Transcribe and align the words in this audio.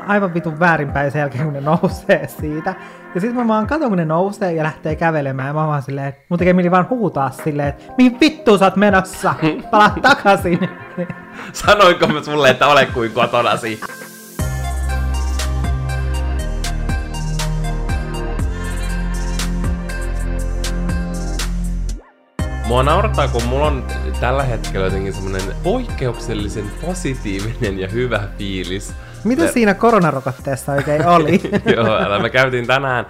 on 0.00 0.08
aivan 0.08 0.34
vitun 0.34 0.60
väärinpäin 0.60 1.10
sen 1.10 1.20
jälkeen, 1.20 1.44
kun 1.44 1.52
ne 1.52 1.60
nousee 1.60 2.28
siitä. 2.40 2.74
Ja 3.14 3.20
sitten 3.20 3.36
mä 3.42 3.48
vaan 3.48 3.66
katon, 3.66 3.88
kun 3.88 3.98
ne 3.98 4.04
nousee 4.04 4.52
ja 4.52 4.62
lähtee 4.62 4.96
kävelemään. 4.96 5.48
Ja 5.48 5.54
mä 5.54 5.66
vaan 5.66 5.82
silleen, 5.82 6.06
että 6.06 6.22
mun 6.28 6.38
tekee 6.38 6.52
mieli 6.52 6.70
vaan 6.70 6.86
huutaa 6.90 7.30
silleen, 7.30 7.68
että 7.68 7.84
mihin 7.98 8.20
vittu 8.20 8.58
sä 8.58 8.64
oot 8.64 8.76
menossa? 8.76 9.34
Palaa 9.70 9.96
takaisin. 10.02 10.68
Sanoinko 11.52 12.06
mä 12.06 12.22
sulle, 12.22 12.50
että 12.50 12.66
ole 12.66 12.86
kuin 12.86 13.12
kotonasi? 13.12 13.80
Mua 22.66 22.82
naurattaa, 22.82 23.28
kun 23.28 23.44
mulla 23.44 23.66
on 23.66 23.86
tällä 24.20 24.42
hetkellä 24.42 24.86
jotenkin 24.86 25.12
semmonen 25.12 25.42
poikkeuksellisen 25.62 26.70
positiivinen 26.86 27.78
ja 27.78 27.88
hyvä 27.88 28.28
fiilis. 28.38 28.94
Mitä 29.26 29.42
Me- 29.42 29.48
siinä 29.48 29.74
koronarokotteessa 29.74 30.72
oikein 30.72 31.06
oli? 31.06 31.40
Joo, 31.76 31.96
älä 31.96 32.18
me 32.18 32.30
käytiin 32.30 32.66
tänään 32.66 33.06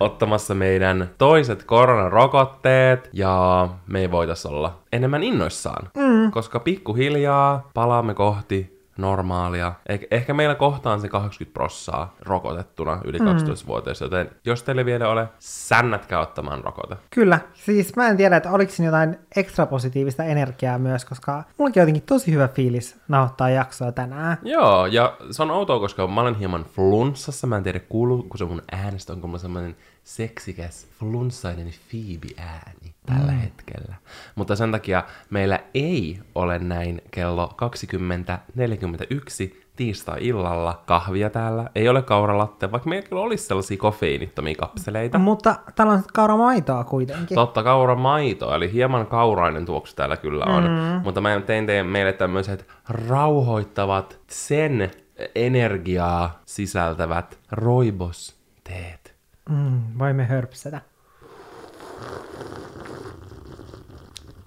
ottamassa 0.00 0.54
meidän 0.54 1.10
toiset 1.18 1.64
koronarokotteet 1.64 3.10
ja 3.12 3.68
me 3.86 4.00
ei 4.00 4.10
voitais 4.10 4.46
olla 4.46 4.78
enemmän 4.92 5.22
innoissaan, 5.22 5.88
mm. 5.96 6.30
koska 6.30 6.60
pikkuhiljaa 6.60 7.70
palaamme 7.74 8.14
kohti 8.14 8.73
normaalia. 8.98 9.72
Eh- 9.92 10.06
ehkä 10.10 10.34
meillä 10.34 10.54
kohtaan 10.54 11.00
se 11.00 11.08
80 11.08 11.54
prossaa 11.54 12.14
rokotettuna 12.20 13.00
yli 13.04 13.18
12-vuotiaista, 13.18 14.04
joten 14.04 14.30
jos 14.44 14.62
teille 14.62 14.84
vielä 14.84 15.08
ole, 15.08 15.28
sännätkää 15.38 16.20
ottamaan 16.20 16.64
rokote. 16.64 16.96
Kyllä. 17.10 17.38
Siis 17.54 17.96
mä 17.96 18.08
en 18.08 18.16
tiedä, 18.16 18.36
että 18.36 18.50
oliko 18.50 18.72
siinä 18.72 18.88
jotain 18.88 19.18
ekstra 19.36 19.66
positiivista 19.66 20.24
energiaa 20.24 20.78
myös, 20.78 21.04
koska 21.04 21.42
mullakin 21.58 21.80
on 21.80 21.82
jotenkin 21.82 22.02
tosi 22.02 22.32
hyvä 22.32 22.48
fiilis 22.48 22.96
nauhoittaa 23.08 23.50
jaksoa 23.50 23.92
tänään. 23.92 24.38
Joo, 24.42 24.86
ja 24.86 25.16
se 25.30 25.42
on 25.42 25.50
outoa, 25.50 25.78
koska 25.78 26.06
mä 26.06 26.20
olen 26.20 26.34
hieman 26.34 26.64
flunssassa. 26.64 27.46
Mä 27.46 27.56
en 27.56 27.62
tiedä, 27.62 27.80
kuuluuko 27.80 28.36
se 28.36 28.44
mun 28.44 28.62
äänestä, 28.72 29.12
onko 29.12 29.26
mulla 29.26 29.38
semmoinen 29.38 29.76
seksikäs 30.04 30.86
flunssainen 30.98 31.70
Phoebe-ääni 31.90 32.94
tällä 33.06 33.32
mm. 33.32 33.38
hetkellä. 33.38 33.93
Mutta 34.34 34.56
sen 34.56 34.72
takia 34.72 35.02
meillä 35.30 35.58
ei 35.74 36.18
ole 36.34 36.58
näin 36.58 37.02
kello 37.10 37.54
20.41 37.62 39.64
tiistai-illalla 39.76 40.82
kahvia 40.86 41.30
täällä. 41.30 41.70
Ei 41.74 41.88
ole 41.88 42.02
kauralatte, 42.02 42.72
vaikka 42.72 42.88
meillä 42.88 43.08
kyllä 43.08 43.22
olisi 43.22 43.46
sellaisia 43.46 43.76
kofeiinittomia 43.76 44.54
kapseleita. 44.54 45.18
Mutta 45.18 45.54
täällä 45.74 45.92
on 45.92 46.02
kauramaitoa 46.12 46.84
kuitenkin. 46.84 47.34
Totta, 47.34 47.62
kauramaito, 47.62 48.54
eli 48.54 48.72
hieman 48.72 49.06
kaurainen 49.06 49.66
tuoksu 49.66 49.96
täällä 49.96 50.16
kyllä 50.16 50.44
on. 50.44 50.64
Mm. 50.64 51.00
Mutta 51.04 51.20
mä 51.20 51.40
tein 51.46 51.66
teille 51.66 51.90
meille 51.90 52.12
tämmöiset 52.12 52.68
rauhoittavat, 52.88 54.18
sen 54.26 54.90
energiaa 55.34 56.40
sisältävät 56.44 57.38
roibos-teet. 57.50 59.14
Mm, 59.50 59.80
voimme 59.98 60.24
hörpsätä. 60.24 60.80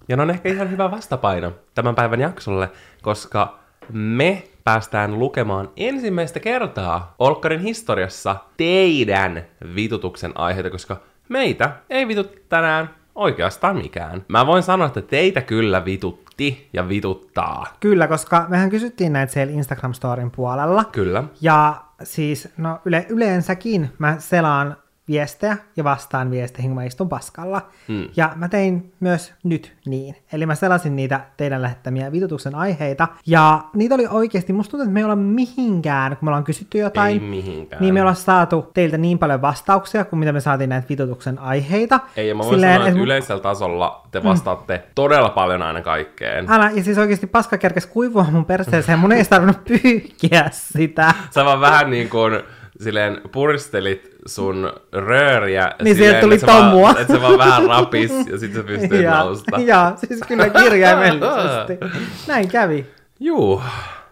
Ja 0.08 0.18
ne 0.18 0.22
on 0.22 0.30
ehkä 0.30 0.50
ihan 0.50 0.72
hyvä 0.72 0.92
vastapaino 0.92 1.54
tämän 1.76 1.96
päivän 1.96 2.20
jaksolle, 2.20 2.70
koska 3.02 3.60
me 3.90 4.44
päästään 4.64 5.20
lukemaan 5.20 5.70
ensimmäistä 5.78 6.40
kertaa 6.40 7.16
Olkkarin 7.20 7.60
historiassa 7.60 8.36
teidän 8.58 9.44
vitutuksen 9.76 10.32
aiheita, 10.36 10.70
koska 10.70 10.98
meitä 11.30 11.72
ei 11.90 12.08
vitut 12.08 12.50
tänään 12.50 12.90
oikeastaan 13.16 13.78
mikään. 13.78 14.26
Mä 14.28 14.46
voin 14.46 14.64
sanoa, 14.64 14.88
että 14.88 15.02
teitä 15.02 15.42
kyllä 15.42 15.86
vitutti 15.86 16.70
ja 16.74 16.90
vituttaa. 16.90 17.68
Kyllä, 17.80 18.08
koska 18.08 18.46
mehän 18.50 18.70
kysyttiin 18.70 19.14
näitä 19.14 19.34
siellä 19.34 19.54
Instagram-storin 19.62 20.32
puolella. 20.36 20.84
Kyllä. 20.84 21.24
Ja 21.42 21.76
siis, 22.04 22.50
no 22.58 22.80
yle, 22.86 23.06
yleensäkin 23.10 23.90
mä 24.00 24.16
selaan 24.20 24.78
viestejä 25.08 25.58
ja 25.78 25.84
vastaan 25.84 26.32
viesteihin, 26.32 26.70
kun 26.72 26.76
mä 26.76 26.84
istun 26.84 27.10
paskalla. 27.10 27.62
Hmm. 27.88 28.08
Ja 28.16 28.32
mä 28.36 28.50
tein 28.50 28.94
myös 29.00 29.34
nyt 29.44 29.74
niin. 29.86 30.16
Eli 30.34 30.46
mä 30.46 30.56
selasin 30.56 30.96
niitä 30.96 31.20
teidän 31.38 31.62
lähettämiä 31.62 32.12
vitutuksen 32.12 32.56
aiheita. 32.56 33.08
Ja 33.26 33.62
niitä 33.74 33.96
oli 33.96 34.08
oikeasti, 34.10 34.54
musta 34.54 34.72
tuntuu, 34.72 34.84
että 34.84 34.94
me 34.94 35.00
ei 35.00 35.04
olla 35.04 35.16
mihinkään, 35.16 36.18
kun 36.18 36.26
me 36.26 36.30
ollaan 36.30 36.44
kysytty 36.44 36.78
jotain. 36.78 37.14
Ei 37.14 37.30
mihinkään. 37.30 37.82
Niin 37.82 37.94
me 37.94 38.02
ollaan 38.02 38.16
saatu 38.16 38.72
teiltä 38.74 38.98
niin 38.98 39.20
paljon 39.20 39.42
vastauksia, 39.42 40.06
kuin 40.06 40.20
mitä 40.20 40.32
me 40.32 40.40
saatiin 40.40 40.70
näitä 40.70 40.90
vitutuksen 40.90 41.40
aiheita. 41.40 42.00
Ei, 42.18 42.28
ja 42.28 42.36
mä 42.36 42.44
voin 42.44 42.54
Silleen, 42.54 42.74
sanoa, 42.74 42.88
että 42.88 43.00
et- 43.00 43.04
yleisellä 43.06 43.42
tasolla 43.42 44.02
te 44.12 44.24
vastaatte 44.24 44.84
todella 44.96 45.30
paljon 45.30 45.62
aina 45.62 45.82
kaikkeen. 45.82 46.46
Älä, 46.52 46.72
ja 46.74 46.84
siis 46.84 46.98
oikeasti 46.98 47.28
paska 47.28 47.58
kerkes 47.58 47.86
kuivua 47.86 48.26
mun 48.32 48.46
perseeseen, 48.46 49.00
mun 49.00 49.12
ei 49.12 49.26
tarvinnut 49.26 49.64
pyyhkiä 49.64 50.50
sitä. 50.52 51.14
Sä 51.32 51.46
vaan 51.46 51.62
vähän 51.62 51.90
niin 51.90 52.10
kuin 52.10 52.34
silleen 52.84 53.22
puristelit 53.32 54.16
sun 54.26 54.74
rööriä. 54.94 55.72
Niin 55.82 55.96
silleen, 55.96 55.96
sieltä 56.12 56.22
tuli 56.22 56.36
että 56.36 56.48
se 56.48 56.54
vaan- 56.54 56.72
tomua. 56.72 56.92
Että 56.92 57.14
se 57.14 57.22
vaan 57.22 57.38
vähän 57.38 57.66
rapis 57.66 58.12
ja 58.30 58.38
sit 58.38 58.54
sä 58.54 58.64
pystyt 58.64 59.02
ja, 59.02 59.20
nousta. 59.20 59.58
ja, 59.66 59.94
siis 59.96 60.20
kyllä 60.28 60.50
kirjaimellisesti. 60.50 61.78
Näin 62.28 62.48
kävi. 62.48 62.86
Juu, 63.20 63.62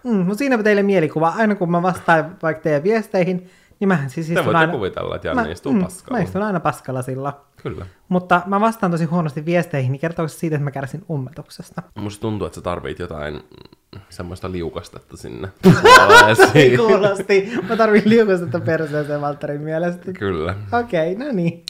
Mm, 0.04 0.12
mutta 0.16 0.34
siinäpä 0.38 0.62
teille 0.62 0.82
mielikuva. 0.82 1.34
Aina 1.36 1.54
kun 1.54 1.70
mä 1.70 1.82
vastaan 1.82 2.36
vaikka 2.42 2.62
teidän 2.62 2.82
viesteihin, 2.82 3.50
niin 3.80 3.88
mähän 3.88 4.10
siis 4.10 4.26
te 4.26 4.32
istun 4.32 4.44
voitte 4.44 4.58
aina... 4.58 4.72
kuvitella, 4.72 5.16
että 5.16 5.28
Janne 5.28 5.50
istuu 5.50 5.74
paskalla. 5.82 6.18
Mä 6.18 6.24
istun 6.24 6.42
aina 6.42 6.60
paskalla 6.60 7.02
sillä. 7.02 7.32
Kyllä. 7.62 7.86
Mutta 8.08 8.42
mä 8.46 8.60
vastaan 8.60 8.92
tosi 8.92 9.04
huonosti 9.04 9.44
viesteihin, 9.44 9.92
niin 9.92 10.00
kertooko 10.00 10.28
se 10.28 10.38
siitä, 10.38 10.56
että 10.56 10.64
mä 10.64 10.70
kärsin 10.70 11.04
ummetuksesta? 11.10 11.82
Musta 11.94 12.20
tuntuu, 12.20 12.46
että 12.46 12.54
sä 12.54 12.60
tarvit 12.60 12.98
jotain 12.98 13.34
mm, 13.34 14.00
semmoista 14.08 14.52
liukastetta 14.52 15.16
sinne. 15.16 15.48
Kuulosti. 16.76 17.52
Mä 17.68 17.76
tarvin 17.76 18.02
liukastetta 18.04 18.60
perseeseen 18.60 19.20
Valtterin 19.20 19.60
mielestä. 19.60 20.12
Kyllä. 20.12 20.54
Okei, 20.72 21.12
okay, 21.12 21.26
no 21.26 21.32
niin. 21.32 21.64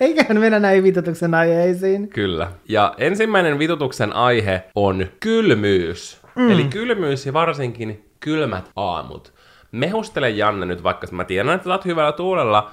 Eiköhän 0.00 0.40
mennä 0.40 0.58
näihin 0.58 0.84
vitutuksen 0.84 1.34
aiheisiin. 1.34 2.08
Kyllä. 2.08 2.52
Ja 2.68 2.94
ensimmäinen 2.98 3.58
vitutuksen 3.58 4.12
aihe 4.12 4.64
on 4.74 5.06
kylmyys. 5.20 6.20
Mm. 6.34 6.50
Eli 6.50 6.64
kylmyys 6.64 7.26
ja 7.26 7.32
varsinkin 7.32 8.04
kylmät 8.20 8.70
aamut. 8.76 9.37
Mehustele 9.72 10.30
Janne 10.30 10.66
nyt, 10.66 10.82
vaikka 10.82 11.06
mä 11.10 11.24
tiedän, 11.24 11.54
että 11.54 11.70
oot 11.70 11.84
hyvällä 11.84 12.12
tuulella. 12.12 12.70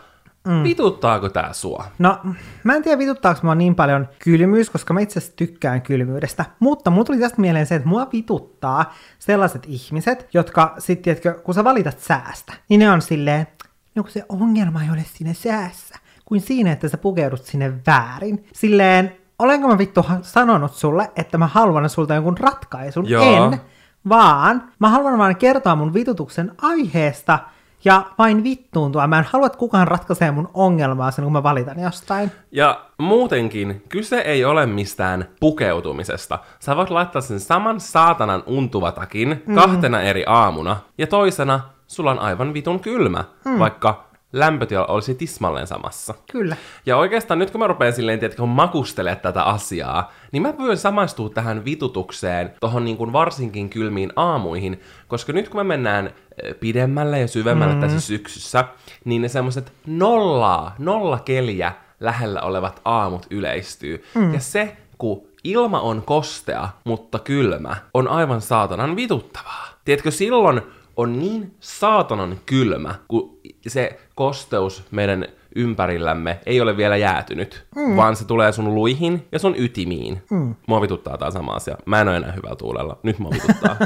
Mm. 0.47 0.63
Vituttaako 0.63 1.29
tää 1.29 1.53
sua? 1.53 1.85
No, 2.00 2.19
mä 2.63 2.75
en 2.75 2.83
tiedä 2.83 2.97
vituttaako 2.97 3.39
mua 3.44 3.56
niin 3.56 3.75
paljon 3.75 4.07
kylmyys, 4.19 4.69
koska 4.69 4.94
mä 4.94 5.00
itse 5.00 5.19
asiassa 5.19 5.35
tykkään 5.35 5.81
kylmyydestä. 5.81 6.45
Mutta 6.59 6.89
mulla 6.89 7.06
tuli 7.06 7.17
tästä 7.17 7.41
mieleen 7.41 7.66
se, 7.66 7.75
että 7.75 7.88
mua 7.88 8.07
vituttaa 8.13 8.94
sellaiset 9.19 9.63
ihmiset, 9.67 10.29
jotka 10.33 10.75
sitten, 10.78 11.03
tiedätkö, 11.03 11.41
kun 11.44 11.53
sä 11.53 11.63
valitat 11.63 12.00
säästä, 12.00 12.53
niin 12.69 12.79
ne 12.79 12.91
on 12.91 13.01
silleen, 13.01 13.47
no 13.95 14.03
kun 14.03 14.12
se 14.12 14.25
ongelma 14.29 14.83
ei 14.83 14.89
ole 14.89 15.06
siinä 15.07 15.33
säässä, 15.33 15.95
kuin 16.25 16.41
siinä, 16.41 16.72
että 16.72 16.88
sä 16.88 16.97
pukeudut 16.97 17.44
sinne 17.44 17.73
väärin. 17.88 18.45
Silleen, 18.53 19.17
olenko 19.39 19.67
mä 19.67 19.77
vittu 19.77 20.06
sanonut 20.22 20.73
sulle, 20.73 21.12
että 21.16 21.38
mä 21.38 21.47
haluan 21.47 21.89
sulta 21.89 22.16
jonkun 22.16 22.38
ratkaisun? 22.38 23.09
Joo. 23.09 23.51
En, 23.53 23.62
vaan 24.10 24.64
mä 24.80 24.90
haluan 24.90 25.18
vaan 25.18 25.36
kertoa 25.36 25.76
mun 25.76 25.94
vitutuksen 25.94 26.52
aiheesta 26.62 27.40
ja 27.86 28.06
vain 28.18 28.44
vittuuntua. 28.44 29.08
Mä 29.08 29.18
en 29.18 29.26
halua, 29.30 29.46
että 29.46 29.58
kukaan 29.58 29.88
ratkaisee 29.88 30.32
mun 30.32 30.50
ongelmaa 30.54 31.12
sen, 31.12 31.24
kun 31.24 31.32
mä 31.32 31.44
valitan 31.44 31.80
jostain. 31.80 32.32
Ja 32.52 32.82
muutenkin, 32.98 33.84
kyse 33.90 34.18
ei 34.18 34.46
ole 34.46 34.66
mistään 34.66 35.26
pukeutumisesta. 35.40 36.40
Sä 36.60 36.76
voit 36.76 36.90
laittaa 36.90 37.22
sen 37.22 37.40
saman 37.40 37.80
saatanan 37.80 38.44
untuvatakin 38.46 39.44
mm. 39.46 39.56
kahtena 39.56 40.02
eri 40.02 40.24
aamuna, 40.28 40.78
ja 40.98 41.08
toisena 41.08 41.60
sulla 41.88 42.12
on 42.12 42.20
aivan 42.20 42.54
vitun 42.54 42.80
kylmä, 42.80 43.24
mm. 43.46 43.60
vaikka 43.60 44.05
lämpötila 44.35 44.85
olisi 44.85 45.16
tismalleen 45.16 45.68
samassa. 45.68 46.13
Kyllä. 46.31 46.56
Ja 46.85 46.97
oikeastaan 46.97 47.40
nyt 47.40 47.51
kun 47.51 47.59
mä 47.59 47.68
rupean 47.68 47.94
silleen, 47.94 48.19
tiedätkö, 48.19 48.46
makustelemaan 48.46 49.22
tätä 49.22 49.44
asiaa, 49.44 50.12
niin 50.31 50.42
mä 50.42 50.54
voin 50.57 50.77
samaistua 50.77 51.30
tähän 51.30 51.65
vitutukseen, 51.65 52.54
tohon 52.60 52.86
niin 52.86 52.98
kuin 52.98 53.13
varsinkin 53.13 53.69
kylmiin 53.69 54.13
aamuihin, 54.15 54.81
koska 55.07 55.33
nyt 55.33 55.50
kun 55.50 55.60
me 55.60 55.63
mennään 55.63 56.13
eh, 56.44 56.56
pidemmälle 56.60 57.19
ja 57.19 57.27
syvemmälle 57.27 57.74
mm. 57.74 57.81
tässä 57.81 58.00
syksyssä, 58.00 58.65
niin 59.06 59.21
ne 59.21 59.27
semmoiset 59.27 59.71
nollaa, 59.88 60.75
nolla 60.80 61.19
keliä 61.19 61.74
lähellä 62.00 62.42
olevat 62.42 62.81
aamut 62.86 63.27
yleistyy. 63.30 64.04
Mm. 64.15 64.33
Ja 64.33 64.39
se, 64.39 64.77
kun 64.98 65.27
ilma 65.44 65.80
on 65.80 66.01
kostea, 66.01 66.69
mutta 66.83 67.19
kylmä, 67.19 67.75
on 67.94 68.07
aivan 68.07 68.42
saatanan 68.42 68.95
vituttavaa. 68.95 69.68
Tiedätkö, 69.86 70.12
silloin 70.12 70.62
on 70.98 71.19
niin 71.19 71.56
saatanan 71.60 72.39
kylmä, 72.45 72.95
kun 73.07 73.35
se 73.67 74.00
kosteus 74.15 74.83
meidän 74.91 75.25
ympärillämme 75.56 76.39
ei 76.45 76.62
ole 76.62 76.77
vielä 76.77 76.97
jäätynyt, 76.97 77.65
mm. 77.75 77.95
vaan 77.95 78.15
se 78.15 78.25
tulee 78.25 78.51
sun 78.51 78.75
luihin 78.75 79.27
ja 79.31 79.39
sun 79.39 79.56
ytimiin. 79.57 80.23
Mm. 80.31 80.56
Mua 80.67 80.81
vituttaa 80.81 81.17
tää 81.17 81.31
sama 81.31 81.53
asia. 81.53 81.77
Mä 81.85 82.01
en 82.01 82.07
ole 82.07 82.17
enää 82.17 82.31
hyvällä 82.31 82.56
tuulella. 82.56 82.97
Nyt 83.03 83.19
mua 83.19 83.31
vituttaa. 83.31 83.77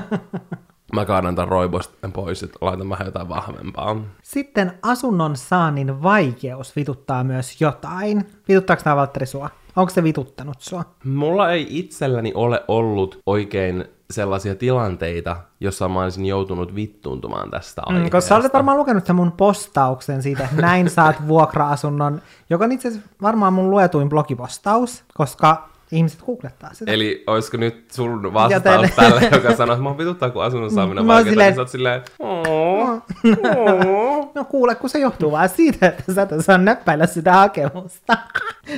Mä 0.94 1.06
kaadan 1.06 1.36
tämän 1.36 1.48
roibosta 1.48 2.10
pois, 2.14 2.44
että 2.44 2.58
laitan 2.62 2.90
vähän 2.90 3.06
jotain 3.06 3.30
vahvempaa. 3.30 4.02
Sitten 4.22 4.74
asunnon 4.82 5.36
saannin 5.36 6.04
vaikeus 6.04 6.76
vituttaa 6.76 7.24
myös 7.24 7.62
jotain. 7.62 8.26
Vituttaako 8.48 8.84
tämä 8.84 8.96
Valtteri 8.96 9.26
sua? 9.26 9.50
Onko 9.76 9.90
se 9.90 10.04
vituttanut 10.04 10.62
sua? 10.62 10.84
Mulla 11.04 11.52
ei 11.52 11.68
itselläni 11.70 12.32
ole 12.36 12.64
ollut 12.68 13.20
oikein 13.26 13.86
sellaisia 14.14 14.56
tilanteita, 14.56 15.38
jossa 15.60 15.90
mä 15.90 16.02
olisin 16.04 16.26
joutunut 16.26 16.76
vittuuntumaan 16.76 17.52
tästä 17.52 17.82
Mm, 17.82 17.96
aiheesta. 17.96 18.18
koska 18.18 18.28
sä 18.30 18.36
olet 18.36 18.54
varmaan 18.54 18.78
lukenut 18.78 19.06
sen 19.06 19.16
mun 19.16 19.32
postauksen 19.32 20.24
siitä, 20.24 20.44
että 20.44 20.62
näin 20.62 20.90
saat 20.90 21.16
vuokra-asunnon, 21.28 22.22
joka 22.50 22.64
on 22.66 22.72
itse 22.72 22.88
asiassa 22.88 23.10
varmaan 23.22 23.54
mun 23.54 23.72
luetuin 23.72 24.10
blogipostaus, 24.10 25.04
koska 25.14 25.70
ihmiset 25.92 26.22
googlettaa 26.26 26.74
sitä. 26.74 26.92
Eli 26.92 27.24
olisiko 27.28 27.58
nyt 27.58 27.92
sun 27.92 28.34
vastaus 28.34 28.64
Joten- 28.64 28.92
tälle, 28.96 29.30
joka 29.32 29.56
sanoo, 29.56 29.74
että 29.76 29.84
mä 29.90 29.98
vituttaa, 29.98 30.30
kun 30.30 30.44
asunnon 30.44 30.72
saaminen 30.72 31.00
on 31.00 31.06
Mä 31.06 31.14
vaikeaa, 31.14 31.32
silleen- 31.32 31.48
niin 31.50 31.56
sä 31.56 31.62
oot 31.62 31.70
silleen, 31.70 32.02
"Oo, 32.20 32.44
oo." 32.48 33.02
No 34.36 34.46
kuule, 34.46 34.76
kun 34.76 34.90
se 34.90 35.00
johtuu 35.00 35.32
vaan 35.32 35.50
siitä, 35.50 35.88
että 35.88 36.14
sä 36.14 36.22
et 36.22 36.32
osaa 36.32 36.58
näppäillä 36.58 37.06
sitä 37.06 37.34
hakemusta. 37.34 38.18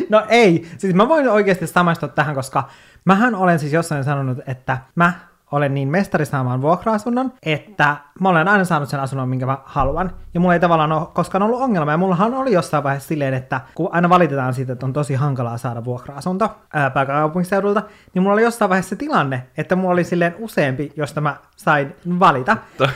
No 0.09 0.25
ei, 0.29 0.67
siis 0.77 0.93
mä 0.93 1.07
voin 1.07 1.29
oikeasti 1.29 1.67
samaistua 1.67 2.09
tähän, 2.09 2.35
koska 2.35 2.69
mähän 3.05 3.35
olen 3.35 3.59
siis 3.59 3.73
jossain 3.73 4.03
sanonut, 4.03 4.37
että 4.47 4.77
mä 4.95 5.13
olen 5.51 5.73
niin 5.73 5.87
mestari 5.87 6.25
saamaan 6.25 6.61
vuokra-asunnon, 6.61 7.33
että 7.45 7.95
mä 8.19 8.29
olen 8.29 8.47
aina 8.47 8.63
saanut 8.63 8.89
sen 8.89 8.99
asunnon, 8.99 9.29
minkä 9.29 9.45
mä 9.45 9.57
haluan. 9.63 10.11
Ja 10.33 10.39
mulla 10.39 10.53
ei 10.53 10.59
tavallaan 10.59 10.91
ole 10.91 11.07
koskaan 11.13 11.43
ollut 11.43 11.61
ongelma. 11.61 11.91
Ja 11.91 11.97
mullahan 11.97 12.33
oli 12.33 12.53
jossain 12.53 12.83
vaiheessa 12.83 13.07
silleen, 13.07 13.33
että 13.33 13.61
kun 13.75 13.89
aina 13.91 14.09
valitetaan 14.09 14.53
siitä, 14.53 14.73
että 14.73 14.85
on 14.85 14.93
tosi 14.93 15.13
hankalaa 15.15 15.57
saada 15.57 15.85
vuokra-asunto 15.85 16.49
ää, 16.73 16.89
pääkaupunkiseudulta, 16.89 17.83
niin 18.13 18.23
mulla 18.23 18.33
oli 18.33 18.43
jossain 18.43 18.69
vaiheessa 18.69 18.89
se 18.89 18.95
tilanne, 18.95 19.43
että 19.57 19.75
mulla 19.75 19.93
oli 19.93 20.03
silleen 20.03 20.35
useampi, 20.39 20.91
josta 20.95 21.21
mä 21.21 21.35
sain 21.55 21.95
valita. 22.19 22.57
Toi 22.77 22.87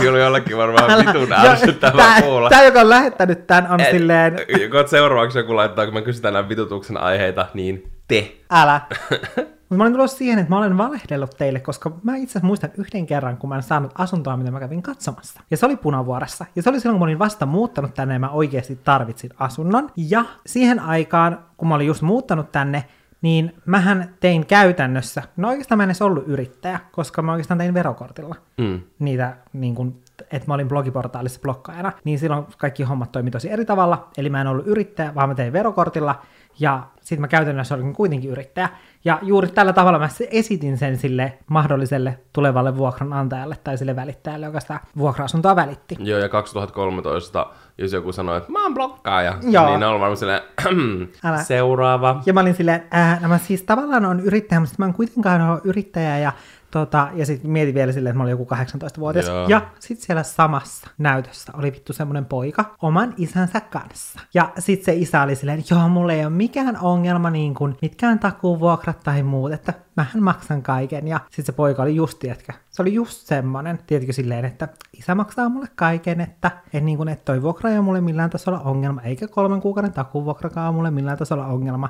Kyllä 0.00 0.18
jollekin 0.18 0.56
varmaan 0.56 1.06
vitun 1.06 1.32
ärsyttävää 1.32 2.22
kuulla. 2.22 2.48
Tämä, 2.48 2.62
joka 2.62 2.80
on 2.80 2.88
lähettänyt 2.88 3.46
tämän, 3.46 3.70
on 3.70 3.80
Et- 3.80 3.90
silleen, 3.90 4.32
Kun 4.70 4.88
seuraavaksi 4.88 5.38
joku 5.38 5.56
laittaa, 5.56 5.84
kun 5.84 5.94
me 5.94 6.02
kysytään 6.02 6.34
nämä 6.34 6.48
vitutuksen 6.48 6.96
aiheita, 6.96 7.46
niin 7.54 7.92
te. 8.08 8.32
älä. 8.50 8.80
Mutta 9.72 9.78
mä 9.78 9.84
olin 9.84 9.92
tulossa 9.92 10.16
siihen, 10.16 10.38
että 10.38 10.50
mä 10.50 10.58
olen 10.58 10.78
valehdellut 10.78 11.30
teille, 11.38 11.60
koska 11.60 11.92
mä 12.02 12.16
itse 12.16 12.32
asiassa 12.32 12.46
muistan 12.46 12.70
yhden 12.78 13.06
kerran, 13.06 13.36
kun 13.36 13.48
mä 13.48 13.56
en 13.56 13.62
saanut 13.62 13.92
asuntoa, 13.98 14.36
mitä 14.36 14.50
mä 14.50 14.60
kävin 14.60 14.82
katsomassa. 14.82 15.40
Ja 15.50 15.56
se 15.56 15.66
oli 15.66 15.76
Punavuoressa. 15.76 16.46
Ja 16.56 16.62
se 16.62 16.70
oli 16.70 16.80
silloin, 16.80 16.94
kun 16.94 17.00
mä 17.00 17.10
olin 17.10 17.18
vasta 17.18 17.46
muuttanut 17.46 17.94
tänne 17.94 18.14
ja 18.14 18.20
mä 18.20 18.30
oikeasti 18.30 18.78
tarvitsin 18.84 19.30
asunnon. 19.38 19.90
Ja 19.96 20.24
siihen 20.46 20.80
aikaan, 20.80 21.38
kun 21.56 21.68
mä 21.68 21.74
olin 21.74 21.86
just 21.86 22.02
muuttanut 22.02 22.52
tänne, 22.52 22.84
niin 23.22 23.54
mähän 23.66 24.14
tein 24.20 24.46
käytännössä, 24.46 25.22
no 25.36 25.48
oikeastaan 25.48 25.76
mä 25.76 25.82
en 25.82 25.90
edes 25.90 26.02
ollut 26.02 26.24
yrittäjä, 26.26 26.80
koska 26.92 27.22
mä 27.22 27.32
oikeastaan 27.32 27.58
tein 27.58 27.74
verokortilla 27.74 28.34
Mm. 28.58 28.80
niitä, 28.98 29.36
niin 29.52 29.74
kuin, 29.74 30.02
että 30.30 30.48
mä 30.48 30.54
olin 30.54 30.68
blogiportaalissa 30.68 31.40
blokkaajana, 31.40 31.92
niin 32.04 32.18
silloin 32.18 32.46
kaikki 32.58 32.82
hommat 32.82 33.12
toimi 33.12 33.30
tosi 33.30 33.50
eri 33.50 33.64
tavalla. 33.64 34.08
Eli 34.18 34.30
mä 34.30 34.40
en 34.40 34.46
ollut 34.46 34.66
yrittäjä, 34.66 35.14
vaan 35.14 35.28
mä 35.28 35.34
tein 35.34 35.52
verokortilla, 35.52 36.14
ja 36.60 36.82
sitten 37.00 37.20
mä 37.20 37.28
käytännössä 37.28 37.74
olin 37.74 37.92
kuitenkin 37.94 38.30
yrittäjä. 38.30 38.68
Ja 39.04 39.18
juuri 39.22 39.48
tällä 39.48 39.72
tavalla 39.72 39.98
mä 39.98 40.08
esitin 40.30 40.78
sen 40.78 40.96
sille 40.98 41.38
mahdolliselle 41.48 42.18
tulevalle 42.32 42.76
vuokranantajalle 42.76 43.56
tai 43.64 43.78
sille 43.78 43.96
välittäjälle, 43.96 44.46
joka 44.46 44.60
sitä 44.60 44.80
vuokra-asuntoa 44.98 45.56
välitti. 45.56 45.96
Joo, 46.00 46.18
ja 46.18 46.28
2013, 46.28 47.46
jos 47.78 47.92
joku 47.92 48.12
sanoo, 48.12 48.36
että 48.36 48.52
mä 48.52 48.62
oon 48.62 48.74
blokkaaja, 48.74 49.38
Joo. 49.42 49.66
niin 49.66 49.84
on 49.84 50.00
varmaan 50.00 50.16
silleen, 50.16 50.40
Älä. 51.24 51.42
seuraava. 51.42 52.22
Ja 52.26 52.32
mä 52.32 52.40
olin 52.40 52.54
silleen, 52.54 52.82
ää, 52.90 53.18
no 53.22 53.28
mä 53.28 53.38
siis 53.38 53.62
tavallaan 53.62 54.04
on 54.04 54.20
yrittäjä, 54.20 54.60
mutta 54.60 54.74
mä 54.78 54.86
en 54.86 54.94
kuitenkaan 54.94 55.40
ole 55.50 55.60
yrittäjä 55.64 56.18
ja 56.18 56.32
Tota, 56.72 57.08
ja 57.14 57.26
sitten 57.26 57.50
mietin 57.50 57.74
vielä 57.74 57.92
silleen, 57.92 58.10
että 58.10 58.18
mä 58.18 58.22
olin 58.22 58.30
joku 58.30 58.48
18-vuotias. 58.54 59.26
Joo. 59.26 59.48
Ja 59.48 59.62
sitten 59.80 60.06
siellä 60.06 60.22
samassa 60.22 60.90
näytössä 60.98 61.52
oli 61.58 61.72
vittu 61.72 61.92
semmoinen 61.92 62.24
poika 62.24 62.64
oman 62.82 63.14
isänsä 63.16 63.60
kanssa. 63.60 64.20
Ja 64.34 64.52
sitten 64.58 64.84
se 64.84 65.00
isä 65.00 65.22
oli 65.22 65.34
silleen, 65.34 65.64
joo, 65.70 65.88
mulla 65.88 66.12
ei 66.12 66.24
ole 66.24 66.30
mikään 66.30 66.78
ongelma, 66.80 67.30
niin 67.30 67.54
kuin 67.54 67.76
mitkään 67.82 68.18
takuvuokrat 68.18 69.00
tai 69.00 69.22
muut, 69.22 69.52
että 69.52 69.74
mähän 69.96 70.22
maksan 70.22 70.62
kaiken. 70.62 71.08
Ja 71.08 71.20
sitten 71.24 71.46
se 71.46 71.52
poika 71.52 71.82
oli 71.82 71.96
just, 71.96 72.18
tiedätkö, 72.18 72.52
se 72.70 72.82
oli 72.82 72.94
just 72.94 73.26
semmonen, 73.26 73.78
tiedätkö 73.86 74.12
silleen, 74.12 74.44
että 74.44 74.68
isä 74.98 75.14
maksaa 75.14 75.48
mulle 75.48 75.68
kaiken, 75.74 76.20
että 76.20 76.50
en 76.72 76.86
niin 76.86 76.96
kuin, 76.96 77.08
että 77.08 77.24
toi 77.24 77.42
vuokra 77.42 77.70
ei 77.70 77.76
ole 77.76 77.84
mulle 77.84 78.00
millään 78.00 78.30
tasolla 78.30 78.60
ongelma, 78.60 79.00
eikä 79.00 79.28
kolmen 79.28 79.60
kuukauden 79.60 79.92
takuvuokrakaan 79.92 80.68
ole 80.68 80.76
mulle 80.76 80.90
millään 80.90 81.18
tasolla 81.18 81.46
ongelma. 81.46 81.88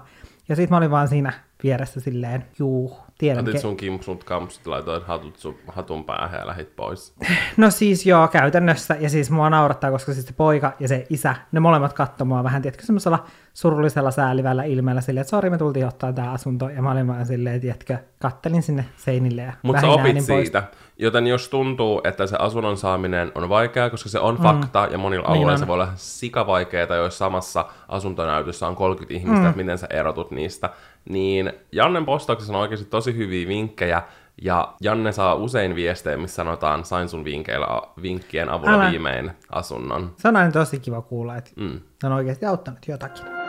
Ja 0.49 0.57
sitten 0.57 0.75
mä 0.75 0.77
olin 0.77 0.91
vaan 0.91 1.09
siinä 1.09 1.33
vieressä 1.63 2.01
silleen, 2.01 2.45
juu, 2.59 2.97
tiedän. 3.23 3.49
Otit 3.49 3.61
sun 3.61 3.77
kimpsut 3.77 4.25
kampsut, 4.25 4.67
laitoit 4.67 5.05
hatut 5.07 5.39
sun, 5.39 5.55
hatun 5.67 6.05
päähän 6.05 6.41
ja 6.41 6.47
lähit 6.47 6.77
pois. 6.77 7.15
No 7.57 7.71
siis 7.71 8.07
joo, 8.07 8.29
käytännössä. 8.29 8.97
Ja 9.01 9.11
siis 9.11 9.31
mua 9.31 9.51
naurattaa, 9.51 9.91
koska 9.91 10.13
siis 10.13 10.27
se 10.27 10.33
poika 10.33 10.73
ja 10.81 10.89
se 10.89 11.07
isä, 11.11 11.35
ne 11.53 11.61
molemmat 11.61 11.93
katsoi 11.93 12.27
mua 12.27 12.45
vähän, 12.45 12.63
tiedätkö, 12.63 12.87
semmoisella 12.87 13.25
surullisella 13.55 14.11
säälivällä 14.11 14.65
ilmeellä 14.65 15.01
silleen, 15.01 15.21
että 15.23 15.31
sori, 15.31 15.51
me 15.51 15.59
tultiin 15.59 15.87
ottaa 15.87 16.13
tää 16.13 16.31
asunto. 16.33 16.69
Ja 16.69 16.83
mä 16.83 16.91
olin 16.91 17.07
vaan 17.07 17.27
silleen, 17.27 17.61
tiedätkö, 17.61 17.97
kattelin 18.19 18.63
sinne 18.63 18.85
seinille 18.97 19.43
ja 19.43 19.53
Mutta 19.63 19.81
sä 19.81 19.89
opit 19.89 20.07
äänin 20.07 20.25
pois. 20.29 20.47
siitä. 20.47 20.63
Joten 20.99 21.27
jos 21.27 21.49
tuntuu, 21.49 22.01
että 22.05 22.27
se 22.27 22.37
asunnon 22.39 22.77
saaminen 22.77 23.33
on 23.35 23.49
vaikeaa, 23.49 23.91
koska 23.91 24.09
se 24.09 24.19
on 24.19 24.37
fakta, 24.37 24.89
ja 24.91 24.99
monilla 24.99 25.23
Niin 25.29 25.31
alueilla 25.33 25.53
on. 25.53 25.59
se 25.59 25.67
voi 25.67 25.75
olla 25.75 25.89
sikavaikeaa, 25.97 26.97
jos 26.97 27.19
samassa 27.19 27.65
asuntonäytössä 27.89 28.67
on 28.69 28.77
30 28.77 29.15
ihmistä, 29.15 29.47
että 29.49 29.57
miten 29.57 29.79
sä 29.79 29.87
erotut 29.91 30.31
niistä, 30.31 30.71
niin 31.09 31.53
Jannen 31.73 32.05
postauksessa 32.05 32.53
on 32.55 32.61
oikeasti 32.61 32.87
tosi 32.87 33.17
hyviä 33.17 33.49
vinkkejä, 33.49 34.03
ja 34.43 34.73
Janne 34.81 35.13
saa 35.13 35.35
usein 35.35 35.75
viestejä, 35.75 36.17
missä 36.17 36.35
sanotaan, 36.37 36.85
sain 36.85 37.09
sun 37.09 37.25
vinkkeillä, 37.25 37.67
vinkkien 38.03 38.49
avulla 38.49 38.73
Älä. 38.75 38.91
viimein 38.91 39.31
asunnon. 39.51 40.13
Se 40.17 40.29
on 40.29 40.37
aina 40.37 40.53
tosi 40.53 40.81
kiva 40.81 41.03
kuulla, 41.03 41.37
että 41.37 41.51
Mm. 41.57 41.81
se 42.01 42.07
on 42.07 42.13
oikeasti 42.13 42.47
auttanut 42.47 42.89
jotakin. 42.89 43.42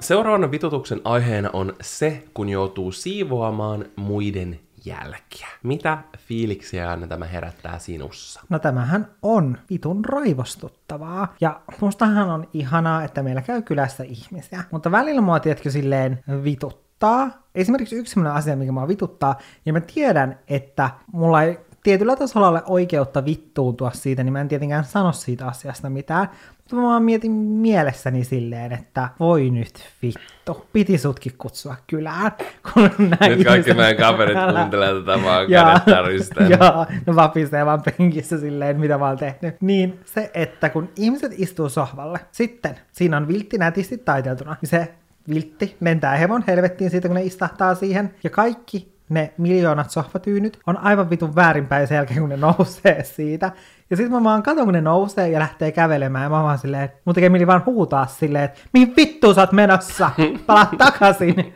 Seuraavan 0.00 0.50
vitutuksen 0.50 1.00
aiheena 1.04 1.50
on 1.52 1.74
se, 1.80 2.24
kun 2.34 2.48
joutuu 2.48 2.92
siivoamaan 2.92 3.84
muiden 3.96 4.60
jälkiä. 4.84 5.48
Mitä 5.62 5.98
fiiliksiä 6.18 6.90
Anne 6.90 7.06
tämä 7.06 7.24
herättää 7.24 7.78
sinussa? 7.78 8.40
No 8.48 8.58
tämähän 8.58 9.06
on 9.22 9.58
vitun 9.70 10.04
raivostuttavaa. 10.04 11.34
Ja 11.40 11.60
mustahan 11.80 12.30
on 12.30 12.48
ihanaa, 12.52 13.04
että 13.04 13.22
meillä 13.22 13.42
käy 13.42 13.62
kylässä 13.62 14.04
ihmisiä. 14.04 14.64
Mutta 14.70 14.90
välillä 14.90 15.20
mua, 15.20 15.40
tiedätkö, 15.40 15.70
silleen 15.70 16.24
vituttaa. 16.44 17.30
Esimerkiksi 17.54 17.96
yksi 17.96 18.14
sellainen 18.14 18.38
asia, 18.38 18.56
mikä 18.56 18.72
mua 18.72 18.88
vituttaa, 18.88 19.38
ja 19.66 19.72
mä 19.72 19.80
tiedän, 19.80 20.38
että 20.48 20.90
mulla 21.12 21.42
ei 21.42 21.58
tietyllä 21.82 22.16
tasolla 22.16 22.48
ole 22.48 22.62
oikeutta 22.66 23.24
vittuuntua 23.24 23.90
siitä, 23.90 24.24
niin 24.24 24.32
mä 24.32 24.40
en 24.40 24.48
tietenkään 24.48 24.84
sano 24.84 25.12
siitä 25.12 25.46
asiasta 25.46 25.90
mitään. 25.90 26.28
Mutta 26.56 26.76
mä 26.76 26.82
vaan 26.82 27.02
mietin 27.02 27.32
mielessäni 27.32 28.24
silleen, 28.24 28.72
että 28.72 29.08
voi 29.20 29.50
nyt 29.50 29.74
vittu, 30.02 30.66
piti 30.72 30.98
sutkin 30.98 31.32
kutsua 31.38 31.76
kylään. 31.86 32.32
Kun 32.74 32.90
näin 33.20 33.38
Nyt 33.38 33.46
kaikki 33.46 33.74
meidän 33.74 33.96
kaverit 33.96 34.38
kuuntelee 34.54 34.94
tätä 34.94 35.22
vaan 35.24 35.50
Jaa. 35.50 35.64
kädet 35.64 35.84
täristen. 35.84 36.50
Joo, 36.60 36.86
no 37.06 37.16
vapisee 37.16 37.66
vaan 37.66 37.82
penkissä 37.82 38.38
silleen, 38.38 38.80
mitä 38.80 38.98
mä 38.98 39.08
oon 39.08 39.18
tehnyt. 39.18 39.60
Niin 39.60 40.00
se, 40.04 40.30
että 40.34 40.68
kun 40.68 40.88
ihmiset 40.96 41.32
istuu 41.36 41.68
sohvalle, 41.68 42.20
sitten 42.32 42.78
siinä 42.92 43.16
on 43.16 43.28
viltti 43.28 43.58
nätisti 43.58 43.98
taiteltuna, 43.98 44.56
niin 44.60 44.70
se 44.70 44.94
viltti 45.28 45.76
lentää 45.80 46.16
hevon 46.16 46.44
helvettiin 46.46 46.90
siitä, 46.90 47.08
kun 47.08 47.14
ne 47.14 47.22
istahtaa 47.22 47.74
siihen. 47.74 48.14
Ja 48.24 48.30
kaikki 48.30 48.89
ne 49.10 49.32
miljoonat 49.38 49.90
sohvatyynyt 49.90 50.58
on 50.66 50.78
aivan 50.78 51.10
vitun 51.10 51.34
väärinpäin 51.34 51.86
sen 51.86 51.96
jälkeen, 51.96 52.20
kun 52.20 52.28
ne 52.28 52.36
nousee 52.36 53.04
siitä. 53.04 53.52
Ja 53.90 53.96
sitten 53.96 54.12
mä 54.12 54.24
vaan 54.24 54.42
katon, 54.42 54.64
kun 54.64 54.74
ne 54.74 54.80
nousee 54.80 55.28
ja 55.28 55.38
lähtee 55.38 55.72
kävelemään, 55.72 56.22
ja 56.22 56.30
mä 56.30 56.42
vaan 56.42 56.58
silleen, 56.58 56.82
että 56.82 56.98
mun 57.04 57.14
tekee 57.14 57.28
mieli 57.28 57.46
vaan 57.46 57.62
huutaa 57.66 58.06
silleen, 58.06 58.44
että 58.44 58.60
mihin 58.72 58.96
vittuun 58.96 59.34
sä 59.34 59.40
oot 59.40 59.52
menossa? 59.52 60.10
Palaa 60.46 60.70
takaisin. 60.78 61.54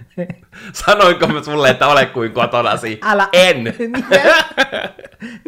Sanoinko 0.73 1.27
mä 1.27 1.43
sulle, 1.43 1.71
että 1.71 1.87
ole 1.87 2.07
kuin 2.07 2.33
kotonasi? 2.33 3.01
Älä. 3.03 3.29
En! 3.33 3.65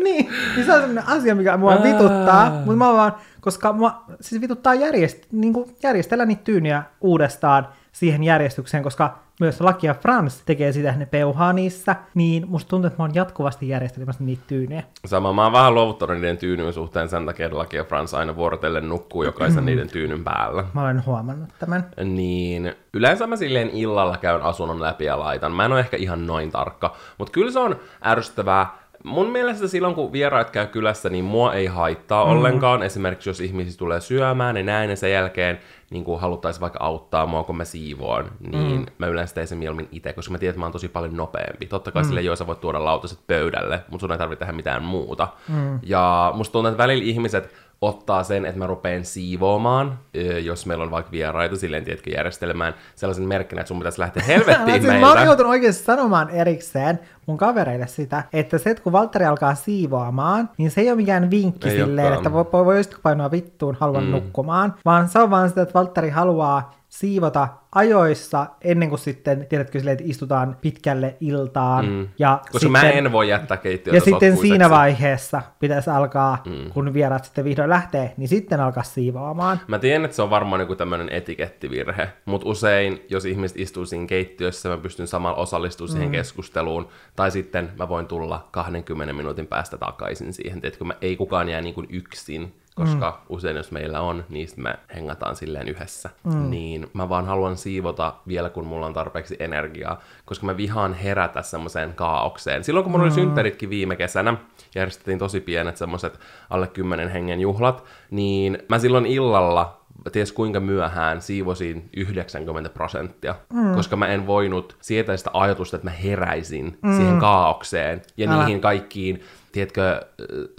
niin, 0.04 0.30
niin 0.56 0.66
se 0.66 0.72
on 0.72 0.80
sellainen 0.80 1.08
asia, 1.08 1.34
mikä 1.34 1.56
mua 1.56 1.82
vituttaa, 1.82 2.50
mutta 2.50 2.76
mä 2.76 2.92
vaan, 2.92 3.14
koska 3.40 3.72
mua 3.72 4.04
siis 4.20 4.40
vituttaa 4.40 4.74
järjest, 4.74 5.18
niin 5.32 5.54
järjestellä 5.82 6.26
niitä 6.26 6.44
tyyniä 6.44 6.82
uudestaan 7.00 7.68
siihen 7.92 8.24
järjestykseen, 8.24 8.82
koska 8.82 9.25
myös 9.40 9.60
Lakia 9.60 9.94
Frans 9.94 10.42
tekee 10.46 10.72
sitä, 10.72 10.92
ne 10.92 11.06
peuhaa 11.06 11.52
niissä, 11.52 11.96
niin 12.14 12.44
musta 12.48 12.68
tuntuu, 12.68 12.86
että 12.86 12.98
mä 12.98 13.04
oon 13.04 13.14
jatkuvasti 13.14 13.68
järjestelemässä 13.68 14.24
niitä 14.24 14.42
tyynejä. 14.46 14.82
Sama, 15.06 15.32
mä 15.32 15.42
oon 15.42 15.52
vähän 15.52 15.74
luovuttanut 15.74 16.16
niiden 16.16 16.38
tyynyn 16.38 16.72
suhteen 16.72 17.08
sen 17.08 17.26
takia, 17.26 17.46
että 17.46 17.58
Laki 17.58 17.76
ja 17.76 17.84
Frans 17.84 18.14
aina 18.14 18.36
vuorotellen 18.36 18.88
nukkuu 18.88 19.22
jokaisen 19.22 19.62
Mm. 19.62 19.66
niiden 19.66 19.88
tyynyn 19.90 20.24
päällä. 20.24 20.64
Mä 20.74 20.82
olen 20.82 21.06
huomannut 21.06 21.48
tämän. 21.58 21.86
Niin 22.04 22.74
yleensä 22.94 23.26
mä 23.26 23.36
silleen 23.36 23.70
illalla 23.70 24.16
käyn 24.16 24.42
asunnon 24.42 24.80
läpi 24.82 25.04
ja 25.04 25.18
laitan. 25.18 25.52
Mä 25.52 25.64
en 25.64 25.72
ole 25.72 25.80
ehkä 25.80 25.96
ihan 25.96 26.26
noin 26.26 26.50
tarkka, 26.50 26.94
mutta 27.18 27.32
kyllä 27.32 27.50
se 27.52 27.58
on 27.58 27.76
ärsyttävää. 28.06 28.85
Mun 29.04 29.28
mielestä 29.28 29.68
silloin, 29.68 29.94
kun 29.94 30.12
vieraat 30.12 30.50
käy 30.50 30.66
kylässä, 30.66 31.08
niin 31.08 31.24
mua 31.24 31.54
ei 31.54 31.66
haittaa 31.66 32.24
mm. 32.24 32.30
ollenkaan. 32.30 32.82
Esimerkiksi 32.82 33.30
jos 33.30 33.40
ihmisistä 33.40 33.78
tulee 33.78 34.00
syömään, 34.00 34.54
niin 34.54 34.66
näin 34.66 34.90
ja 34.90 34.96
sen 34.96 35.12
jälkeen 35.12 35.58
niin 35.90 36.04
kuin 36.04 36.20
haluttaisiin 36.20 36.60
vaikka 36.60 36.78
auttaa 36.82 37.26
mua, 37.26 37.44
kun 37.44 37.56
mä 37.56 37.64
siivoon, 37.64 38.30
niin 38.40 38.80
mm. 38.80 38.86
mä 38.98 39.06
yleensä 39.06 39.34
teen 39.34 39.46
sen 39.46 39.58
mieluummin 39.58 39.88
itse, 39.92 40.12
koska 40.12 40.32
mä 40.32 40.38
tiedän, 40.38 40.50
että 40.50 40.60
mä 40.60 40.64
oon 40.64 40.72
tosi 40.72 40.88
paljon 40.88 41.16
nopeampi. 41.16 41.66
Totta 41.66 41.92
kai 41.92 42.02
mm. 42.02 42.06
sille 42.06 42.20
joo, 42.20 42.36
sä 42.36 42.46
voit 42.46 42.60
tuoda 42.60 42.84
lautaset 42.84 43.18
pöydälle, 43.26 43.84
mutta 43.90 44.02
sun 44.02 44.12
ei 44.12 44.18
tarvitse 44.18 44.38
tehdä 44.38 44.52
mitään 44.52 44.82
muuta. 44.82 45.28
Mm. 45.48 45.78
Ja 45.82 46.32
musta 46.34 46.52
tuntuu, 46.52 46.68
että 46.68 46.82
välillä 46.82 47.04
ihmiset 47.04 47.54
ottaa 47.80 48.22
sen, 48.24 48.46
että 48.46 48.58
mä 48.58 48.66
rupeen 48.66 49.04
siivoamaan, 49.04 49.98
jos 50.42 50.66
meillä 50.66 50.84
on 50.84 50.90
vaikka 50.90 51.12
vieraita, 51.12 51.56
silleen 51.56 51.84
tiedätkö, 51.84 52.10
järjestelmään 52.10 52.74
sellaisen 52.94 53.28
merkkinä, 53.28 53.60
että 53.60 53.68
sun 53.68 53.78
pitäisi 53.78 54.00
lähteä 54.00 54.22
helvettiin 54.34 54.82
siis 54.82 54.84
mä 54.84 54.92
meiltä. 54.92 55.08
oon 55.08 55.24
joutunut 55.24 55.50
oikeasti 55.50 55.84
sanomaan 55.84 56.30
erikseen 56.30 56.98
mun 57.26 57.36
kavereille 57.36 57.86
sitä, 57.86 58.24
että 58.32 58.58
se, 58.58 58.70
että 58.70 58.82
kun 58.82 58.92
Valtteri 58.92 59.24
alkaa 59.24 59.54
siivoamaan, 59.54 60.50
niin 60.58 60.70
se 60.70 60.80
ei 60.80 60.88
ole 60.88 60.96
mikään 60.96 61.30
vinkki 61.30 61.68
Ei 61.68 61.76
silleen, 61.76 62.06
olekaan. 62.06 62.26
että 62.26 62.32
voi, 62.32 62.44
voi, 62.52 62.64
voisitko 62.64 63.00
painoa 63.02 63.30
vittuun, 63.30 63.76
haluan 63.80 64.04
mm. 64.04 64.10
nukkumaan, 64.10 64.74
vaan 64.84 65.08
se 65.08 65.18
on 65.18 65.30
vaan 65.30 65.48
sitä, 65.48 65.62
että 65.62 65.74
Valtteri 65.74 66.10
haluaa 66.10 66.74
siivota 66.88 67.48
ajoissa 67.72 68.46
ennen 68.60 68.88
kuin 68.88 68.98
sitten, 68.98 69.46
tiedätkö 69.48 69.78
silleen, 69.78 69.92
että 69.98 70.10
istutaan 70.10 70.56
pitkälle 70.60 71.16
iltaan. 71.20 71.86
Mm. 71.86 72.08
Ja 72.18 72.38
Koska 72.42 72.58
sitten, 72.58 72.72
mä 72.72 72.90
en 72.90 73.12
voi 73.12 73.28
jättää 73.28 73.56
keittiötä 73.56 73.96
ja 73.96 74.00
sitten 74.00 74.36
siinä 74.36 74.70
vaiheessa 74.70 75.42
pitäisi 75.60 75.90
alkaa, 75.90 76.42
mm. 76.46 76.70
kun 76.70 76.94
vieraat 76.94 77.24
sitten 77.24 77.44
vihdoin 77.44 77.70
lähtee, 77.70 78.14
niin 78.16 78.28
sitten 78.28 78.60
alkaa 78.60 78.82
siivoamaan. 78.82 79.60
Mä 79.68 79.78
tiedän, 79.78 80.04
että 80.04 80.14
se 80.14 80.22
on 80.22 80.30
varmaan 80.30 80.60
joku 80.60 80.76
tämmöinen 80.76 81.08
etikettivirhe, 81.08 82.08
mutta 82.24 82.48
usein, 82.48 83.04
jos 83.08 83.24
ihmiset 83.24 83.60
istuu 83.60 83.86
siinä 83.86 84.06
keittiössä, 84.06 84.68
mä 84.68 84.76
pystyn 84.76 85.06
samalla 85.06 85.36
osallistumaan 85.36 85.92
siihen 85.92 86.10
keskusteluun, 86.10 86.88
tai 87.16 87.30
sitten 87.30 87.72
mä 87.78 87.88
voin 87.88 88.06
tulla 88.06 88.48
20 88.50 89.12
minuutin 89.12 89.46
päästä 89.46 89.78
takaisin 89.78 90.32
siihen, 90.32 90.60
että 90.62 90.84
mä 90.84 90.94
ei 91.00 91.16
kukaan 91.16 91.48
jää 91.48 91.60
niin 91.60 91.74
kuin 91.74 91.86
yksin, 91.90 92.54
koska 92.76 93.10
mm. 93.10 93.26
usein 93.28 93.56
jos 93.56 93.70
meillä 93.70 94.00
on, 94.00 94.24
niin 94.28 94.48
me 94.56 94.74
hengataan 94.94 95.36
silleen 95.36 95.68
yhdessä. 95.68 96.10
Mm. 96.24 96.50
Niin 96.50 96.90
mä 96.92 97.08
vaan 97.08 97.26
haluan 97.26 97.56
siivota 97.56 98.14
vielä, 98.28 98.50
kun 98.50 98.66
mulla 98.66 98.86
on 98.86 98.92
tarpeeksi 98.92 99.36
energiaa, 99.38 100.00
koska 100.24 100.46
mä 100.46 100.56
vihaan 100.56 100.94
herätä 100.94 101.42
semmoiseen 101.42 101.94
kaaukseen. 101.94 102.64
Silloin 102.64 102.84
kun 102.84 102.92
mulla 102.92 103.04
oli 103.04 103.12
synttäritkin 103.12 103.70
viime 103.70 103.96
kesänä, 103.96 104.36
järjestettiin 104.74 105.18
tosi 105.18 105.40
pienet 105.40 105.76
semmoiset 105.76 106.20
alle 106.50 106.66
10 106.66 107.08
hengen 107.08 107.40
juhlat, 107.40 107.84
niin 108.10 108.58
mä 108.68 108.78
silloin 108.78 109.06
illalla 109.06 109.75
ties 110.10 110.32
kuinka 110.32 110.60
myöhään 110.60 111.22
siivosin 111.22 111.88
90 111.96 112.70
prosenttia, 112.70 113.34
mm. 113.52 113.74
koska 113.74 113.96
mä 113.96 114.06
en 114.06 114.26
voinut 114.26 114.76
sietää 114.80 115.16
sitä 115.16 115.30
ajatusta, 115.32 115.76
että 115.76 115.86
mä 115.86 115.90
heräisin 115.90 116.78
mm. 116.82 116.96
siihen 116.96 117.18
kaaukseen 117.18 118.02
ja 118.16 118.30
Älä. 118.30 118.44
niihin 118.44 118.60
kaikkiin, 118.60 119.22
tiedätkö, 119.52 120.00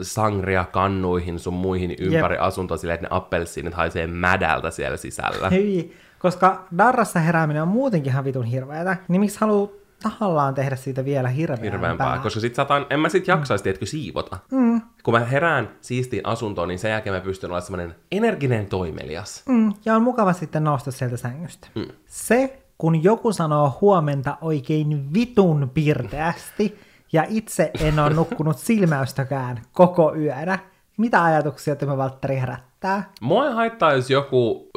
sangria 0.01 0.65
kannuihin 0.71 1.39
sun 1.39 1.53
muihin 1.53 1.95
ympäri 1.99 2.35
yep. 2.35 2.43
asuntoa 2.43 2.77
silleen, 2.77 2.95
että 2.95 3.07
ne 3.07 3.17
appelsiinit 3.17 3.73
haisee 3.73 4.07
mädältä 4.07 4.71
siellä 4.71 4.97
sisällä. 4.97 5.49
Hyi, 5.49 5.93
koska 6.19 6.65
Darrassa 6.77 7.19
herääminen 7.19 7.61
on 7.61 7.67
muutenkin 7.67 8.11
ihan 8.11 8.25
vitun 8.25 8.45
hirveätä, 8.45 8.97
niin 9.07 9.19
miksi 9.19 9.39
haluaa 9.41 9.69
tahallaan 10.03 10.53
tehdä 10.53 10.75
siitä 10.75 11.05
vielä 11.05 11.29
hirveämpää? 11.29 11.71
hirveämpää, 11.71 12.19
koska 12.19 12.39
sit 12.39 12.55
saatan, 12.55 12.85
en 12.89 12.99
mä 12.99 13.09
sit 13.09 13.27
jaksaisi, 13.27 13.63
tiedätkö, 13.63 13.85
siivota. 13.85 14.37
Mm. 14.51 14.81
Kun 15.03 15.13
mä 15.13 15.19
herään 15.19 15.69
siistiin 15.81 16.25
asuntoon, 16.25 16.67
niin 16.67 16.79
sen 16.79 16.91
jälkeen 16.91 17.15
mä 17.15 17.21
pystyn 17.21 17.47
olemaan 17.47 17.65
semmoinen 17.65 17.95
energinen 18.11 18.65
toimelias. 18.65 19.43
Mm, 19.49 19.73
ja 19.85 19.95
on 19.95 20.01
mukava 20.01 20.33
sitten 20.33 20.63
nousta 20.63 20.91
sieltä 20.91 21.17
sängystä. 21.17 21.67
Mm. 21.75 21.87
Se, 22.05 22.59
kun 22.77 23.03
joku 23.03 23.33
sanoo 23.33 23.77
huomenta 23.81 24.37
oikein 24.41 25.13
vitun 25.13 25.71
pirteästi, 25.73 26.79
ja 27.13 27.25
itse 27.29 27.71
en 27.79 27.99
ole 27.99 28.09
nukkunut 28.09 28.57
silmäystäkään 28.67 29.61
koko 29.71 30.15
yönä, 30.15 30.59
mitä 30.97 31.23
ajatuksia 31.23 31.75
tämä 31.75 31.97
Valtteri 31.97 32.39
herättää? 32.39 33.11
Mua 33.21 33.51
haittaa, 33.51 33.93
jos 33.93 34.09
joku 34.09 34.69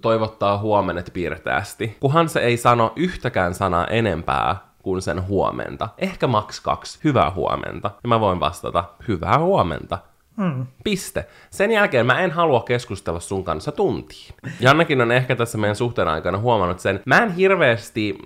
toivottaa 0.00 0.58
huomenet 0.58 1.10
piirteästi, 1.12 1.96
kunhan 2.00 2.28
se 2.28 2.40
ei 2.40 2.56
sano 2.56 2.92
yhtäkään 2.96 3.54
sanaa 3.54 3.86
enempää 3.86 4.56
kuin 4.82 5.02
sen 5.02 5.28
huomenta. 5.28 5.88
Ehkä 5.98 6.26
maks 6.26 6.60
kaksi. 6.60 6.98
Hyvää 7.04 7.30
huomenta. 7.30 7.90
Ja 8.02 8.08
mä 8.08 8.20
voin 8.20 8.40
vastata, 8.40 8.84
hyvää 9.08 9.38
huomenta. 9.38 9.98
Hmm. 10.36 10.66
Piste. 10.84 11.26
Sen 11.50 11.70
jälkeen 11.70 12.06
mä 12.06 12.20
en 12.20 12.30
halua 12.30 12.60
keskustella 12.60 13.20
sun 13.20 13.44
kanssa 13.44 13.72
tuntiin. 13.72 14.34
Jannekin 14.60 15.00
on 15.00 15.12
ehkä 15.12 15.36
tässä 15.36 15.58
meidän 15.58 15.76
suhteen 15.76 16.08
aikana 16.08 16.38
huomannut 16.38 16.80
sen. 16.80 17.00
Mä 17.06 17.18
en 17.18 17.34
hirveästi 17.34 18.18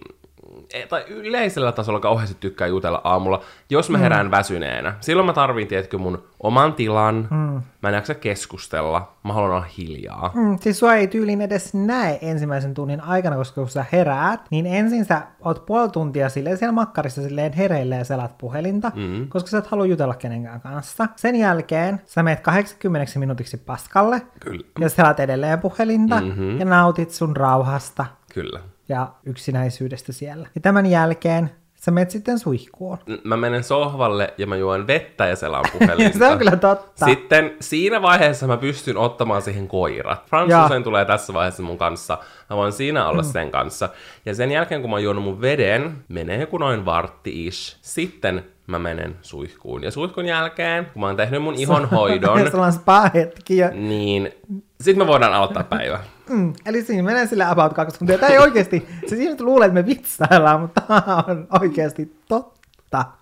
tai 0.89 1.05
yleisellä 1.09 1.73
tasolla 1.73 2.01
kauheasti 2.01 2.37
tykkää 2.41 2.67
jutella 2.67 3.01
aamulla, 3.05 3.41
jos 3.71 3.91
mä 3.91 3.99
herään 3.99 4.27
mm. 4.27 4.31
väsyneenä. 4.31 4.95
Silloin 5.01 5.27
mä 5.27 5.33
tarviin, 5.33 5.69
tiedätkö, 5.69 5.99
mun 5.99 6.25
oman 6.41 6.73
tilan, 6.73 7.29
mm. 7.31 7.63
mä 7.83 7.89
en 7.89 7.95
jaksa 7.95 8.15
keskustella, 8.15 9.13
mä 9.25 9.33
haluan 9.33 9.51
olla 9.51 9.67
hiljaa. 9.79 10.33
Mm, 10.35 10.59
siis 10.61 10.79
sua 10.79 10.95
ei 10.95 11.07
tyylin 11.07 11.41
edes 11.41 11.75
näe 11.75 12.19
ensimmäisen 12.23 12.75
tunnin 12.75 13.01
aikana, 13.01 13.37
koska 13.37 13.61
kun 13.61 13.71
sä 13.71 13.85
heräät, 13.93 14.41
niin 14.51 14.67
ensin 14.67 15.05
sä 15.05 15.23
oot 15.41 15.67
puoli 15.67 15.89
tuntia 15.89 16.29
silleen 16.29 16.59
siellä 16.59 16.73
makkarissa 16.73 17.23
silleen 17.23 17.53
hereillä 17.53 17.97
ja 17.97 18.05
selat 18.05 18.39
puhelinta, 18.39 18.93
mm. 18.95 19.29
koska 19.29 19.51
sä 19.51 19.59
et 19.59 19.67
halua 19.67 19.87
jutella 19.87 20.15
kenenkään 20.15 20.61
kanssa. 20.61 21.09
Sen 21.17 21.37
jälkeen 21.37 22.01
sä 22.07 22.23
meet 22.23 22.41
80 22.41 23.19
minuutiksi 23.19 23.57
paskalle 23.57 24.23
Kyllä. 24.41 24.65
ja 24.81 24.89
selat 24.89 25.21
edelleen 25.21 25.61
puhelinta 25.61 26.21
mm-hmm. 26.21 26.59
ja 26.61 26.65
nautit 26.65 27.11
sun 27.11 27.37
rauhasta 27.37 28.07
Kyllä. 28.35 28.61
Ja 28.89 29.09
yksinäisyydestä 29.25 30.13
siellä. 30.13 30.49
Ja 30.55 30.61
tämän 30.61 30.87
jälkeen 30.87 31.51
sä 31.75 31.91
menet 31.91 32.11
sitten 32.11 32.39
suihkuun. 32.39 32.99
Mä 33.25 33.37
menen 33.37 33.65
sohvalle 33.65 34.35
ja 34.39 34.47
mä 34.47 34.57
juon 34.57 34.87
vettä 34.87 35.27
ja 35.27 35.37
selaan 35.37 35.65
puhelinta. 35.73 36.19
Se 36.19 36.27
on 36.27 36.39
kyllä 36.39 36.57
totta. 36.57 37.07
Sitten 37.07 37.57
siinä 37.61 38.03
vaiheessa 38.03 38.47
mä 38.47 38.57
pystyn 38.57 38.97
ottamaan 38.97 39.43
siihen 39.43 39.69
koirat. 39.69 40.27
Frans 40.27 40.51
Joo. 40.51 40.65
usein 40.65 40.85
tulee 40.85 41.05
tässä 41.05 41.35
vaiheessa 41.35 41.63
mun 41.63 41.79
kanssa. 41.79 42.19
Mä 42.51 42.57
voin 42.57 42.73
siinä 42.73 43.09
olla 43.09 43.23
sen 43.23 43.51
kanssa. 43.51 43.89
Ja 44.27 44.35
sen 44.35 44.51
jälkeen, 44.51 44.81
kun 44.81 44.91
mä 44.91 44.99
juonut 44.99 45.25
mun 45.25 45.41
veden, 45.41 46.05
menee 46.09 46.41
joku 46.41 46.59
noin 46.59 46.85
vartti-ish. 46.85 47.77
Sitten 47.83 48.45
mä 48.67 48.79
menen 48.79 49.17
suihkuun. 49.23 49.85
Ja 49.85 49.91
suihkun 49.91 50.27
jälkeen, 50.27 50.87
kun 50.87 51.01
mä 51.01 51.07
oon 51.07 51.17
tehnyt 51.17 51.43
mun 51.43 51.55
ihonhoidon, 51.55 52.41
Sulla 52.51 52.67
on 52.67 52.73
spa-hetki 52.73 53.57
ja 53.57 53.71
niin 53.71 54.33
sitten 54.81 54.99
me 54.99 55.07
voidaan 55.07 55.35
aloittaa 55.35 55.65
päivä. 55.65 56.01
Mm, 56.29 56.53
eli 56.67 56.83
siinä 56.83 57.03
menee 57.03 57.27
sille 57.27 57.45
about 57.45 57.73
kaksi 57.75 57.99
tuntia. 57.99 58.19
Tämä 58.19 58.33
ei 58.33 58.39
oikeasti, 58.39 58.89
siis 59.07 59.21
ihmiset 59.21 59.41
luulee, 59.41 59.67
että 59.67 59.75
me 59.75 59.87
vitsaillaan, 59.87 60.61
mutta 60.61 60.81
tämä 60.81 61.25
on 61.29 61.47
oikeasti 61.61 62.17
totta. 62.29 62.58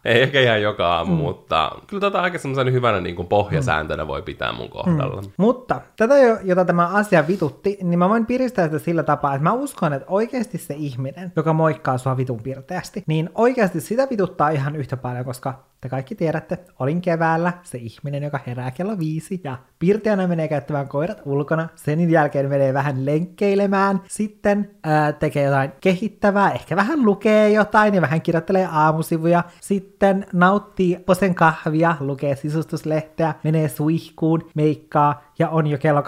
Ei 0.05 0.23
ehkä 0.23 0.41
ihan 0.41 0.63
joka 0.63 0.97
aamu, 0.97 1.15
mm. 1.15 1.21
mutta 1.21 1.71
kyllä 1.87 2.01
tota 2.01 2.21
aika 2.21 2.39
semmoisen 2.39 2.73
hyvänä 2.73 3.01
niin 3.01 3.17
kuin 3.17 3.29
pohjasääntönä 3.29 4.07
voi 4.07 4.23
pitää 4.23 4.53
mun 4.53 4.69
kohdalla. 4.69 5.23
Mm. 5.23 5.29
Mutta 5.37 5.81
tätä, 5.97 6.19
jo- 6.19 6.39
jota 6.43 6.65
tämä 6.65 6.87
asia 6.87 7.27
vitutti, 7.27 7.79
niin 7.83 7.99
mä 7.99 8.09
voin 8.09 8.27
piristää 8.27 8.65
sitä 8.65 8.79
sillä 8.79 9.03
tapaa, 9.03 9.35
että 9.35 9.43
mä 9.43 9.53
uskon, 9.53 9.93
että 9.93 10.07
oikeasti 10.09 10.59
se 10.59 10.75
ihminen, 10.75 11.33
joka 11.37 11.53
moikkaa 11.53 11.99
sua 11.99 12.17
vitun 12.17 12.43
pirteästi, 12.43 13.05
niin 13.07 13.31
oikeasti 13.35 13.81
sitä 13.81 14.07
vituttaa 14.11 14.49
ihan 14.49 14.77
yhtä 14.77 14.97
paljon, 14.97 15.25
koska 15.25 15.67
te 15.81 15.89
kaikki 15.89 16.15
tiedätte, 16.15 16.59
olin 16.79 17.01
keväällä 17.01 17.53
se 17.63 17.79
ihminen, 17.79 18.23
joka 18.23 18.41
herää 18.47 18.71
kello 18.71 18.99
viisi 18.99 19.41
ja 19.45 19.57
pirteänä 19.79 20.27
menee 20.27 20.49
käyttämään 20.49 20.89
koirat 20.89 21.23
ulkona, 21.25 21.69
sen 21.75 22.11
jälkeen 22.11 22.49
menee 22.49 22.75
vähän 22.75 23.07
lenkkeilemään, 23.07 24.01
sitten 24.09 24.71
ää, 24.85 25.13
tekee 25.13 25.45
jotain 25.45 25.73
kehittävää, 25.81 26.51
ehkä 26.51 26.77
vähän 26.77 27.07
lukee 27.07 27.51
jotain 27.51 27.95
ja 27.95 28.01
vähän 28.01 28.21
kirjoittelee 28.23 28.69
aamusivuja, 28.73 29.45
sitten 29.61 30.27
nauttii 30.33 30.99
posen 31.07 31.35
kahvia, 31.35 31.97
lukee 32.01 32.37
sisustuslehteä, 32.37 33.35
menee 33.45 33.69
suihkuun, 33.69 34.51
meikkaa 34.55 35.27
ja 35.39 35.49
on 35.49 35.67
jo 35.67 35.79
kello 35.79 36.01
8.30 36.01 36.07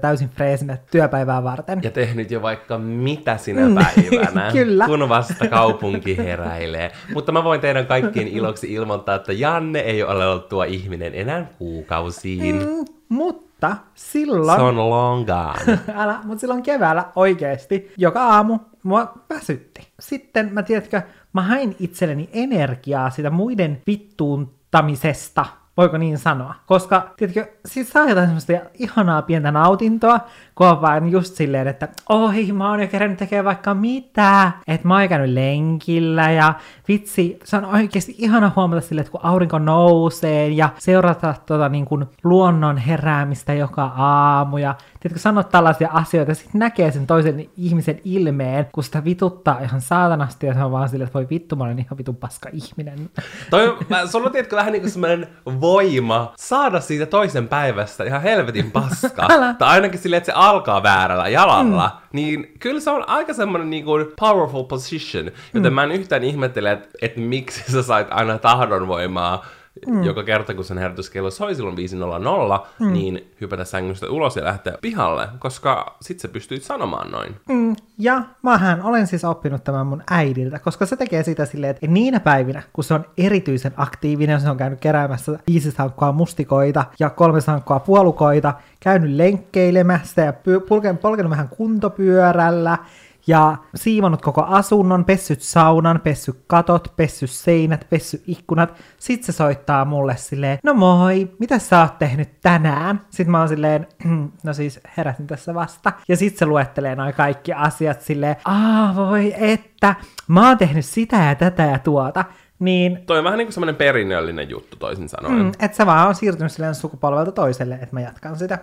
täysin 0.00 0.28
freesinä 0.28 0.78
työpäivää 0.90 1.44
varten. 1.44 1.80
Ja 1.82 1.90
tehnyt 1.90 2.30
jo 2.30 2.42
vaikka 2.42 2.78
mitä 2.78 3.36
sinä 3.36 3.60
päivänä, 3.60 4.50
Kyllä. 4.52 4.86
kun 4.86 5.08
vasta 5.08 5.48
kaupunki 5.48 6.16
heräilee. 6.16 6.92
Mutta 7.14 7.32
mä 7.32 7.44
voin 7.44 7.60
teidän 7.60 7.86
kaikkien 7.86 8.28
iloksi 8.28 8.72
ilmoittaa, 8.72 9.14
että 9.14 9.32
Janne 9.32 9.78
ei 9.78 10.02
ole 10.02 10.26
ollut 10.26 10.48
tuo 10.48 10.64
ihminen 10.64 11.14
enää 11.14 11.46
kuukausiin. 11.58 12.56
Mm, 12.56 12.84
mutta 13.08 13.76
silloin... 13.94 14.58
Se 14.58 14.64
on 14.64 14.76
long 14.76 15.26
gone. 15.26 15.78
Älä, 16.02 16.18
mutta 16.24 16.40
silloin 16.40 16.62
keväällä 16.62 17.04
oikeesti 17.16 17.92
joka 17.96 18.24
aamu 18.24 18.58
mua 18.82 19.12
väsytti. 19.30 19.88
Sitten 20.00 20.52
mä 20.52 20.62
tiedätkö, 20.62 21.02
mä 21.36 21.42
hain 21.42 21.76
itselleni 21.80 22.28
energiaa 22.32 23.10
sitä 23.10 23.30
muiden 23.30 23.82
vittuuntamisesta, 23.86 25.46
voiko 25.76 25.98
niin 25.98 26.18
sanoa? 26.18 26.54
Koska, 26.66 27.10
tiedätkö, 27.16 27.46
siis 27.66 27.90
saa 27.90 28.08
jotain 28.08 28.26
semmoista 28.26 28.52
ihanaa 28.74 29.22
pientä 29.22 29.52
nautintoa, 29.52 30.20
kun 30.54 30.66
on 30.66 30.82
vaan 30.82 31.08
just 31.08 31.34
silleen, 31.34 31.66
että 31.66 31.88
oi, 32.08 32.52
mä 32.52 32.70
oon 32.70 32.80
jo 32.80 32.86
kerännyt 32.86 33.18
tekemään 33.18 33.44
vaikka 33.44 33.74
mitä, 33.74 34.52
että 34.68 34.88
mä 34.88 34.98
oon 34.98 35.08
käynyt 35.08 35.30
lenkillä 35.30 36.30
ja 36.30 36.54
vitsi, 36.88 37.38
se 37.44 37.56
on 37.56 37.64
oikeasti 37.64 38.14
ihana 38.18 38.52
huomata 38.56 38.80
silleen, 38.80 39.02
että 39.02 39.12
kun 39.12 39.24
aurinko 39.24 39.58
nousee 39.58 40.48
ja 40.48 40.68
seurata 40.78 41.34
tota 41.46 41.68
niin 41.68 41.84
kuin 41.84 42.04
luonnon 42.24 42.76
heräämistä 42.76 43.54
joka 43.54 43.84
aamu 43.84 44.56
ja 44.56 44.74
tiedätkö, 45.08 45.20
sanoa 45.20 45.42
tällaisia 45.42 45.88
asioita 45.92 46.30
ja 46.30 46.34
sitten 46.34 46.58
näkee 46.58 46.92
sen 46.92 47.06
toisen 47.06 47.50
ihmisen 47.56 48.00
ilmeen, 48.04 48.66
kun 48.72 48.84
sitä 48.84 49.04
vituttaa 49.04 49.58
ihan 49.60 49.80
saatanasti 49.80 50.46
ja 50.46 50.54
se 50.54 50.64
on 50.64 50.72
vaan 50.72 50.88
silleen, 50.88 51.06
että 51.06 51.18
voi 51.18 51.26
vittu, 51.30 51.56
mä 51.56 51.64
olen 51.64 51.78
ihan 51.78 51.98
vitun 51.98 52.16
paska 52.16 52.48
ihminen. 52.52 53.10
Toi, 53.50 53.78
mä, 53.88 54.06
sulla 54.06 54.26
on 54.26 54.32
tiedätkö 54.32 54.56
vähän 54.56 54.72
niinku 54.72 54.88
semmoinen 54.88 55.28
voima 55.60 56.32
saada 56.36 56.80
siitä 56.80 57.06
toisen 57.06 57.48
päivästä 57.48 58.04
ihan 58.04 58.22
helvetin 58.22 58.70
paskaa. 58.70 59.28
Älä. 59.34 59.54
tai 59.54 59.68
ainakin 59.68 60.00
silleen, 60.00 60.18
että 60.18 60.32
se 60.32 60.38
alkaa 60.38 60.82
väärällä 60.82 61.28
jalalla. 61.28 61.88
Mm. 61.88 62.08
Niin 62.12 62.52
kyllä 62.58 62.80
se 62.80 62.90
on 62.90 63.08
aika 63.08 63.34
semmoinen 63.34 63.70
niinku 63.70 63.92
powerful 64.20 64.62
position. 64.62 65.30
Joten 65.54 65.72
mm. 65.72 65.74
mä 65.74 65.84
en 65.84 65.92
yhtään 65.92 66.24
ihmettele, 66.24 66.72
että, 66.72 66.88
että 67.02 67.20
miksi 67.20 67.72
sä 67.72 67.82
sait 67.82 68.06
aina 68.10 68.38
tahdonvoimaa 68.38 69.44
mm. 69.86 70.02
joka 70.02 70.22
kerta 70.22 70.54
kun 70.54 70.64
sen 70.64 70.78
herätyskello 70.78 71.30
soi 71.30 71.54
silloin 71.54 71.76
5.00, 71.76 72.66
mm. 72.80 72.92
niin 72.92 73.32
hypätä 73.40 73.64
sängystä 73.64 74.10
ulos 74.10 74.36
ja 74.36 74.44
lähteä 74.44 74.78
pihalle, 74.80 75.28
koska 75.38 75.96
sit 76.00 76.20
sä 76.20 76.28
pystyit 76.28 76.62
sanomaan 76.62 77.10
noin. 77.10 77.36
Mm, 77.48 77.76
ja 77.98 78.22
mähän 78.42 78.82
olen 78.82 79.06
siis 79.06 79.24
oppinut 79.24 79.64
tämän 79.64 79.86
mun 79.86 80.02
äidiltä, 80.10 80.58
koska 80.58 80.86
se 80.86 80.96
tekee 80.96 81.22
sitä 81.22 81.46
silleen, 81.46 81.70
että 81.70 81.86
niinä 81.86 82.20
päivinä, 82.20 82.62
kun 82.72 82.84
se 82.84 82.94
on 82.94 83.04
erityisen 83.18 83.72
aktiivinen, 83.76 84.40
se 84.40 84.50
on 84.50 84.56
käynyt 84.56 84.80
keräämässä 84.80 85.38
viisi 85.46 85.70
sankkoa 85.70 86.12
mustikoita 86.12 86.84
ja 86.98 87.10
kolme 87.10 87.40
sankkoa 87.40 87.80
puolukoita, 87.80 88.54
käynyt 88.80 89.10
lenkkeilemässä 89.10 90.22
ja 90.22 90.32
py- 90.32 90.66
polkenut 91.00 91.30
vähän 91.30 91.48
kuntopyörällä, 91.48 92.78
ja 93.26 93.56
siivonut 93.74 94.22
koko 94.22 94.42
asunnon, 94.42 95.04
pessyt 95.04 95.42
saunan, 95.42 96.00
pessyt 96.00 96.36
katot, 96.46 96.92
pessyt 96.96 97.30
seinät, 97.30 97.86
pessyt 97.90 98.22
ikkunat. 98.26 98.74
Sitten 98.98 99.26
se 99.26 99.36
soittaa 99.36 99.84
mulle 99.84 100.16
silleen, 100.16 100.58
no 100.62 100.74
moi, 100.74 101.30
mitä 101.38 101.58
sä 101.58 101.80
oot 101.80 101.98
tehnyt 101.98 102.40
tänään? 102.40 103.00
Sitten 103.10 103.30
mä 103.30 103.38
oon 103.38 103.48
silleen, 103.48 103.86
no 104.44 104.52
siis 104.52 104.80
heräsin 104.96 105.26
tässä 105.26 105.54
vasta. 105.54 105.92
Ja 106.08 106.16
sitten 106.16 106.38
se 106.38 106.46
luettelee 106.46 106.96
noin 106.96 107.14
kaikki 107.14 107.52
asiat 107.52 108.00
silleen, 108.00 108.36
aa 108.44 108.96
voi 108.96 109.34
että, 109.36 109.94
mä 110.28 110.48
oon 110.48 110.58
tehnyt 110.58 110.84
sitä 110.84 111.16
ja 111.16 111.34
tätä 111.34 111.62
ja 111.62 111.78
tuota. 111.78 112.24
Niin, 112.58 113.02
Toi 113.06 113.18
on 113.18 113.24
vähän 113.24 113.38
niin 113.38 113.46
kuin 113.46 113.52
semmoinen 113.52 113.76
perinnöllinen 113.76 114.50
juttu 114.50 114.76
toisin 114.76 115.08
sanoen. 115.08 115.42
Mm, 115.42 115.52
että 115.60 115.76
se 115.76 115.86
vaan 115.86 116.08
on 116.08 116.14
siirtynyt 116.14 116.52
silleen 116.52 116.74
sukupolvelta 116.74 117.32
toiselle, 117.32 117.74
että 117.74 117.88
mä 117.96 118.00
jatkan 118.00 118.38
sitä. 118.38 118.58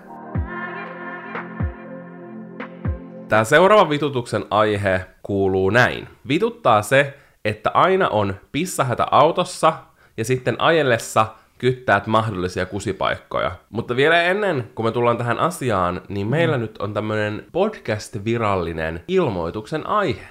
Tämä 3.27 3.43
seuraava 3.43 3.89
vitutuksen 3.89 4.45
aihe 4.49 5.05
kuuluu 5.23 5.69
näin. 5.69 6.07
Vituttaa 6.27 6.81
se, 6.81 7.17
että 7.45 7.71
aina 7.73 8.09
on 8.09 8.35
pissahätä 8.51 9.07
autossa 9.11 9.73
ja 10.17 10.25
sitten 10.25 10.61
ajellessa 10.61 11.27
kyttäät 11.57 12.07
mahdollisia 12.07 12.65
kusipaikkoja. 12.65 13.51
Mutta 13.69 13.95
vielä 13.95 14.23
ennen 14.23 14.69
kuin 14.75 14.85
me 14.85 14.91
tullaan 14.91 15.17
tähän 15.17 15.39
asiaan, 15.39 16.01
niin 16.09 16.27
meillä 16.27 16.57
mm. 16.57 16.61
nyt 16.61 16.77
on 16.77 16.93
tämmöinen 16.93 17.45
podcast-virallinen 17.51 19.03
ilmoituksen 19.07 19.87
aihe. 19.87 20.27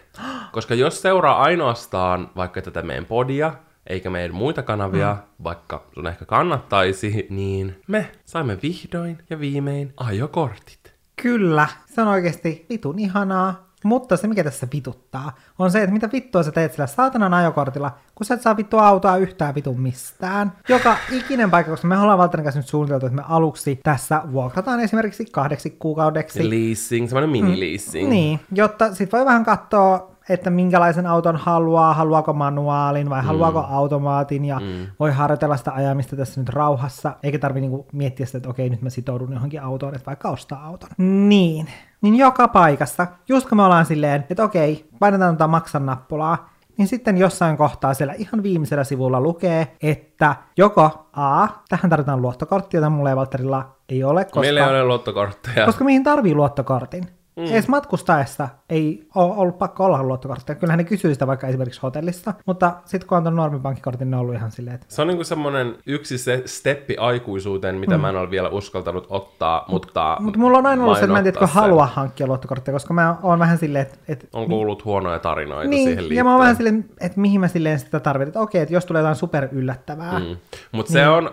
Koska 0.53 0.75
jos 0.75 1.03
seuraa 1.03 1.43
ainoastaan 1.43 2.31
vaikka 2.37 2.63
tätä 2.63 2.83
meidän 2.83 3.07
podia, 3.07 3.53
eikä 3.87 4.11
meidän 4.11 4.35
muita 4.35 4.63
kanavia, 4.63 5.13
mm. 5.13 5.45
vaikka 5.45 5.85
sun 5.95 6.07
ehkä 6.07 6.25
kannattaisi, 6.25 7.27
niin 7.31 7.81
me 7.87 8.11
saimme 8.25 8.59
vihdoin 8.63 9.19
ja 9.31 9.41
viimein 9.41 9.93
ajokortit. 9.97 10.82
Kyllä, 11.23 11.69
se 11.95 12.03
on 12.03 12.09
oikeasti 12.09 12.67
vitun 12.71 12.99
ihanaa. 12.99 13.73
Mutta 13.85 14.17
se, 14.17 14.27
mikä 14.27 14.45
tässä 14.45 14.67
vituttaa, 14.73 15.33
on 15.59 15.71
se, 15.71 15.83
että 15.83 15.93
mitä 15.93 16.09
vittua 16.13 16.43
sä 16.43 16.53
teet 16.53 16.73
sillä 16.73 16.87
saatanan 16.87 17.35
ajokortilla, 17.35 17.97
kun 18.15 18.25
sä 18.25 18.35
et 18.35 18.43
saa 18.43 18.57
vittua 18.57 18.87
autoa 18.87 19.17
yhtään 19.17 19.55
vitun 19.55 19.81
mistään. 19.81 20.53
Joka 20.69 20.97
ikinen 21.11 21.51
paikka, 21.51 21.71
koska 21.71 21.89
me 21.89 21.99
ollaan 21.99 22.19
Valtterin 22.19 22.45
kanssa 22.45 22.59
nyt 22.59 22.67
suunniteltu, 22.67 23.07
että 23.07 23.17
me 23.17 23.23
aluksi 23.29 23.81
tässä 23.83 24.23
vuokrataan 24.33 24.81
esimerkiksi 24.81 25.25
kahdeksi 25.25 25.71
kuukaudeksi. 25.71 26.51
Leasing, 26.51 27.09
semmoinen 27.09 27.31
mini-leasing. 27.31 28.05
Mm, 28.05 28.11
niin, 28.11 28.41
jotta 28.53 28.95
sit 28.95 29.13
voi 29.13 29.25
vähän 29.25 29.45
katsoa 29.45 30.12
että 30.29 30.51
minkälaisen 30.51 31.07
auton 31.07 31.37
haluaa, 31.37 31.95
haluaako 31.95 32.33
manuaalin 32.33 33.11
vai 33.11 33.21
mm. 33.21 33.27
haluaako 33.27 33.67
automaatin 33.71 34.45
ja 34.45 34.61
mm. 34.61 34.87
voi 35.01 35.13
harjoitella 35.13 35.57
sitä 35.57 35.73
ajamista 35.73 36.17
tässä 36.17 36.41
nyt 36.41 36.49
rauhassa, 36.49 37.17
eikä 37.23 37.39
tarvi 37.39 37.61
niinku 37.61 37.87
miettiä 37.93 38.27
sitä, 38.27 38.39
että 38.39 38.51
okei, 38.51 38.71
nyt 38.71 38.83
mä 38.83 38.91
sitoudun 38.91 39.33
johonkin 39.33 39.63
autoon, 39.63 39.95
että 39.95 40.07
vaikka 40.07 40.31
ostaa 40.31 40.67
auton. 40.67 40.91
Niin, 40.99 41.67
niin 42.03 42.17
joka 42.17 42.49
paikassa, 42.49 43.07
just 43.29 43.49
kun 43.49 43.59
me 43.59 43.65
ollaan 43.65 43.87
silleen, 43.87 44.25
että 44.31 44.45
okei, 44.45 44.89
painetaan 44.99 45.37
tätä 45.37 45.47
maksan 45.47 45.87
nappulaa, 45.87 46.53
niin 46.77 46.89
sitten 46.89 47.19
jossain 47.19 47.57
kohtaa 47.57 47.95
siellä 47.95 48.15
ihan 48.19 48.43
viimeisellä 48.43 48.85
sivulla 48.85 49.21
lukee, 49.21 49.77
että 49.83 50.37
joko 50.57 51.09
A, 51.13 51.49
tähän 51.69 51.91
tarvitaan 51.91 52.23
luottokortti, 52.23 52.77
jota 52.77 52.91
mulla 52.91 53.11
ei 53.11 53.17
Valterilla 53.17 53.77
ei 53.89 54.05
ole, 54.05 54.25
koska... 54.25 54.41
Meillä 54.41 54.61
ei 54.61 54.71
ole 54.71 54.85
luottokortteja. 54.85 55.67
Koska 55.67 55.85
mihin 55.85 56.05
tarvii 56.05 56.35
luottokortin? 56.35 57.09
Mm. 57.37 57.45
Edes 57.45 57.69
matkustaessa 57.69 58.49
ei 58.69 59.07
ole 59.15 59.35
ollut 59.37 59.59
pakko 59.59 59.85
olla 59.85 60.03
luottokorttia. 60.03 60.55
Kyllähän 60.55 60.79
ne 60.79 60.85
kysyy 60.85 61.15
sitä 61.15 61.27
vaikka 61.27 61.47
esimerkiksi 61.47 61.81
hotellissa, 61.83 62.35
mutta 62.47 62.73
sitten 62.85 63.09
kun 63.09 63.19
on 63.19 63.25
tuon 63.25 63.37
normipankkikortin, 63.37 64.11
ne 64.11 64.17
on 64.17 64.21
ollut 64.21 64.35
ihan 64.35 64.51
silleen, 64.51 64.75
että... 64.75 64.87
Se 64.89 65.03
on 65.03 65.09
niinku 65.09 65.25
semmoinen 65.25 65.75
yksi 65.87 66.19
se 66.19 66.43
steppi 66.47 66.97
aikuisuuteen, 66.97 67.75
mitä 67.75 67.97
mm. 67.97 68.01
mä 68.01 68.09
en 68.09 68.17
ole 68.17 68.31
vielä 68.31 68.49
uskaltanut 68.49 69.07
ottaa, 69.11 69.65
mutta... 69.69 70.17
Mutta 70.21 70.39
mulla 70.39 70.59
on 70.59 70.67
aina 70.67 70.85
ollut 70.85 70.97
se, 70.97 71.05
että 71.05 71.13
mä 71.13 71.19
en 71.19 71.25
tiedä, 71.25 71.47
halua 71.47 71.87
hankkia 71.87 72.27
luottokorttia, 72.27 72.75
koska 72.75 72.95
mä 72.95 73.17
oon 73.23 73.39
vähän 73.39 73.59
silleen, 73.59 73.83
että... 73.83 73.99
että 74.09 74.27
on 74.33 74.49
kuullut 74.49 74.85
huonoja 74.85 75.19
tarinoita 75.19 75.71
niin, 75.71 75.89
siihen 75.89 75.97
liittyen. 75.97 76.17
ja 76.17 76.25
mä 76.25 76.31
oon 76.31 76.41
vähän 76.41 76.57
silleen, 76.57 76.85
että 77.01 77.21
mihin 77.21 77.41
mä 77.41 77.49
silleen 77.49 77.79
sitä 77.79 78.01
tarvitsen. 78.01 78.29
Että 78.29 78.41
okei, 78.41 78.63
että 78.63 78.75
jos 78.75 78.87
tulee 78.87 79.01
jotain 79.01 79.17
super 79.17 79.49
yllättävää. 79.53 80.19
Mm. 80.19 80.37
Mutta 80.73 80.93
niin. 80.93 81.03
se 81.03 81.09
on 81.09 81.31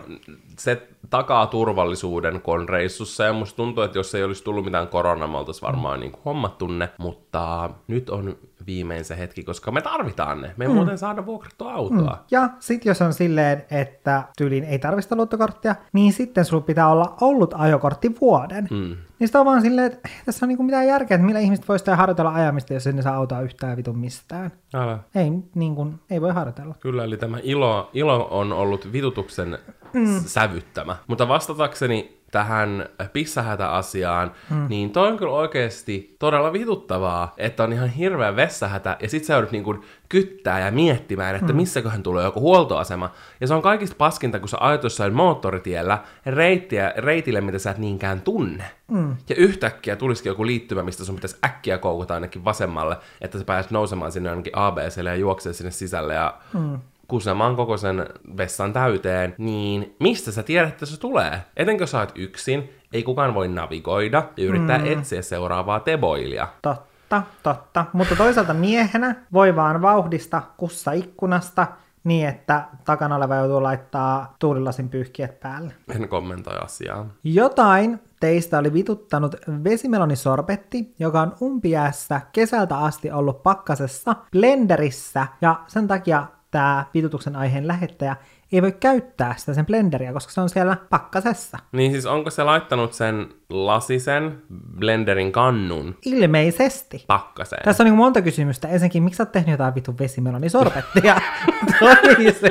se 0.58 0.89
takaa 1.10 1.48
turvallisuuden, 1.48 2.42
kun 2.42 2.60
on 2.60 2.70
reissussa, 2.70 3.24
ja 3.24 3.34
musta 3.34 3.56
tuntuu, 3.56 3.84
että 3.84 3.98
jos 3.98 4.16
ei 4.16 4.24
olisi 4.24 4.44
tullut 4.44 4.66
mitään 4.66 4.88
koronaa, 4.88 5.28
me 5.28 5.38
oltaisiin 5.38 5.68
varmaan 5.68 5.98
mm. 5.98 6.02
niin 6.02 6.14
hommattu 6.26 6.68
ne, 6.68 6.90
mutta 6.98 7.70
nyt 7.88 8.10
on 8.10 8.38
viimein 8.66 9.06
se 9.06 9.18
hetki, 9.18 9.44
koska 9.44 9.72
me 9.72 9.82
tarvitaan 9.82 10.42
ne. 10.42 10.54
Me 10.58 10.66
ei 10.66 10.70
mm. 10.70 10.76
muuten 10.76 10.98
saada 10.98 11.26
vuokrattua 11.26 11.74
autoa. 11.74 12.14
Mm. 12.14 12.24
Ja 12.32 12.50
sitten 12.60 12.90
jos 12.90 13.02
on 13.02 13.14
silleen, 13.14 13.66
että 13.72 14.24
tyyliin 14.38 14.64
ei 14.64 14.80
tarvista 14.80 15.16
luottokorttia, 15.16 15.76
niin 15.94 16.14
sitten 16.14 16.46
sulla 16.46 16.64
pitää 16.64 16.88
olla 16.88 17.16
ollut 17.22 17.54
ajokortti 17.58 18.16
vuoden. 18.22 18.68
Mm. 18.72 18.96
Niin 19.20 19.28
sitä 19.28 19.40
on 19.40 19.46
vaan 19.46 19.62
silleen, 19.62 19.88
että 19.88 20.10
tässä 20.26 20.46
on 20.46 20.48
niinku 20.48 20.64
mitään 20.64 20.88
järkeä, 20.88 21.16
että 21.16 21.26
millä 21.26 21.40
ihmiset 21.40 21.68
voisi 21.68 21.92
harjoitella 21.92 22.34
ajamista, 22.34 22.74
jos 22.74 22.86
ne 22.86 23.02
saa 23.02 23.16
autoa 23.16 23.42
yhtään 23.42 23.78
vitun 23.78 24.00
mistään. 24.00 24.52
Älä. 24.74 25.00
Ei, 25.16 25.32
niin 25.56 25.76
kuin, 25.76 26.00
ei 26.10 26.22
voi 26.22 26.34
harjoitella. 26.34 26.76
Kyllä, 26.80 27.04
eli 27.04 27.18
tämä 27.18 27.38
ilo, 27.44 27.90
ilo 27.94 28.28
on 28.32 28.54
ollut 28.54 28.92
vitutuksen 28.92 29.58
mm. 29.94 30.22
sävyttämä. 30.26 30.96
Mutta 31.08 31.28
vastatakseni 31.28 32.19
tähän 32.32 32.90
pissahätä-asiaan, 33.14 34.32
mm. 34.50 34.66
niin 34.70 34.92
toi 34.92 35.08
on 35.08 35.18
kyllä 35.18 35.32
oikeasti 35.32 36.16
todella 36.20 36.54
vituttavaa, 36.54 37.34
että 37.38 37.64
on 37.64 37.74
ihan 37.74 37.90
hirveä 37.90 38.36
vessahätä, 38.36 38.98
ja 39.02 39.10
sit 39.10 39.24
sä 39.24 39.34
joudut 39.34 39.52
niin 39.52 39.84
kyttää 40.10 40.60
ja 40.60 40.72
miettimään, 40.72 41.36
että 41.36 41.54
mm. 41.54 41.58
missäköhän 41.58 42.04
tulee 42.04 42.26
joku 42.26 42.40
huoltoasema. 42.40 43.12
Ja 43.42 43.48
se 43.48 43.54
on 43.54 43.62
kaikista 43.62 43.96
paskinta, 43.98 44.40
kun 44.40 44.50
sä 44.50 44.58
ajat 44.60 44.84
jossain 44.84 45.14
moottoritiellä 45.14 46.04
reittiä, 46.26 46.94
reitille, 46.98 47.42
mitä 47.42 47.60
sä 47.60 47.72
et 47.72 47.78
niinkään 47.78 48.22
tunne. 48.22 48.64
Mm. 48.88 49.16
Ja 49.30 49.36
yhtäkkiä 49.36 49.96
tulisikin 49.96 50.30
joku 50.30 50.46
liittymä, 50.46 50.84
mistä 50.84 51.06
sun 51.06 51.16
pitäisi 51.16 51.38
äkkiä 51.46 51.78
koukuta 51.78 52.14
ainakin 52.14 52.46
vasemmalle, 52.46 52.98
että 53.22 53.38
sä 53.38 53.46
pääset 53.46 53.72
nousemaan 53.72 54.12
sinne 54.12 54.30
ainakin 54.30 54.58
ABClle 54.58 55.10
ja 55.10 55.16
juoksee 55.16 55.54
sinne 55.54 55.72
sisälle 55.72 56.14
ja 56.14 56.34
mm 56.54 56.80
kusemaan 57.10 57.56
koko 57.56 57.78
sen 57.78 58.06
vessan 58.38 58.74
täyteen, 58.74 59.36
niin 59.38 59.96
mistä 60.00 60.32
sä 60.32 60.44
tiedät, 60.44 60.70
että 60.70 60.86
se 60.86 61.00
tulee? 61.00 61.42
Etenkö 61.58 61.88
sä 61.88 62.00
oot 62.00 62.12
yksin, 62.16 62.70
ei 62.94 63.04
kukaan 63.04 63.34
voi 63.34 63.48
navigoida 63.48 64.24
ja 64.38 64.46
yrittää 64.46 64.78
mm. 64.78 64.86
etsiä 64.86 65.22
seuraavaa 65.22 65.80
teboilia. 65.80 66.48
Totta, 66.62 67.24
totta. 67.44 67.86
Mutta 67.94 68.16
toisaalta 68.16 68.54
miehenä 68.54 69.16
voi 69.34 69.56
vaan 69.56 69.82
vauhdista 69.82 70.42
kussa 70.58 70.92
ikkunasta 70.92 71.68
niin, 72.04 72.28
että 72.28 72.64
takana 72.86 73.16
oleva 73.16 73.36
joutuu 73.36 73.64
laittaa 73.64 74.36
tuulilasin 74.40 74.90
pyyhkiät 74.90 75.40
päälle. 75.40 75.74
En 75.96 76.10
kommentoi 76.10 76.58
asiaa. 76.64 77.06
Jotain 77.24 78.00
teistä 78.20 78.58
oli 78.58 78.74
vituttanut 78.74 79.36
vesimelonisorbetti, 79.64 80.96
joka 81.00 81.22
on 81.22 81.36
umpiäässä 81.42 82.22
kesältä 82.32 82.78
asti 82.78 83.12
ollut 83.12 83.44
pakkasessa 83.44 84.16
blenderissä, 84.32 85.28
ja 85.42 85.60
sen 85.68 85.88
takia 85.88 86.28
tämä 86.52 86.86
vitutuksen 86.94 87.36
aiheen 87.36 87.68
lähettäjä 87.68 88.16
ei 88.52 88.62
voi 88.62 88.72
käyttää 88.72 89.36
sitä 89.38 89.54
sen 89.54 89.66
blenderia, 89.66 90.14
koska 90.14 90.34
se 90.34 90.42
on 90.42 90.50
siellä 90.50 90.78
pakkasessa. 90.90 91.58
Niin 91.72 91.92
siis 91.92 92.06
onko 92.06 92.30
se 92.30 92.44
laittanut 92.44 92.94
sen 92.94 93.30
lasisen 93.50 94.42
blenderin 94.80 95.32
kannun? 95.32 95.98
Ilmeisesti. 96.06 97.04
Pakkaseen. 97.08 97.64
Tässä 97.64 97.84
on 97.84 97.86
niin 97.86 97.98
monta 97.98 98.22
kysymystä. 98.22 98.68
Ensinnäkin, 98.68 99.04
miksi 99.04 99.18
sä 99.18 99.24
oot 99.24 99.32
tehnyt 99.32 99.52
jotain 99.52 99.76
vitun 99.76 100.00
vesimelonisorbettia? 100.00 101.22
Toiseksi. 101.80 102.46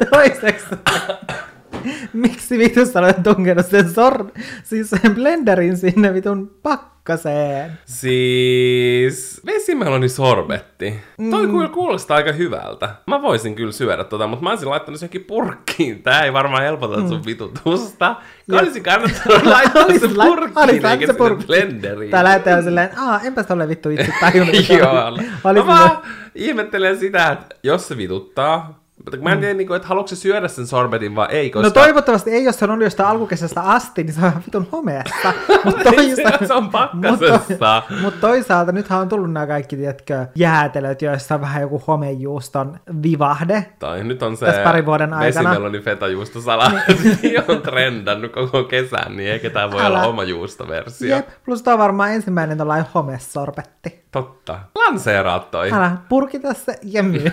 Toiseksi. 0.10 0.66
Miksi 2.12 2.58
vitussa 2.58 3.00
olet 3.00 3.22
tunkenut 3.22 3.66
sen, 3.66 3.84
sor- 3.90 4.30
siis 4.64 4.90
sen 4.90 5.14
blenderin 5.14 5.76
sinne 5.76 6.14
vitun 6.14 6.50
pakkaseen? 6.62 7.72
Siis 7.84 9.40
vesimeloni 9.46 10.08
sorbetti. 10.08 10.94
Mm. 11.18 11.30
Toi 11.30 11.46
kyllä 11.46 11.68
kuulostaa 11.68 12.16
aika 12.16 12.32
hyvältä. 12.32 12.94
Mä 13.06 13.22
voisin 13.22 13.54
kyllä 13.54 13.72
syödä 13.72 14.04
tota, 14.04 14.26
mutta 14.26 14.42
mä 14.42 14.50
olisin 14.50 14.70
laittanut 14.70 15.00
senkin 15.00 15.24
purkkiin. 15.24 16.02
Tää 16.02 16.24
ei 16.24 16.32
varmaan 16.32 16.62
helpota 16.62 16.96
mm. 16.96 17.08
sun 17.08 17.24
vitutusta. 17.26 18.16
Olisi 18.52 18.80
kannattanut 18.80 19.46
laittaa 19.46 19.86
se 20.00 20.08
purkkiin 20.08 20.86
eikä 20.86 21.06
se 21.06 21.12
purkki. 21.12 21.46
blenderiin. 21.46 22.10
Tää 22.10 22.24
lähtee 22.24 22.62
silleen, 22.62 22.90
aah, 22.98 23.26
enpäs 23.26 23.46
tolle 23.46 23.68
vittu 23.68 23.90
itse 23.90 24.12
tajunnut. 24.20 24.68
Joo. 24.78 25.18
Mä 25.54 25.66
vaan 25.66 25.98
ihmettelen 26.34 26.98
sitä, 26.98 27.28
että 27.28 27.56
jos 27.62 27.88
se 27.88 27.96
vituttaa, 27.96 28.85
Mutta 29.06 29.20
mä 29.22 29.32
en 29.32 29.38
tiedä, 29.38 29.54
niin 29.54 29.66
kuin, 29.66 29.76
että 29.76 29.88
haluatko 29.88 30.08
se 30.08 30.16
syödä 30.16 30.48
sen 30.48 30.66
sorbetin 30.66 31.14
vai 31.14 31.26
ei, 31.30 31.50
koska... 31.50 31.68
No 31.68 31.70
toivottavasti 31.70 32.30
ei, 32.30 32.44
jos 32.44 32.58
se 32.58 32.64
on 32.64 32.70
ollut 32.70 32.84
jostain 32.84 33.08
alkukesästä 33.08 33.60
asti, 33.60 34.04
niin 34.04 34.14
se 34.14 34.26
on 34.26 34.32
vitun 34.46 34.68
homeessa. 34.72 35.32
Mutta 35.64 35.90
se 36.46 36.54
on 36.54 36.70
pakkasessa. 36.70 37.82
Mutta 37.88 38.02
mut 38.02 38.20
toisaalta 38.20 38.72
nythän 38.72 39.00
on 39.00 39.08
tullut 39.08 39.32
nämä 39.32 39.46
kaikki, 39.46 39.76
tiedätkö, 39.76 40.26
jäätelöt, 40.34 41.02
joissa 41.02 41.34
on 41.34 41.40
vähän 41.40 41.62
joku 41.62 41.82
homejuuston 41.86 42.78
vivahde. 43.02 43.66
Tai 43.78 44.04
nyt 44.04 44.22
on 44.22 44.36
se 44.36 44.60
parin 44.64 44.86
vuoden 44.86 45.12
aikana. 45.12 45.50
vesimeloni 45.50 45.80
fetajuustosala, 45.80 46.70
on 47.48 47.62
trendannut 47.62 48.32
koko 48.32 48.64
kesän, 48.64 49.16
niin 49.16 49.32
eikä 49.32 49.50
tämä 49.50 49.70
voi 49.70 49.82
Älä. 49.82 49.98
olla 49.98 50.06
oma 50.06 50.24
juustoversio. 50.24 51.16
Jep, 51.16 51.28
plus 51.44 51.62
tämä 51.62 51.72
on 51.72 51.78
varmaan 51.78 52.12
ensimmäinen 52.12 52.58
tällainen 52.58 52.86
homesorbetti. 52.94 54.05
Totta. 54.10 54.58
Lanseeraat 54.74 55.50
toi. 55.50 55.72
Älä 55.72 55.96
purkita 56.08 56.54
se 56.54 56.78
ja 56.82 57.02
myy 57.02 57.30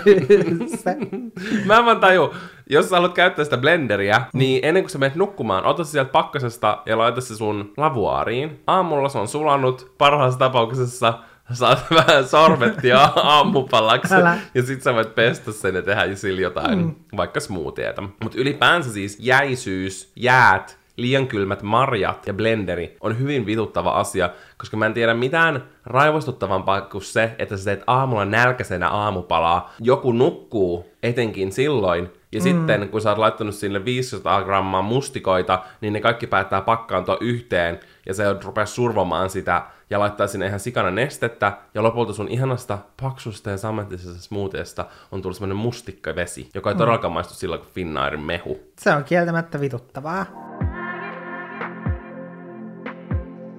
se. 0.83 0.97
Mä 1.65 1.77
en 1.77 1.85
vaan 1.85 1.99
taju, 1.99 2.33
jos 2.69 2.89
sä 2.89 2.95
haluat 2.95 3.13
käyttää 3.13 3.45
sitä 3.45 3.57
blenderiä, 3.57 4.21
niin 4.33 4.65
ennen 4.65 4.83
kuin 4.83 4.91
sä 4.91 4.97
menet 4.97 5.15
nukkumaan, 5.15 5.65
ota 5.65 5.83
se 5.83 5.91
sieltä 5.91 6.11
pakkasesta 6.11 6.81
ja 6.85 6.97
laita 6.97 7.21
se 7.21 7.35
sun 7.35 7.73
lavuaariin. 7.77 8.61
Aamulla 8.67 9.09
se 9.09 9.17
on 9.17 9.27
sulanut, 9.27 9.93
parhaassa 9.97 10.39
tapauksessa 10.39 11.13
saat 11.51 11.85
vähän 12.07 12.27
sorvettia 12.27 12.99
aamupalaksi, 13.15 14.15
Älä. 14.15 14.37
ja 14.53 14.63
sit 14.63 14.81
sä 14.81 14.93
voit 14.93 15.15
pestä 15.15 15.51
sen 15.51 15.75
ja 15.75 15.81
tehdä 15.81 16.15
sillä 16.15 16.41
jotain, 16.41 16.79
mm. 16.79 16.95
vaikka 17.17 17.39
smoothietä. 17.39 18.01
Mutta 18.01 18.37
ylipäänsä 18.37 18.91
siis 18.91 19.17
jäisyys, 19.19 20.11
jäät, 20.15 20.77
liian 20.97 21.27
kylmät 21.27 21.61
marjat 21.61 22.27
ja 22.27 22.33
blenderi 22.33 22.97
on 23.01 23.19
hyvin 23.19 23.45
vituttava 23.45 23.89
asia, 23.89 24.29
koska 24.57 24.77
mä 24.77 24.85
en 24.85 24.93
tiedä 24.93 25.13
mitään 25.13 25.63
raivostuttavampaa 25.85 26.81
kuin 26.81 27.01
se, 27.01 27.35
että 27.39 27.57
sä 27.57 27.63
teet 27.63 27.83
aamulla 27.87 28.25
nälkäisenä 28.25 28.89
aamupalaa. 28.89 29.73
Joku 29.79 30.11
nukkuu 30.11 30.85
etenkin 31.03 31.51
silloin, 31.51 32.13
ja 32.31 32.39
mm. 32.39 32.43
sitten 32.43 32.89
kun 32.89 33.01
sä 33.01 33.09
oot 33.09 33.17
laittanut 33.17 33.55
sinne 33.55 33.85
500 33.85 34.43
grammaa 34.43 34.81
mustikoita, 34.81 35.63
niin 35.81 35.93
ne 35.93 36.01
kaikki 36.01 36.27
päättää 36.27 36.61
pakkaantua 36.61 37.17
yhteen, 37.21 37.79
ja 38.05 38.13
se 38.13 38.23
rupeaa 38.43 38.65
survomaan 38.65 39.29
sitä, 39.29 39.61
ja 39.89 39.99
laittaa 39.99 40.27
sinne 40.27 40.47
ihan 40.47 40.59
sikana 40.59 40.91
nestettä, 40.91 41.57
ja 41.73 41.83
lopulta 41.83 42.13
sun 42.13 42.27
ihanasta 42.27 42.77
paksusta 43.01 43.49
ja 43.49 43.57
samettisesta 43.57 44.21
smoothiestä 44.21 44.85
on 45.11 45.21
tullut 45.21 45.37
semmonen 45.37 45.57
mustikkavesi, 45.57 46.49
joka 46.53 46.69
ei 46.69 46.73
mm. 46.73 46.77
todellakaan 46.77 47.13
maistu 47.13 47.33
sillä 47.33 47.57
kuin 47.57 47.69
Finnairin 47.73 48.21
mehu. 48.21 48.59
Se 48.79 48.91
on 48.91 49.03
kieltämättä 49.03 49.59
vituttavaa. 49.59 50.25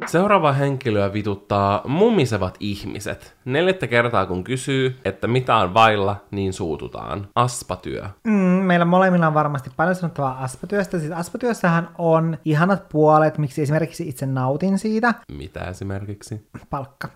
Seuraava 0.07 0.53
henkilöä 0.53 1.13
vituttaa 1.13 1.83
mumisevat 1.87 2.57
ihmiset. 2.61 3.37
Neljättä 3.45 3.87
kertaa 3.87 4.27
kun 4.27 4.45
kysyy, 4.45 4.97
että 5.05 5.27
mitä 5.27 5.57
on 5.57 5.75
vailla, 5.75 6.17
niin 6.31 6.53
suututaan. 6.53 7.29
Aspatyö. 7.35 8.05
Mm, 8.25 8.33
meillä 8.33 8.85
molemmilla 8.85 9.27
on 9.27 9.35
varmasti 9.35 9.71
paljon 9.77 9.95
sanottavaa 9.95 10.43
aspatyöstä. 10.43 10.99
Siis 10.99 11.13
aspatyössähän 11.13 11.89
on 11.99 12.39
ihanat 12.45 12.89
puolet, 12.89 13.39
miksi 13.39 13.63
esimerkiksi 13.63 14.09
itse 14.09 14.27
nautin 14.27 14.79
siitä. 14.79 15.15
Mitä 15.33 15.61
esimerkiksi? 15.61 16.49
Palkka. 16.71 17.09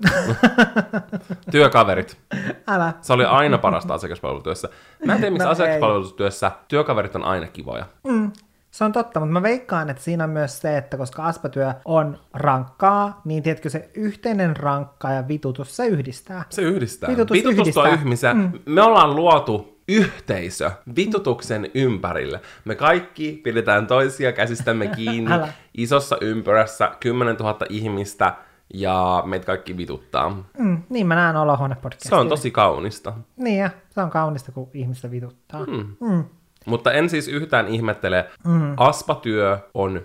Työkaverit. 1.50 2.18
Älä. 2.66 2.92
Se 3.00 3.12
oli 3.12 3.24
aina 3.24 3.58
parasta 3.58 3.94
asiakaspalvelutyössä. 3.94 4.68
Mä 5.04 5.12
en 5.12 5.18
tiedä, 5.18 5.30
miksi 5.30 5.44
No 5.44 5.50
asiakaspalvelutyössä 5.50 6.52
työkaverit 6.68 7.16
on 7.16 7.24
aina 7.24 7.46
kivoja. 7.46 7.86
Mm, 8.06 8.32
se 8.70 8.84
on 8.84 8.92
totta, 8.92 9.20
mutta 9.20 9.32
mä 9.32 9.42
veikkaan, 9.42 9.90
että 9.90 10.02
siinä 10.02 10.24
on 10.24 10.30
myös 10.30 10.60
se, 10.60 10.76
että 10.76 10.96
koska 10.96 11.24
aspatyö 11.24 11.72
on 11.84 12.18
rankkaa, 12.34 13.20
niin 13.24 13.42
tiedätkö 13.42 13.70
se 13.70 13.90
yhteinen 13.94 14.56
rankka 14.56 15.10
ja 15.10 15.28
vitutus, 15.28 15.76
se 15.76 15.86
yhdistää. 15.86 16.44
Se 16.50 16.62
yhdistää. 16.62 17.10
Vitutus 17.10 17.34
Vitutus 17.34 17.58
yhdistää. 17.58 17.94
ihmisiä. 17.94 18.34
Mm. 18.34 18.52
Me 18.66 18.82
ollaan 18.82 19.16
luotu 19.16 19.78
yhteisö 19.88 20.70
vitutuksen 20.96 21.70
ympärille. 21.74 22.40
Me 22.64 22.74
kaikki 22.74 23.40
pidetään 23.44 23.86
toisia 23.86 24.32
käsistämme 24.32 24.86
kiinni 24.96 25.30
isossa 25.74 26.18
ympyrässä, 26.20 26.90
10 27.00 27.36
000 27.36 27.58
ihmistä, 27.68 28.34
ja 28.74 29.22
meitä 29.26 29.46
kaikki 29.46 29.76
vituttaa. 29.76 30.44
Mm, 30.58 30.82
niin 30.88 31.06
mä 31.06 31.14
näen 31.14 31.36
olohuonepodcastia. 31.36 32.08
Se 32.08 32.14
on 32.14 32.28
tosi 32.28 32.50
kaunista. 32.50 33.12
Niin 33.36 33.58
ja, 33.58 33.70
se 33.90 34.00
on 34.00 34.10
kaunista, 34.10 34.52
kun 34.52 34.70
ihmistä 34.74 35.10
vituttaa. 35.10 35.66
Mm. 35.66 35.96
Mm. 36.00 36.24
Mutta 36.66 36.92
en 36.92 37.10
siis 37.10 37.28
yhtään 37.28 37.68
ihmettele. 37.68 38.26
Mm. 38.46 38.74
Aspatyö 38.76 39.58
on 39.74 40.00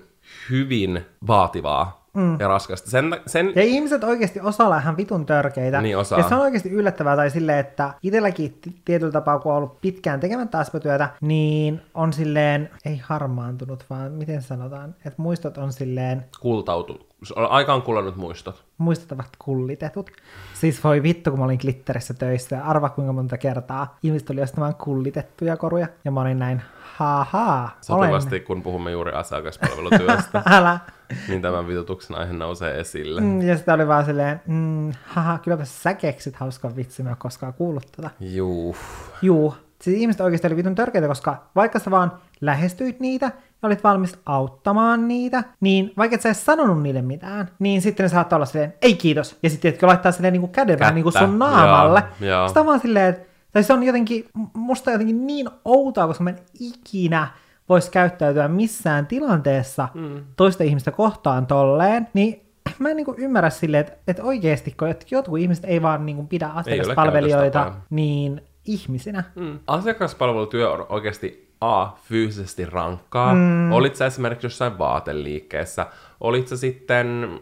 hyvin 0.49 1.05
vaativaa 1.27 2.03
mm. 2.13 2.39
ja 2.39 2.47
raskasta. 2.47 2.89
Sen, 2.89 3.19
sen, 3.27 3.51
Ja 3.55 3.61
ihmiset 3.61 4.03
oikeasti 4.03 4.39
osaa 4.39 4.65
olla 4.65 4.77
ihan 4.77 4.97
vitun 4.97 5.25
törkeitä. 5.25 5.81
Niin 5.81 5.97
osaa. 5.97 6.19
Ja 6.19 6.29
se 6.29 6.35
on 6.35 6.41
oikeasti 6.41 6.69
yllättävää, 6.69 7.15
tai 7.15 7.29
silleen, 7.29 7.59
että 7.59 7.93
itselläkin 8.03 8.51
t- 8.61 8.85
tietyllä 8.85 9.11
tapaa, 9.11 9.39
kun 9.39 9.51
on 9.51 9.57
ollut 9.57 9.81
pitkään 9.81 10.19
tekemättä 10.19 10.59
aspatyötä, 10.59 11.09
niin 11.21 11.81
on 11.93 12.13
silleen, 12.13 12.69
ei 12.85 12.97
harmaantunut, 12.97 13.85
vaan 13.89 14.11
miten 14.11 14.41
sanotaan, 14.41 14.95
että 15.05 15.21
muistot 15.21 15.57
on 15.57 15.73
silleen, 15.73 16.25
kultautu. 16.39 17.07
Aika 17.35 17.73
on 17.73 17.81
kulunut 17.81 18.15
muistot. 18.15 18.63
muistot 18.77 19.11
ovat 19.11 19.29
kullitetut. 19.39 20.11
Siis 20.53 20.83
voi 20.83 21.03
vittu, 21.03 21.29
kun 21.29 21.39
mä 21.39 21.45
olin 21.45 21.59
glitterissä 21.61 22.13
töissä, 22.13 22.55
ja 22.55 22.63
arva 22.65 22.89
kuinka 22.89 23.13
monta 23.13 23.37
kertaa 23.37 23.97
ihmiset 24.03 24.29
oli 24.29 24.41
ostamaan 24.41 24.75
kullitettuja 24.75 25.57
koruja, 25.57 25.87
ja 26.05 26.11
mä 26.11 26.21
olin 26.21 26.39
näin, 26.39 26.61
haha, 26.97 27.69
Sopivasti, 27.81 28.39
kun 28.39 28.63
puhumme 28.63 28.91
juuri 28.91 29.11
asiakaspalvelutyöstä, 29.11 30.43
Älä. 30.57 30.79
niin 31.27 31.41
tämän 31.41 31.67
vitutuksen 31.67 32.17
aihe 32.17 32.33
nousee 32.33 32.79
esille. 32.79 33.21
Mm, 33.21 33.41
Ja 33.41 33.55
sitten 33.57 33.73
oli 33.73 33.87
vaan 33.87 34.05
silleen, 34.05 34.41
mm, 34.47 34.91
haha, 35.05 35.37
kylläpä 35.37 35.65
sä 35.65 35.93
keksit 35.93 36.35
hauskan 36.35 36.75
vitsi, 36.75 37.03
mä 37.03 37.09
en 37.09 37.17
koskaan 37.17 37.53
kuullut 37.53 37.87
tätä. 37.95 38.09
Juu. 38.19 38.75
Juu, 39.21 39.55
siis 39.81 39.97
ihmiset 39.97 40.21
oikeasti 40.21 40.47
oli 40.47 40.55
vitun 40.55 40.75
törkeitä, 40.75 41.07
koska 41.07 41.43
vaikka 41.55 41.79
sä 41.79 41.91
vaan 41.91 42.11
lähestyit 42.41 42.99
niitä 42.99 43.31
ja 43.63 43.67
olit 43.67 43.83
valmis 43.83 44.19
auttamaan 44.25 45.07
niitä, 45.07 45.43
niin 45.59 45.93
vaikka 45.97 46.15
et 46.15 46.21
sä 46.21 46.29
edes 46.29 46.45
sanonut 46.45 46.81
niille 46.81 47.01
mitään, 47.01 47.49
niin 47.59 47.81
sitten 47.81 48.03
ne 48.03 48.09
saattaa 48.09 48.37
olla 48.37 48.45
silleen, 48.45 48.73
ei 48.81 48.95
kiitos. 48.95 49.37
Ja 49.43 49.49
sitten 49.49 49.61
tiedätkö, 49.61 49.87
laittaa 49.87 50.11
silleen 50.11 50.33
niin 50.33 50.49
käden 50.49 50.79
vähän 50.79 50.95
niin 50.95 51.03
kuin 51.03 51.13
sun 51.13 51.39
naamalle. 51.39 52.03
joo, 52.19 52.29
joo. 52.29 52.47
Sitä 52.47 52.59
on 52.59 52.65
vaan 52.65 52.79
silleen, 52.79 53.09
että 53.09 53.33
tai 53.51 53.63
se 53.63 53.73
on 53.73 53.83
jotenkin, 53.83 54.25
musta 54.53 54.91
jotenkin 54.91 55.27
niin 55.27 55.49
outoa, 55.65 56.07
koska 56.07 56.23
mä 56.23 56.29
en 56.29 56.39
ikinä 56.59 57.27
voisi 57.69 57.91
käyttäytyä 57.91 58.47
missään 58.47 59.07
tilanteessa 59.07 59.87
mm. 59.93 60.23
toista 60.35 60.63
ihmistä 60.63 60.91
kohtaan 60.91 61.47
tolleen, 61.47 62.07
niin 62.13 62.41
mä 62.79 62.89
en 62.89 62.97
niinku 62.97 63.15
ymmärrä 63.17 63.49
silleen, 63.49 63.81
että, 63.81 63.97
että 64.07 64.23
oikeasti, 64.23 64.75
kun 64.79 64.87
jotkut 65.11 65.39
ihmiset 65.39 65.65
ei 65.65 65.81
vaan 65.81 66.05
niinku 66.05 66.23
pidä 66.23 66.47
asiakaspalvelijoita 66.47 67.73
niin 67.89 68.41
ihmisinä. 68.65 69.23
Mm. 69.35 69.59
Asiakaspalvelutyö 69.67 70.71
on 70.71 70.85
oikeasti 70.89 71.43
A, 71.61 71.87
fyysisesti 71.87 72.65
rankkaa. 72.65 73.33
Mm. 73.33 73.71
Olit 73.71 73.95
sä 73.95 74.05
esimerkiksi 74.05 74.45
jossain 74.45 74.77
vaateliikkeessä, 74.77 75.87
olit 76.21 76.47
sä 76.47 76.57
sitten 76.57 77.39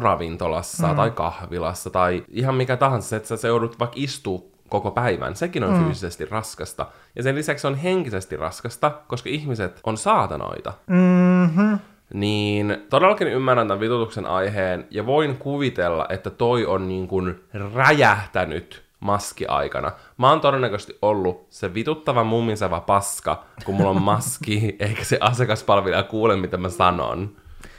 ravintolassa 0.00 0.88
mm. 0.88 0.96
tai 0.96 1.10
kahvilassa 1.10 1.90
tai 1.90 2.24
ihan 2.28 2.54
mikä 2.54 2.76
tahansa, 2.76 3.16
että 3.16 3.28
sä, 3.28 3.36
sä 3.36 3.48
joudut 3.48 3.78
vaikka 3.78 3.96
istuu 3.98 4.52
koko 4.68 4.90
päivän. 4.90 5.36
Sekin 5.36 5.64
on 5.64 5.72
mm. 5.72 5.84
fyysisesti 5.84 6.24
raskasta. 6.24 6.86
Ja 7.16 7.22
sen 7.22 7.34
lisäksi 7.34 7.62
se 7.62 7.68
on 7.68 7.74
henkisesti 7.74 8.36
raskasta, 8.36 8.90
koska 9.08 9.28
ihmiset 9.28 9.80
on 9.84 9.96
saatanoita. 9.96 10.72
Mm-hmm. 10.86 11.78
Niin 12.14 12.76
todellakin 12.90 13.28
ymmärrän 13.28 13.68
tämän 13.68 13.80
vitutuksen 13.80 14.26
aiheen 14.26 14.86
ja 14.90 15.06
voin 15.06 15.36
kuvitella, 15.36 16.06
että 16.08 16.30
toi 16.30 16.66
on 16.66 16.88
niin 16.88 17.08
kuin 17.08 17.40
räjähtänyt 17.74 18.83
maskiaikana. 19.04 19.92
Mä 20.18 20.30
oon 20.30 20.40
todennäköisesti 20.40 20.98
ollut 21.02 21.46
se 21.50 21.74
vituttava 21.74 22.24
mummiseva 22.24 22.80
paska, 22.80 23.44
kun 23.64 23.74
mulla 23.74 23.90
on 23.90 24.02
maski, 24.12 24.76
eikä 24.78 25.04
se 25.04 25.18
asiakaspalvelija 25.20 26.02
kuule, 26.02 26.36
mitä 26.36 26.56
mä 26.56 26.68
sanon. 26.68 27.36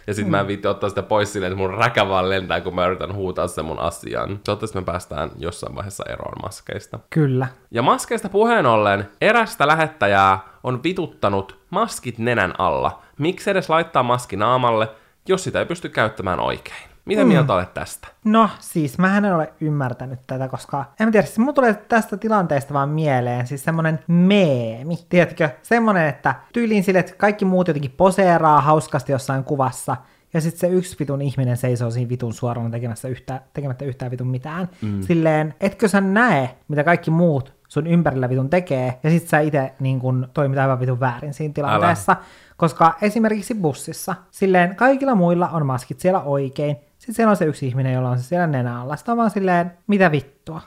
Ja 0.07 0.13
sit 0.13 0.27
mä 0.27 0.39
en 0.39 0.47
viitti 0.47 0.67
ottaa 0.67 0.89
sitä 0.89 1.03
pois 1.03 1.33
silleen, 1.33 1.51
että 1.51 1.61
mun 1.61 1.73
räkä 1.73 2.09
vaan 2.09 2.29
lentää, 2.29 2.61
kun 2.61 2.75
mä 2.75 2.85
yritän 2.85 3.13
huutaa 3.13 3.47
sen 3.47 3.65
mun 3.65 3.79
asian. 3.79 4.39
Toivottavasti 4.43 4.79
me 4.79 4.85
päästään 4.85 5.31
jossain 5.37 5.75
vaiheessa 5.75 6.03
eroon 6.09 6.41
maskeista. 6.43 6.99
Kyllä. 7.09 7.47
Ja 7.71 7.81
maskeista 7.81 8.29
puheen 8.29 8.65
ollen, 8.65 9.09
erästä 9.21 9.67
lähettäjää 9.67 10.39
on 10.63 10.83
vituttanut 10.83 11.59
maskit 11.69 12.17
nenän 12.17 12.53
alla. 12.57 13.01
Miksi 13.19 13.49
edes 13.49 13.69
laittaa 13.69 14.03
maski 14.03 14.35
naamalle, 14.35 14.89
jos 15.27 15.43
sitä 15.43 15.59
ei 15.59 15.65
pysty 15.65 15.89
käyttämään 15.89 16.39
oikein? 16.39 16.94
Mitä 17.05 17.21
mm. 17.21 17.27
mieltä 17.27 17.53
olet 17.53 17.73
tästä? 17.73 18.07
No 18.23 18.49
siis, 18.59 18.97
mä 18.97 19.17
en 19.17 19.33
ole 19.33 19.53
ymmärtänyt 19.61 20.19
tätä, 20.27 20.47
koska 20.47 20.85
en 20.99 21.07
mä 21.07 21.11
tiedä, 21.11 21.25
siis 21.25 21.39
mulla 21.39 21.53
tulee 21.53 21.73
tästä 21.73 22.17
tilanteesta 22.17 22.73
vaan 22.73 22.89
mieleen 22.89 23.47
siis 23.47 23.63
semmonen 23.63 23.99
meemi, 24.07 24.97
tiedätkö? 25.09 25.49
Semmonen, 25.61 26.07
että 26.07 26.35
tyyliin 26.53 26.83
sille, 26.83 26.99
että 26.99 27.13
kaikki 27.17 27.45
muut 27.45 27.67
jotenkin 27.67 27.91
poseeraa 27.91 28.61
hauskasti 28.61 29.11
jossain 29.11 29.43
kuvassa, 29.43 29.97
ja 30.33 30.41
sitten 30.41 30.59
se 30.59 30.67
yksi 30.67 30.95
vitun 30.99 31.21
ihminen 31.21 31.57
seisoo 31.57 31.91
siinä 31.91 32.09
vitun 32.09 32.33
suorana 32.33 32.69
tekemässä 32.69 33.07
yhtä, 33.07 33.41
tekemättä 33.53 33.85
yhtään 33.85 34.11
vitun 34.11 34.27
mitään. 34.27 34.69
Mm. 34.81 35.01
Silleen, 35.01 35.53
etkö 35.59 35.87
sä 35.87 36.01
näe, 36.01 36.55
mitä 36.67 36.83
kaikki 36.83 37.11
muut 37.11 37.53
sun 37.67 37.87
ympärillä 37.87 38.29
vitun 38.29 38.49
tekee, 38.49 38.99
ja 39.03 39.09
sit 39.09 39.27
sä 39.27 39.39
itse 39.39 39.73
niin 39.79 39.99
kun 39.99 40.29
toimit 40.33 40.59
aivan 40.59 40.79
vitun 40.79 40.99
väärin 40.99 41.33
siinä 41.33 41.53
tilanteessa. 41.53 42.11
Älä. 42.11 42.21
Koska 42.57 42.93
esimerkiksi 43.01 43.55
bussissa, 43.55 44.15
silleen 44.31 44.75
kaikilla 44.75 45.15
muilla 45.15 45.49
on 45.49 45.65
maskit 45.65 45.99
siellä 45.99 46.21
oikein, 46.21 46.77
sitten 47.05 47.15
siellä 47.15 47.31
on 47.31 47.37
se 47.37 47.45
yksi 47.45 47.67
ihminen, 47.67 47.93
jolla 47.93 48.09
on 48.09 48.17
se 48.17 48.23
siellä 48.23 48.47
nenä 48.47 48.81
alla. 48.81 48.95
Sitä 48.95 49.11
on 49.11 49.17
vaan 49.17 49.29
silleen, 49.29 49.71
mitä 49.87 50.11
vittua. 50.11 50.61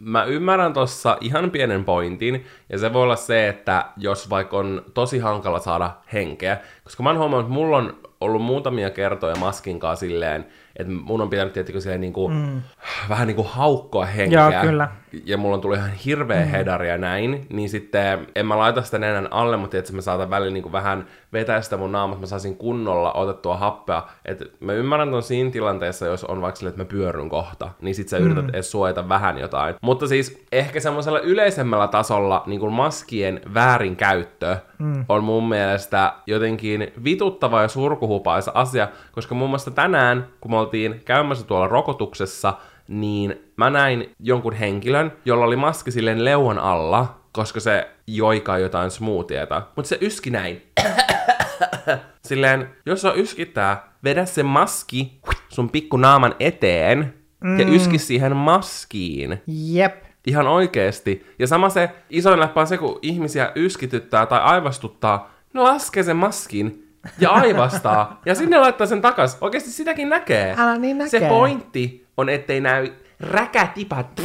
mä 0.00 0.24
ymmärrän 0.24 0.72
tossa 0.72 1.18
ihan 1.20 1.50
pienen 1.50 1.84
pointin, 1.84 2.44
ja 2.70 2.78
se 2.78 2.92
voi 2.92 3.02
olla 3.02 3.16
se, 3.16 3.48
että 3.48 3.84
jos 3.96 4.30
vaikka 4.30 4.56
on 4.56 4.82
tosi 4.94 5.18
hankala 5.18 5.58
saada 5.58 5.90
henkeä, 6.12 6.58
koska 6.84 7.02
mä 7.02 7.08
oon 7.08 7.18
huomannut, 7.18 7.46
että 7.46 7.54
mulla 7.54 7.76
on 7.76 7.96
ollut 8.20 8.42
muutamia 8.42 8.90
kertoja 8.90 9.36
maskin 9.36 9.80
kanssa 9.80 10.06
silleen, 10.06 10.46
että 10.76 10.92
mun 10.92 11.20
on 11.20 11.30
pitänyt 11.30 11.52
tietenkin 11.52 11.82
silleen 11.82 12.00
niinku, 12.00 12.28
mm. 12.28 12.62
vähän 13.08 13.26
niinku 13.26 13.42
haukkoa 13.42 14.04
henkeä. 14.04 14.50
Joo, 14.52 14.62
kyllä. 14.62 14.88
Ja 15.24 15.36
mulla 15.36 15.54
on 15.54 15.60
tullut 15.60 15.78
ihan 15.78 15.90
hirveä 15.90 16.44
mm. 16.44 16.50
hedari 16.50 16.88
ja 16.88 16.98
näin, 16.98 17.46
niin 17.52 17.68
sitten 17.68 18.26
en 18.34 18.46
mä 18.46 18.58
laita 18.58 18.82
sitä 18.82 18.98
nenän 18.98 19.32
alle, 19.32 19.56
mutta 19.56 19.78
että 19.78 19.92
mä 19.92 20.00
saatan 20.00 20.30
välillä 20.30 20.52
niinku 20.52 20.72
vähän 20.72 21.06
vetää 21.34 21.60
sitä 21.60 21.76
mun 21.76 21.92
naamat, 21.92 22.20
mä 22.20 22.26
saisin 22.26 22.56
kunnolla 22.56 23.12
otettua 23.12 23.56
happea. 23.56 24.02
Et 24.24 24.52
mä 24.60 24.72
ymmärrän 24.72 25.10
ton 25.10 25.22
siinä 25.22 25.50
tilanteessa, 25.50 26.06
jos 26.06 26.24
on 26.24 26.40
vaikka 26.42 26.58
silleen, 26.58 26.70
että 26.70 26.82
mä 26.82 26.88
pyörryn 26.88 27.28
kohta, 27.28 27.70
niin 27.80 27.94
sit 27.94 28.08
sä 28.08 28.18
mm. 28.18 28.24
yrität 28.24 28.48
edes 28.48 28.70
suojata 28.70 29.08
vähän 29.08 29.38
jotain. 29.38 29.74
Mutta 29.82 30.06
siis 30.06 30.44
ehkä 30.52 30.80
semmoisella 30.80 31.20
yleisemmällä 31.20 31.88
tasolla 31.88 32.42
niin 32.46 32.60
kuin 32.60 32.72
maskien 32.72 33.40
väärinkäyttö 33.54 34.56
mm. 34.78 35.04
on 35.08 35.24
mun 35.24 35.48
mielestä 35.48 36.12
jotenkin 36.26 36.92
vituttava 37.04 37.62
ja 37.62 37.68
surkuhupaisa 37.68 38.52
asia, 38.54 38.88
koska 39.12 39.34
muun 39.34 39.50
muassa 39.50 39.70
tänään, 39.70 40.28
kun 40.40 40.50
me 40.50 40.58
oltiin 40.58 41.02
käymässä 41.04 41.46
tuolla 41.46 41.68
rokotuksessa, 41.68 42.54
niin 42.88 43.52
mä 43.56 43.70
näin 43.70 44.10
jonkun 44.20 44.52
henkilön, 44.52 45.12
jolla 45.24 45.44
oli 45.44 45.56
maski 45.56 45.90
silleen 45.90 46.24
leuan 46.24 46.58
alla, 46.58 47.23
koska 47.34 47.60
se 47.60 47.88
joikaa 48.06 48.58
jotain 48.58 48.90
smoothieta. 48.90 49.62
Mutta 49.76 49.88
se 49.88 49.98
yski 50.00 50.30
näin. 50.30 50.62
silleen, 52.28 52.68
jos 52.86 53.04
on 53.04 53.18
yskittää, 53.18 53.92
vedä 54.04 54.24
se 54.24 54.42
maski 54.42 55.20
sun 55.48 55.70
pikku 55.70 55.96
naaman 55.96 56.34
eteen 56.40 57.14
mm. 57.44 57.60
ja 57.60 57.66
yski 57.68 57.98
siihen 57.98 58.36
maskiin. 58.36 59.42
Jep. 59.46 60.04
Ihan 60.26 60.46
oikeesti. 60.46 61.26
Ja 61.38 61.46
sama 61.46 61.68
se 61.68 61.90
isoin 62.10 62.40
läppä 62.40 62.60
on 62.60 62.66
se, 62.66 62.78
kun 62.78 62.98
ihmisiä 63.02 63.52
yskityttää 63.56 64.26
tai 64.26 64.40
aivastuttaa, 64.40 65.34
ne 65.54 65.60
laskee 65.60 66.02
sen 66.02 66.16
maskin 66.16 66.88
ja 67.20 67.30
aivastaa. 67.40 68.20
ja 68.26 68.34
sinne 68.34 68.58
laittaa 68.58 68.86
sen 68.86 69.02
takas. 69.02 69.38
Oikeasti 69.40 69.70
sitäkin 69.70 70.08
näkee. 70.08 70.54
Älä 70.58 70.76
niin 70.76 70.98
näkee. 70.98 71.20
Se 71.20 71.28
pointti 71.28 72.06
on, 72.16 72.28
ettei 72.28 72.60
näy 72.60 72.92
räkätipat 73.20 74.22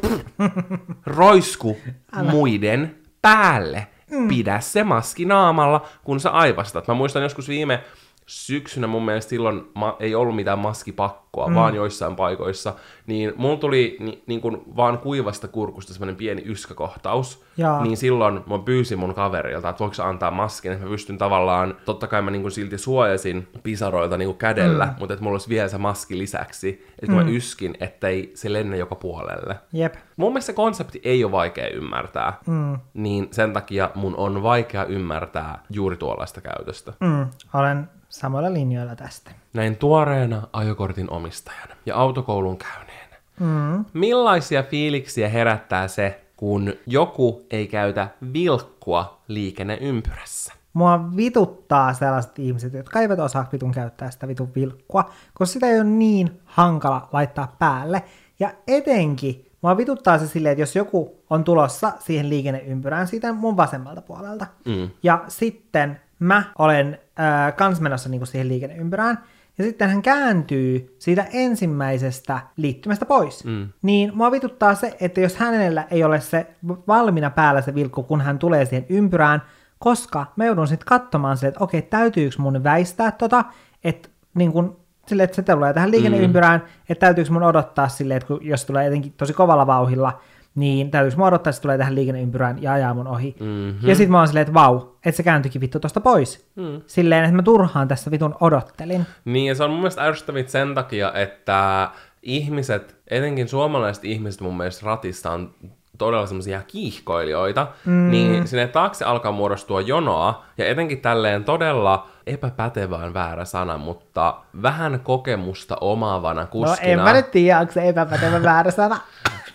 roisku 1.06 1.76
Älä. 2.12 2.30
muiden 2.30 2.96
päälle. 3.22 3.86
Mm. 4.10 4.28
Pidä 4.28 4.60
se 4.60 4.84
maski 4.84 5.24
naamalla, 5.24 5.86
kun 6.04 6.20
sä 6.20 6.30
aivastat. 6.30 6.88
Mä 6.88 6.94
muistan 6.94 7.22
joskus 7.22 7.48
viime 7.48 7.84
syksynä 8.32 8.86
mun 8.86 9.04
mielestä 9.04 9.30
silloin 9.30 9.62
ma- 9.74 9.96
ei 10.00 10.14
ollut 10.14 10.36
mitään 10.36 10.58
maskipakkoa, 10.58 11.48
mm. 11.48 11.54
vaan 11.54 11.74
joissain 11.74 12.16
paikoissa, 12.16 12.74
niin 13.06 13.32
mulla 13.36 13.56
tuli 13.56 13.96
ni- 14.00 14.22
niin 14.26 14.40
kuin 14.40 14.62
vaan 14.76 14.98
kuivasta 14.98 15.48
kurkusta 15.48 15.92
semmoinen 15.92 16.16
pieni 16.16 16.42
yskäkohtaus, 16.46 17.44
Jaa. 17.56 17.82
niin 17.82 17.96
silloin 17.96 18.40
mä 18.46 18.58
pyysin 18.58 18.98
mun 18.98 19.14
kaverilta, 19.14 19.68
että 19.68 19.80
voiko 19.80 20.02
antaa 20.02 20.30
maskin, 20.30 20.72
että 20.72 20.84
mä 20.84 20.90
pystyn 20.90 21.18
tavallaan, 21.18 21.74
totta 21.84 22.06
kai 22.06 22.22
mä 22.22 22.30
niin 22.30 22.42
kuin 22.42 22.52
silti 22.52 22.78
suojasin 22.78 23.48
pisaroilta 23.62 24.16
niin 24.16 24.28
kuin 24.28 24.38
kädellä, 24.38 24.86
mm. 24.86 24.94
mutta 24.98 25.14
että 25.14 25.24
mulla 25.24 25.34
olisi 25.34 25.48
vielä 25.48 25.68
se 25.68 25.78
maski 25.78 26.18
lisäksi, 26.18 26.86
että 27.02 27.16
mm. 27.16 27.24
mä 27.24 27.30
yskin, 27.30 27.74
ettei 27.80 28.30
se 28.34 28.52
lenne 28.52 28.76
joka 28.76 28.94
puolelle. 28.94 29.56
Jep. 29.72 29.94
Mun 30.16 30.32
mielestä 30.32 30.46
se 30.46 30.52
konsepti 30.52 31.00
ei 31.04 31.24
ole 31.24 31.32
vaikea 31.32 31.68
ymmärtää, 31.68 32.32
mm. 32.46 32.78
niin 32.94 33.28
sen 33.30 33.52
takia 33.52 33.90
mun 33.94 34.16
on 34.16 34.42
vaikea 34.42 34.84
ymmärtää 34.84 35.62
juuri 35.70 35.96
tuollaista 35.96 36.40
käytöstä. 36.40 36.92
Mm. 37.00 37.26
Olen 37.54 37.88
samoilla 38.12 38.52
linjoilla 38.52 38.96
tästä. 38.96 39.30
Näin 39.52 39.76
tuoreena 39.76 40.42
ajokortin 40.52 41.10
omistajana 41.10 41.74
ja 41.86 41.96
autokoulun 41.96 42.58
käyneenä. 42.58 43.16
Mm. 43.40 43.84
Millaisia 43.92 44.62
fiiliksiä 44.62 45.28
herättää 45.28 45.88
se, 45.88 46.24
kun 46.36 46.72
joku 46.86 47.46
ei 47.50 47.66
käytä 47.66 48.08
vilkkua 48.32 49.22
liikenneympyrässä? 49.28 50.52
Mua 50.72 51.16
vituttaa 51.16 51.94
sellaiset 51.94 52.38
ihmiset, 52.38 52.72
jotka 52.72 53.00
eivät 53.00 53.18
osaa 53.18 53.48
vitun 53.52 53.72
käyttää 53.72 54.10
sitä 54.10 54.28
vitun 54.28 54.52
vilkkua, 54.54 55.10
koska 55.34 55.52
sitä 55.52 55.66
ei 55.66 55.80
ole 55.80 55.84
niin 55.84 56.40
hankala 56.44 57.08
laittaa 57.12 57.56
päälle. 57.58 58.02
Ja 58.40 58.50
etenkin 58.66 59.50
mua 59.62 59.76
vituttaa 59.76 60.18
se 60.18 60.26
silleen, 60.26 60.52
että 60.52 60.62
jos 60.62 60.76
joku 60.76 61.24
on 61.30 61.44
tulossa 61.44 61.92
siihen 61.98 62.30
liikenneympyrään 62.30 63.08
siitä 63.08 63.32
mun 63.32 63.56
vasemmalta 63.56 64.02
puolelta, 64.02 64.46
mm. 64.66 64.90
ja 65.02 65.24
sitten 65.28 66.00
mä 66.18 66.44
olen 66.58 66.98
äh, 67.20 67.56
kans 67.56 67.80
menossa 67.80 68.08
niin 68.08 68.26
siihen 68.26 68.48
liikenneympyrään, 68.48 69.18
ja 69.58 69.64
sitten 69.64 69.90
hän 69.90 70.02
kääntyy 70.02 70.96
siitä 70.98 71.26
ensimmäisestä 71.32 72.40
liittymästä 72.56 73.06
pois. 73.06 73.44
Mm. 73.44 73.68
Niin 73.82 74.12
mua 74.14 74.30
vituttaa 74.30 74.74
se, 74.74 74.96
että 75.00 75.20
jos 75.20 75.36
hänellä 75.36 75.84
ei 75.90 76.04
ole 76.04 76.20
se 76.20 76.46
valmiina 76.88 77.30
päällä 77.30 77.60
se 77.60 77.74
vilkku, 77.74 78.02
kun 78.02 78.20
hän 78.20 78.38
tulee 78.38 78.64
siihen 78.64 78.86
ympyrään, 78.88 79.42
koska 79.78 80.26
mä 80.36 80.44
joudun 80.44 80.68
sitten 80.68 80.86
katsomaan 80.86 81.36
sille, 81.36 81.48
että 81.48 81.64
okei, 81.64 81.82
täytyykö 81.82 82.36
mun 82.38 82.64
väistää 82.64 83.12
tota, 83.12 83.44
että 83.84 84.08
niin 84.34 84.52
kun, 84.52 84.76
sille, 85.06 85.22
että 85.22 85.36
se 85.36 85.42
tulee 85.42 85.72
tähän 85.72 85.90
liikenneympyrään, 85.90 86.60
mm. 86.60 86.66
että 86.88 87.06
täytyykö 87.06 87.30
mun 87.32 87.42
odottaa 87.42 87.88
silleen, 87.88 88.20
että 88.22 88.34
jos 88.40 88.64
tulee 88.64 88.84
jotenkin 88.84 89.12
tosi 89.16 89.32
kovalla 89.32 89.66
vauhilla, 89.66 90.20
niin 90.54 90.90
täytyykö 90.90 91.16
mä 91.16 91.26
odottaa, 91.26 91.50
että 91.50 91.56
se 91.56 91.62
tulee 91.62 91.78
tähän 91.78 91.94
liikenneympyrään 91.94 92.62
ja 92.62 92.72
ajaa 92.72 92.94
mun 92.94 93.06
ohi. 93.06 93.36
Mm-hmm. 93.40 93.88
Ja 93.88 93.94
sitten 93.94 94.10
mä 94.10 94.18
oon 94.18 94.26
silleen, 94.26 94.42
että 94.42 94.54
vau, 94.54 94.80
että 95.04 95.16
se 95.16 95.22
kääntyikin 95.22 95.60
vittu 95.60 95.80
tosta 95.80 96.00
pois. 96.00 96.50
Mm. 96.56 96.82
Silleen, 96.86 97.24
että 97.24 97.36
mä 97.36 97.42
turhaan 97.42 97.88
tässä 97.88 98.10
vitun 98.10 98.34
odottelin. 98.40 99.06
Niin, 99.24 99.46
ja 99.46 99.54
se 99.54 99.64
on 99.64 99.70
mun 99.70 99.78
mielestä 99.78 100.04
ärsyttävit 100.04 100.48
sen 100.48 100.74
takia, 100.74 101.12
että 101.12 101.90
ihmiset, 102.22 102.96
etenkin 103.08 103.48
suomalaiset 103.48 104.04
ihmiset 104.04 104.40
mun 104.40 104.56
mielestä 104.56 104.86
ratissa 104.86 105.30
on 105.30 105.54
todella 105.98 106.26
semmoisia 106.26 106.62
kiihkoilijoita, 106.66 107.66
mm. 107.84 108.10
niin 108.10 108.48
sinne 108.48 108.66
taakse 108.66 109.04
alkaa 109.04 109.32
muodostua 109.32 109.80
jonoa, 109.80 110.44
ja 110.58 110.68
etenkin 110.68 111.00
tälleen 111.00 111.44
todella 111.44 112.08
epäpätevään 112.26 113.14
väärä 113.14 113.44
sana, 113.44 113.78
mutta 113.78 114.34
vähän 114.62 115.00
kokemusta 115.02 115.76
omaavana 115.80 116.46
kuskina. 116.46 116.86
No 116.86 116.92
en 116.92 117.00
mä 117.00 117.12
nyt 117.12 117.30
tiedä, 117.30 117.60
onko 117.60 117.72
se 117.72 117.88
epäpätevä 117.88 118.42
väärä 118.42 118.70
sana. 118.70 118.98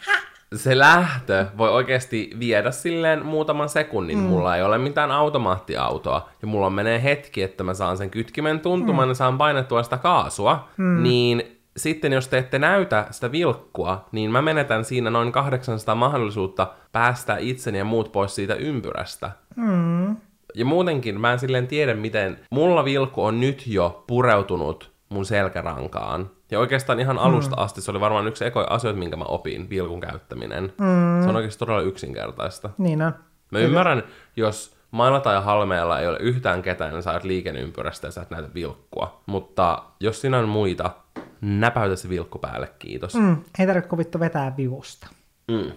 se 0.56 0.78
lähtö 0.78 1.46
voi 1.58 1.70
oikeasti 1.70 2.30
viedä 2.40 2.72
silleen 2.72 3.26
muutaman 3.26 3.70
sekunnin. 3.70 4.18
Mm. 4.18 4.24
Mulla 4.24 4.56
ei 4.56 4.64
ole 4.64 4.78
mitään 4.78 5.12
automaattiautoa, 5.12 6.30
ja 6.42 6.48
mulla 6.48 6.70
menee 6.70 7.04
hetki, 7.04 7.44
että 7.44 7.64
mä 7.64 7.74
saan 7.74 7.98
sen 7.98 8.10
kytkimen 8.10 8.60
tuntumaan 8.60 9.08
mm. 9.08 9.12
ja 9.12 9.16
saan 9.16 9.38
painettua 9.38 9.84
sitä 9.84 9.98
kaasua, 9.98 10.68
mm. 10.78 11.04
niin 11.04 11.44
sitten 11.78 12.14
jos 12.14 12.28
te 12.28 12.38
ette 12.38 12.60
näytä 12.60 13.08
sitä 13.12 13.32
vilkkua, 13.32 14.06
niin 14.12 14.32
mä 14.32 14.42
menetän 14.42 14.86
siinä 14.86 15.10
noin 15.10 15.32
800 15.32 15.96
mahdollisuutta 15.96 16.68
päästä 16.92 17.38
itseni 17.38 17.78
ja 17.78 17.86
muut 17.86 18.12
pois 18.12 18.36
siitä 18.36 18.56
ympyrästä. 18.56 19.32
Mm. 19.56 20.16
Ja 20.56 20.66
muutenkin 20.66 21.22
mä 21.22 21.34
en 21.34 21.40
silleen 21.40 21.68
tiedä, 21.68 21.94
miten 21.94 22.40
mulla 22.52 22.86
vilkku 22.86 23.24
on 23.24 23.40
nyt 23.40 23.68
jo 23.68 24.04
pureutunut 24.08 24.92
mun 25.10 25.26
selkärankaan. 25.26 26.30
Ja 26.52 26.60
oikeastaan 26.60 27.00
ihan 27.00 27.20
alusta 27.20 27.56
mm. 27.56 27.62
asti 27.62 27.82
se 27.82 27.92
oli 27.92 28.00
varmaan 28.00 28.28
yksi 28.28 28.46
ekoja 28.46 28.68
asioita, 28.70 29.00
minkä 29.00 29.16
mä 29.16 29.24
opin, 29.24 29.70
vilkun 29.70 30.00
käyttäminen. 30.00 30.64
Mm. 30.64 31.24
Se 31.24 31.30
on 31.30 31.36
oikeasti 31.36 31.60
todella 31.60 31.82
yksinkertaista. 31.82 32.70
Niin 32.78 33.02
on. 33.02 33.14
Mä 33.52 33.60
ymmärrän, 33.60 34.04
jos 34.36 34.78
mailla 34.92 35.20
tai 35.20 35.44
halmeella 35.44 36.00
ei 36.00 36.08
ole 36.08 36.18
yhtään 36.20 36.62
ketään, 36.62 36.94
niin 36.94 37.04
sä 37.04 37.12
oot 37.12 37.24
liikenneympyrästä 37.24 38.08
ja 38.08 38.12
sä 38.12 38.22
et 38.22 38.30
näytä 38.30 38.54
vilkkua. 38.54 39.22
Mutta 39.26 39.84
jos 40.00 40.22
siinä 40.22 40.40
on 40.40 40.50
muita, 40.50 40.92
näpäytä 41.42 41.96
se 41.96 42.10
vilkku 42.10 42.40
päälle, 42.40 42.70
kiitos. 42.80 43.16
Mm. 43.16 43.38
Ei 43.60 43.68
tarvitse 43.68 43.90
kovittu 43.90 44.20
vetää 44.20 44.58
vivusta. 44.58 45.08
Mm. 45.48 45.72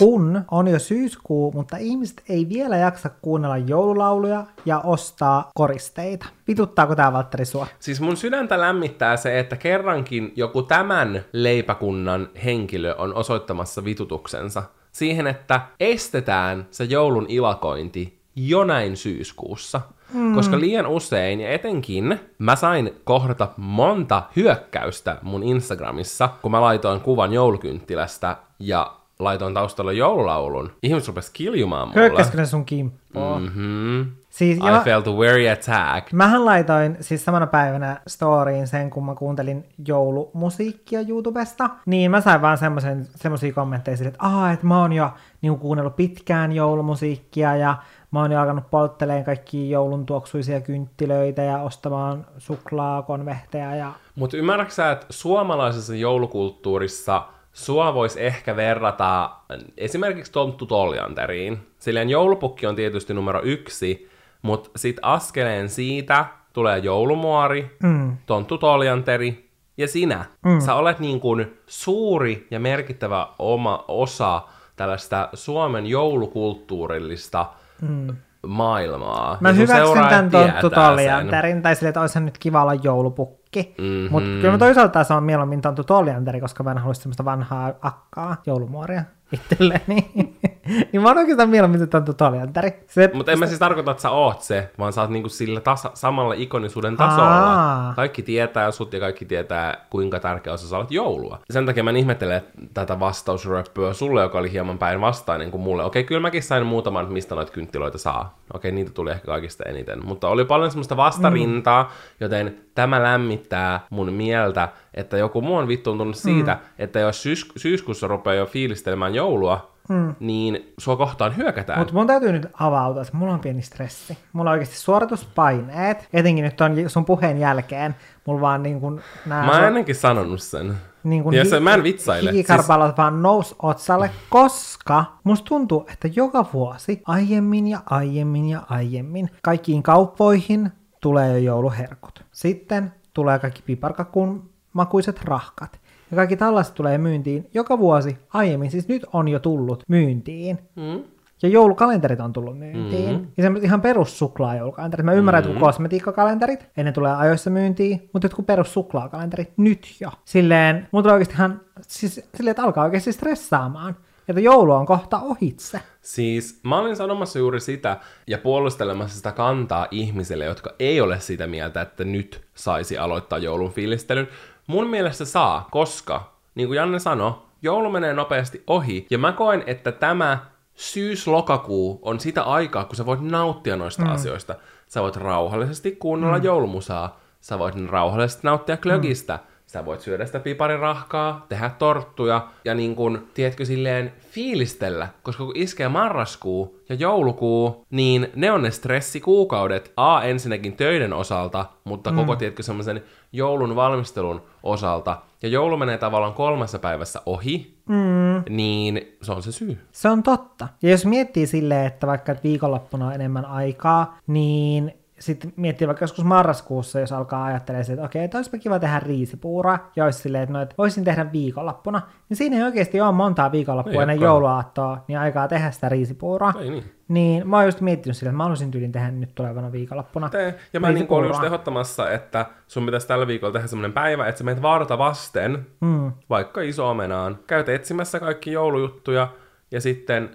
Kun 0.00 0.44
on 0.50 0.68
jo 0.68 0.78
syyskuu, 0.78 1.52
mutta 1.52 1.76
ihmiset 1.76 2.22
ei 2.28 2.48
vielä 2.48 2.76
jaksa 2.76 3.10
kuunnella 3.22 3.56
joululauluja 3.56 4.44
ja 4.64 4.80
ostaa 4.80 5.50
koristeita. 5.54 6.26
Vituttaako 6.48 6.96
tämä 6.96 7.12
Valtteri 7.12 7.44
sua? 7.44 7.66
Siis 7.78 8.00
mun 8.00 8.16
sydäntä 8.16 8.60
lämmittää 8.60 9.16
se, 9.16 9.38
että 9.38 9.56
kerrankin 9.56 10.32
joku 10.36 10.62
tämän 10.62 11.24
leipäkunnan 11.32 12.28
henkilö 12.44 12.94
on 12.94 13.14
osoittamassa 13.14 13.84
vitutuksensa 13.84 14.62
siihen, 14.92 15.26
että 15.26 15.60
estetään 15.80 16.66
se 16.70 16.84
joulun 16.84 17.26
ilakointi 17.28 18.20
jo 18.36 18.64
näin 18.64 18.96
syyskuussa. 18.96 19.80
Mm. 20.14 20.34
Koska 20.34 20.60
liian 20.60 20.86
usein, 20.86 21.40
ja 21.40 21.50
etenkin, 21.50 22.20
mä 22.38 22.56
sain 22.56 22.94
kohdata 23.04 23.48
monta 23.56 24.22
hyökkäystä 24.36 25.16
mun 25.22 25.42
Instagramissa, 25.42 26.28
kun 26.42 26.50
mä 26.50 26.60
laitoin 26.60 27.00
kuvan 27.00 27.32
joulukynttilästä, 27.32 28.36
ja 28.58 28.99
laitoin 29.20 29.54
taustalla 29.54 29.92
joululaulun, 29.92 30.72
ihmiset 30.82 31.08
rupes 31.08 31.30
kiljumaan 31.30 31.88
mulle. 31.88 32.00
Hyökkäskö 32.00 32.36
ne 32.36 32.46
sun 32.46 32.64
kimppuun? 32.64 33.42
Mm. 33.42 33.48
Mm-hmm. 33.48 34.12
Siis 34.30 34.58
I 34.58 34.68
jo, 34.68 34.80
felt 34.84 35.06
very 35.06 35.48
attacked. 35.48 36.12
mähän 36.12 36.44
laitoin 36.44 36.96
siis 37.00 37.24
samana 37.24 37.46
päivänä 37.46 38.00
storyin 38.08 38.66
sen, 38.66 38.90
kun 38.90 39.06
mä 39.06 39.14
kuuntelin 39.14 39.64
joulumusiikkia 39.86 41.00
YouTubesta, 41.08 41.70
niin 41.86 42.10
mä 42.10 42.20
sain 42.20 42.42
vaan 42.42 42.58
semmoisen, 42.58 43.08
semmosia 43.14 43.52
kommentteja 43.52 43.96
sille, 43.96 44.08
että 44.08 44.26
Aa, 44.26 44.52
että 44.52 44.66
mä 44.66 44.80
oon 44.80 44.92
jo 44.92 45.10
niin 45.42 45.58
kuunnellut 45.58 45.96
pitkään 45.96 46.52
joulumusiikkia 46.52 47.56
ja 47.56 47.76
mä 48.10 48.20
oon 48.20 48.32
jo 48.32 48.40
alkanut 48.40 48.70
poltteleen 48.70 49.24
kaikki 49.24 49.70
joulun 49.70 50.06
tuoksuisia 50.06 50.60
kynttilöitä 50.60 51.42
ja 51.42 51.58
ostamaan 51.58 52.26
suklaakonvehteja 52.38 53.74
ja 53.74 53.92
Mutta 54.14 54.36
ymmärrätkö 54.36 54.74
sä, 54.74 54.90
että 54.90 55.06
suomalaisessa 55.10 55.94
joulukulttuurissa 55.94 57.22
sua 57.52 57.94
voisi 57.94 58.24
ehkä 58.24 58.56
verrata 58.56 59.30
esimerkiksi 59.76 60.32
Tonttu 60.32 60.66
Toljanteriin. 60.66 61.58
Silleen 61.78 62.10
joulupukki 62.10 62.66
on 62.66 62.76
tietysti 62.76 63.14
numero 63.14 63.40
yksi, 63.42 64.10
mutta 64.42 64.70
sitten 64.76 65.04
askeleen 65.04 65.68
siitä 65.68 66.24
tulee 66.52 66.78
joulumuori, 66.78 67.76
mm. 67.82 68.16
Tonttu 68.26 68.58
Toljanteri 68.58 69.50
ja 69.76 69.88
sinä. 69.88 70.24
Mm. 70.44 70.60
Sä 70.60 70.74
olet 70.74 71.00
niin 71.00 71.20
kuin 71.20 71.58
suuri 71.66 72.46
ja 72.50 72.60
merkittävä 72.60 73.28
oma 73.38 73.84
osa 73.88 74.42
tällaista 74.76 75.28
Suomen 75.34 75.86
joulukulttuurillista 75.86 77.46
mm. 77.82 78.16
maailmaa. 78.46 79.38
Mä 79.40 79.52
hyväksyn 79.52 80.08
tämän 80.08 80.30
Tonttu. 80.30 80.70
Toljanterin, 80.70 81.62
tai 81.62 81.76
silleen, 81.76 81.90
että 81.90 82.00
olisi 82.00 82.20
nyt 82.20 82.38
kiva 82.38 82.62
olla 82.62 82.74
joulupukki. 82.74 83.39
Mhm. 83.56 84.10
Mutta 84.10 84.28
kyllä 84.28 84.50
mä 84.50 84.58
toisaalta 84.58 85.04
sanon 85.04 85.22
mieluummin 85.24 85.60
Tonttu 85.60 85.84
Toljanteri, 85.84 86.40
koska 86.40 86.62
mä 86.62 86.70
en 86.70 86.78
halua 86.78 86.94
semmoista 86.94 87.24
vanhaa 87.24 87.72
akkaa, 87.82 88.36
joulumuoria 88.46 89.04
itselleni. 89.32 90.10
niin 90.92 91.02
mä 91.02 91.08
oon 91.08 91.18
oikeastaan 91.18 91.48
mieluummin 91.48 91.80
se 91.80 91.86
Tonttu 91.86 92.14
Toljanteri. 92.14 92.72
Se, 92.86 93.10
Mutta 93.14 93.32
en 93.32 93.38
mä 93.38 93.46
siis 93.46 93.58
tarkoita, 93.58 93.90
että 93.90 94.02
sä 94.02 94.10
oot 94.10 94.42
se, 94.42 94.70
vaan 94.78 94.92
sä 94.92 95.00
oot 95.00 95.10
niinku 95.10 95.28
sillä 95.28 95.60
tasa, 95.60 95.90
samalla 95.94 96.34
ikonisuuden 96.34 96.96
tasolla. 96.96 97.54
Aa. 97.54 97.94
Kaikki 97.94 98.22
tietää 98.22 98.70
sut 98.70 98.92
ja 98.92 99.00
kaikki 99.00 99.24
tietää, 99.24 99.86
kuinka 99.90 100.20
tärkeä 100.20 100.52
osa 100.52 100.68
sä 100.68 100.76
olet 100.76 100.90
joulua. 100.90 101.38
Sen 101.50 101.66
takia 101.66 101.84
mä 101.84 101.90
en 101.90 101.96
ihmettele 101.96 102.44
tätä 102.74 103.00
vastausröppyä 103.00 103.92
sulle, 103.92 104.22
joka 104.22 104.38
oli 104.38 104.52
hieman 104.52 104.78
päinvastainen 104.78 105.50
kuin 105.50 105.60
mulle. 105.60 105.84
Okei, 105.84 106.04
kyllä 106.04 106.20
mäkin 106.20 106.42
sain 106.42 106.66
muutaman, 106.66 107.02
että 107.02 107.12
mistä 107.12 107.34
noita 107.34 107.52
kynttilöitä 107.52 107.98
saa. 107.98 108.38
Okei, 108.54 108.72
niitä 108.72 108.90
tuli 108.90 109.10
ehkä 109.10 109.26
kaikista 109.26 109.64
eniten. 109.64 110.06
Mutta 110.06 110.28
oli 110.28 110.44
paljon 110.44 110.70
semmoista 110.70 110.96
vastarintaa, 110.96 111.82
mm. 111.82 111.88
joten 112.20 112.60
tämä 112.74 113.02
lämmittää 113.02 113.86
mun 113.90 114.12
mieltä, 114.12 114.68
että 114.94 115.16
joku 115.18 115.42
muu 115.42 115.56
on 115.56 115.68
vittuuntunut 115.68 116.16
siitä, 116.16 116.54
mm. 116.54 116.60
että 116.78 116.98
jos 116.98 117.22
syys- 117.22 117.52
syyskuussa 117.56 118.06
rupeaa 118.06 118.34
jo 118.34 118.46
fiilistelemään 118.46 119.14
joulua, 119.14 119.69
mm. 119.90 120.14
niin 120.20 120.72
sua 120.78 120.96
kohtaan 120.96 121.36
hyökätään. 121.36 121.78
Mutta 121.78 121.94
mun 121.94 122.06
täytyy 122.06 122.32
nyt 122.32 122.46
avautua, 122.60 123.02
että 123.02 123.16
mulla 123.16 123.32
on 123.32 123.40
pieni 123.40 123.62
stressi. 123.62 124.18
Mulla 124.32 124.50
on 124.50 124.52
oikeasti 124.52 124.76
suorituspaineet, 124.76 126.08
etenkin 126.12 126.44
nyt 126.44 126.56
ton 126.56 126.76
sun 126.86 127.04
puheen 127.04 127.38
jälkeen. 127.38 127.94
Mulla 128.26 128.40
vaan 128.40 128.62
niin 128.62 128.80
kuin 128.80 129.00
nää 129.26 129.46
Mä 129.46 129.52
oon 129.52 129.64
ennenkin 129.64 129.94
sanonut 129.94 130.42
sen. 130.42 130.74
niin 131.04 131.22
kuin 131.22 131.36
Ja 131.36 131.44
se, 131.44 131.60
mä 131.60 131.74
en 131.74 131.82
vitsaile. 131.82 132.32
Hikikarpalot 132.32 132.88
siis... 132.88 132.96
vaan 132.96 133.22
nous 133.22 133.54
otsalle, 133.62 134.10
koska 134.28 135.04
musta 135.24 135.48
tuntuu, 135.48 135.86
että 135.92 136.08
joka 136.16 136.46
vuosi 136.52 137.02
aiemmin 137.06 137.66
ja 137.66 137.80
aiemmin 137.90 138.48
ja 138.48 138.62
aiemmin 138.68 139.30
kaikkiin 139.42 139.82
kauppoihin 139.82 140.70
tulee 141.00 141.32
jo 141.32 141.38
jouluherkut. 141.38 142.24
Sitten 142.32 142.92
tulee 143.14 143.38
kaikki 143.38 143.62
piparkakun 143.62 144.50
makuiset 144.72 145.22
rahkat. 145.22 145.80
Ja 146.10 146.16
kaikki 146.16 146.36
tällaiset 146.36 146.74
tulee 146.74 146.98
myyntiin 146.98 147.50
joka 147.54 147.78
vuosi 147.78 148.18
aiemmin. 148.34 148.70
Siis 148.70 148.88
nyt 148.88 149.06
on 149.12 149.28
jo 149.28 149.38
tullut 149.38 149.84
myyntiin. 149.88 150.58
Mm. 150.76 151.02
Ja 151.42 151.48
joulukalenterit 151.48 152.20
on 152.20 152.32
tullut 152.32 152.58
myyntiin. 152.58 153.10
Mm-hmm. 153.10 153.26
Ja 153.36 153.42
semmoiset 153.42 153.64
ihan 153.64 153.80
perus 153.80 154.18
suklaajoulukalenterit. 154.18 155.04
Mä 155.04 155.12
ymmärrän, 155.12 155.42
mm-hmm. 155.42 155.52
että 155.52 155.60
kun 155.60 155.68
kosmetiikkakalenterit, 155.68 156.66
ennen 156.76 156.94
tulee 156.94 157.16
ajoissa 157.16 157.50
myyntiin, 157.50 158.10
mutta 158.12 158.26
jotkut 158.26 158.46
perus 158.46 158.72
suklaakalenterit 158.72 159.52
nyt 159.56 159.96
jo. 160.00 160.10
Silleen, 160.24 160.88
tulee 160.90 161.12
oikeasti 161.12 161.34
ihan, 161.34 161.60
siis 161.82 162.14
silleen, 162.34 162.50
että 162.50 162.62
alkaa 162.62 162.84
oikeasti 162.84 163.12
stressaamaan. 163.12 163.96
Että 164.28 164.40
joulu 164.40 164.72
on 164.72 164.86
kohta 164.86 165.20
ohitse. 165.20 165.80
Siis 166.00 166.60
mä 166.64 166.78
olin 166.78 166.96
sanomassa 166.96 167.38
juuri 167.38 167.60
sitä 167.60 167.96
ja 168.26 168.38
puolustelemassa 168.38 169.16
sitä 169.16 169.32
kantaa 169.32 169.86
ihmisille, 169.90 170.44
jotka 170.44 170.74
ei 170.78 171.00
ole 171.00 171.20
sitä 171.20 171.46
mieltä, 171.46 171.80
että 171.80 172.04
nyt 172.04 172.40
saisi 172.54 172.98
aloittaa 172.98 173.38
joulun 173.38 173.70
fiilistelyn. 173.70 174.28
Mun 174.70 174.86
mielestä 174.86 175.24
saa, 175.24 175.68
koska, 175.70 176.32
niin 176.54 176.68
kuin 176.68 176.76
Janne 176.76 176.98
sanoi, 176.98 177.32
joulu 177.62 177.90
menee 177.90 178.12
nopeasti 178.12 178.62
ohi. 178.66 179.06
Ja 179.10 179.18
mä 179.18 179.32
koen, 179.32 179.64
että 179.66 179.92
tämä 179.92 180.38
syys-lokakuu 180.74 181.98
on 182.02 182.20
sitä 182.20 182.42
aikaa, 182.42 182.84
kun 182.84 182.96
sä 182.96 183.06
voit 183.06 183.20
nauttia 183.20 183.76
noista 183.76 184.04
mm. 184.04 184.10
asioista. 184.10 184.54
Sä 184.88 185.02
voit 185.02 185.16
rauhallisesti 185.16 185.92
kuunnella 185.92 186.38
mm. 186.38 186.44
joulumusaa. 186.44 187.20
Sä 187.40 187.58
voit 187.58 187.74
rauhallisesti 187.86 188.40
nauttia 188.44 188.76
klögistä. 188.76 189.36
Mm. 189.36 189.49
Sä 189.70 189.84
voit 189.84 190.00
syödä 190.00 190.26
sitä 190.26 190.40
piparirahkaa, 190.40 191.46
tehdä 191.48 191.70
torttuja 191.78 192.48
ja 192.64 192.74
niin 192.74 192.96
kun, 192.96 193.26
tiedätkö, 193.34 193.64
silleen 193.64 194.12
fiilistellä, 194.30 195.08
koska 195.22 195.44
kun 195.44 195.56
iskee 195.56 195.88
marraskuu 195.88 196.80
ja 196.88 196.94
joulukuu, 196.94 197.86
niin 197.90 198.30
ne 198.34 198.52
on 198.52 198.62
ne 198.62 198.70
stressikuukaudet, 198.70 199.92
A 199.96 200.22
ensinnäkin 200.22 200.76
töiden 200.76 201.12
osalta, 201.12 201.66
mutta 201.84 202.12
koko, 202.12 202.36
tiedätkö, 202.36 202.62
semmoisen 202.62 203.02
joulun 203.32 203.76
valmistelun 203.76 204.42
osalta. 204.62 205.18
Ja 205.42 205.48
joulu 205.48 205.76
menee 205.76 205.98
tavallaan 205.98 206.34
kolmessa 206.34 206.78
päivässä 206.78 207.22
ohi, 207.26 207.74
mm. 207.88 208.42
niin 208.48 209.16
se 209.22 209.32
on 209.32 209.42
se 209.42 209.52
syy. 209.52 209.78
Se 209.92 210.08
on 210.08 210.22
totta. 210.22 210.68
Ja 210.82 210.90
jos 210.90 211.06
miettii 211.06 211.46
silleen, 211.46 211.86
että 211.86 212.06
vaikka 212.06 212.36
viikonloppuna 212.44 213.06
on 213.06 213.14
enemmän 213.14 213.44
aikaa, 213.44 214.18
niin 214.26 214.99
sitten 215.20 215.52
miettii 215.56 215.86
vaikka 215.86 216.02
joskus 216.02 216.24
marraskuussa, 216.24 217.00
jos 217.00 217.12
alkaa 217.12 217.44
ajattelemaan, 217.44 217.92
että 217.92 218.04
okei, 218.04 218.24
että 218.24 218.38
olisipa 218.38 218.58
kiva 218.58 218.78
tehdä 218.78 219.00
riisipuuraa, 219.00 219.90
ja 219.96 220.04
olisi 220.04 220.18
silleen, 220.18 220.42
että, 220.42 220.52
no, 220.52 220.62
että 220.62 220.74
voisin 220.78 221.04
tehdä 221.04 221.32
viikonloppuna, 221.32 222.02
niin 222.28 222.36
siinä 222.36 222.56
ei 222.56 222.62
oikeasti 222.62 223.00
ole 223.00 223.12
montaa 223.12 223.52
viikonloppua 223.52 224.02
ennen 224.02 224.20
jouluaattoa, 224.20 225.04
niin 225.08 225.18
aikaa 225.18 225.48
tehdä 225.48 225.70
sitä 225.70 225.88
riisipuuraa. 225.88 226.52
Ei 226.60 226.70
niin. 226.70 226.84
Niin, 227.08 227.48
mä 227.48 227.56
oon 227.56 227.66
just 227.66 227.80
miettinyt 227.80 228.16
sille, 228.16 228.30
että 228.30 228.36
mä 228.36 228.42
haluaisin 228.42 228.70
tyylin 228.70 228.92
tehdä 228.92 229.10
nyt 229.10 229.34
tulevana 229.34 229.72
viikonloppuna. 229.72 230.28
Tee. 230.28 230.58
Ja 230.72 230.80
mä 230.80 230.92
niin 230.92 231.06
olin 231.08 231.28
just 231.28 231.44
ehdottamassa, 231.44 232.10
että 232.10 232.46
sun 232.68 232.86
pitäisi 232.86 233.08
tällä 233.08 233.26
viikolla 233.26 233.52
tehdä 233.52 233.66
semmoinen 233.66 233.92
päivä, 233.92 234.26
että 234.26 234.38
sä 234.38 234.44
menet 234.44 234.62
varta 234.62 234.98
vasten, 234.98 235.66
mm. 235.80 236.12
vaikka 236.30 236.60
iso 236.60 236.90
omenaan, 236.90 237.38
käyt 237.46 237.68
etsimässä 237.68 238.20
kaikki 238.20 238.52
joulujuttuja, 238.52 239.28
ja 239.70 239.80
sitten 239.80 240.30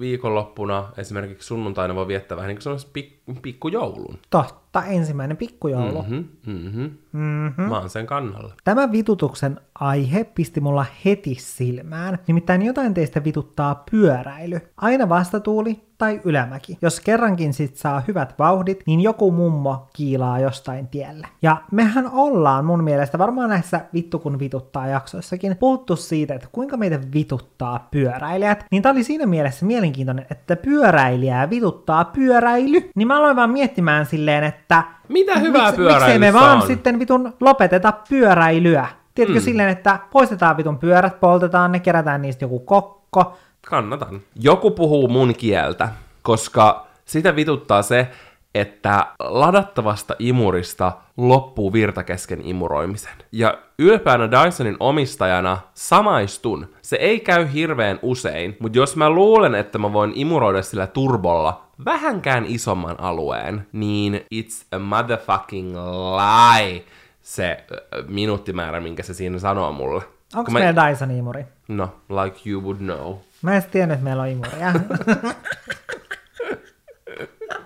viikonloppuna, 0.00 0.88
esimerkiksi 0.96 1.46
sunnuntaina 1.46 1.94
voi 1.94 2.06
viettää 2.08 2.36
vähän 2.36 2.48
niin 2.48 2.56
kuin 2.56 2.62
semmoisen 2.62 2.90
pik- 2.98 3.19
pikkujoulun. 3.36 4.18
Totta, 4.30 4.84
ensimmäinen 4.84 5.36
pikkujoulu. 5.36 6.02
Mhm, 6.02 6.24
mhm. 6.46 6.86
Mm-hmm. 7.12 7.64
Mä 7.64 7.78
oon 7.78 7.90
sen 7.90 8.06
kannalla. 8.06 8.54
Tämä 8.64 8.92
vitutuksen 8.92 9.60
aihe 9.74 10.24
pisti 10.24 10.60
mulla 10.60 10.86
heti 11.04 11.36
silmään, 11.40 12.18
nimittäin 12.26 12.62
jotain 12.62 12.94
teistä 12.94 13.24
vituttaa 13.24 13.84
pyöräily. 13.90 14.60
Aina 14.76 15.08
vastatuuli 15.08 15.80
tai 15.98 16.20
ylämäki. 16.24 16.78
Jos 16.82 17.00
kerrankin 17.00 17.52
sit 17.52 17.76
saa 17.76 18.02
hyvät 18.08 18.34
vauhdit, 18.38 18.82
niin 18.86 19.00
joku 19.00 19.32
mummo 19.32 19.88
kiilaa 19.96 20.40
jostain 20.40 20.88
tiellä. 20.88 21.28
Ja 21.42 21.56
mehän 21.72 22.10
ollaan 22.12 22.64
mun 22.64 22.84
mielestä 22.84 23.18
varmaan 23.18 23.50
näissä 23.50 23.80
vittu 23.94 24.18
kun 24.18 24.38
vituttaa 24.38 24.86
jaksoissakin 24.86 25.56
puhuttu 25.56 25.96
siitä, 25.96 26.34
että 26.34 26.48
kuinka 26.52 26.76
meitä 26.76 27.00
vituttaa 27.14 27.88
pyöräilijät. 27.90 28.64
Niin 28.70 28.82
tää 28.82 28.92
oli 28.92 29.04
siinä 29.04 29.26
mielessä 29.26 29.66
mielenkiintoinen, 29.66 30.26
että 30.30 30.56
pyöräilijää 30.56 31.50
vituttaa 31.50 32.04
pyöräily. 32.04 32.90
Niin 32.96 33.08
mä 33.08 33.19
aloin 33.20 33.36
vaan 33.36 33.50
miettimään 33.50 34.06
silleen, 34.06 34.44
että 34.44 34.82
Mitä 35.08 35.38
hyvää 35.38 35.62
miksei 35.62 35.76
pyöräilyssä 35.76 36.18
me 36.18 36.32
vaan 36.32 36.60
on? 36.60 36.66
sitten 36.66 36.98
vitun 36.98 37.32
lopeteta 37.40 37.92
pyöräilyä? 38.08 38.86
Tiedätkö 39.14 39.40
mm. 39.40 39.44
silleen, 39.44 39.68
että 39.68 39.98
poistetaan 40.12 40.56
vitun 40.56 40.78
pyörät, 40.78 41.20
poltetaan 41.20 41.72
ne, 41.72 41.80
kerätään 41.80 42.22
niistä 42.22 42.44
joku 42.44 42.58
kokko. 42.58 43.38
Kannatan. 43.66 44.20
Joku 44.36 44.70
puhuu 44.70 45.08
mun 45.08 45.34
kieltä, 45.34 45.88
koska 46.22 46.86
sitä 47.04 47.36
vituttaa 47.36 47.82
se, 47.82 48.08
että 48.54 49.06
ladattavasta 49.18 50.14
imurista 50.18 50.92
loppuu 51.16 51.72
virta 51.72 52.04
kesken 52.04 52.40
imuroimisen. 52.46 53.12
Ja 53.32 53.58
ylpeänä 53.78 54.28
Dysonin 54.30 54.76
omistajana 54.80 55.58
samaistun. 55.74 56.66
Se 56.82 56.96
ei 56.96 57.20
käy 57.20 57.48
hirveän 57.52 57.98
usein, 58.02 58.56
mutta 58.60 58.78
jos 58.78 58.96
mä 58.96 59.10
luulen, 59.10 59.54
että 59.54 59.78
mä 59.78 59.92
voin 59.92 60.12
imuroida 60.14 60.62
sillä 60.62 60.86
turbolla 60.86 61.64
vähänkään 61.84 62.44
isomman 62.48 63.00
alueen, 63.00 63.66
niin 63.72 64.24
it's 64.34 64.64
a 64.72 64.78
motherfucking 64.78 65.76
lie 66.16 66.84
se 67.22 67.64
minuuttimäärä, 68.08 68.80
minkä 68.80 69.02
se 69.02 69.14
siinä 69.14 69.38
sanoo 69.38 69.72
mulle. 69.72 70.02
Onko 70.36 70.50
mä- 70.50 70.58
meillä 70.58 70.82
Dyson-imuri? 70.90 71.44
No, 71.68 71.88
like 72.24 72.50
you 72.50 72.62
would 72.62 72.78
know. 72.78 73.14
Mä 73.42 73.56
en 73.56 73.62
tiennyt, 73.70 73.94
että 73.94 74.04
meillä 74.04 74.22
on 74.22 74.28
imuria. 74.28 74.72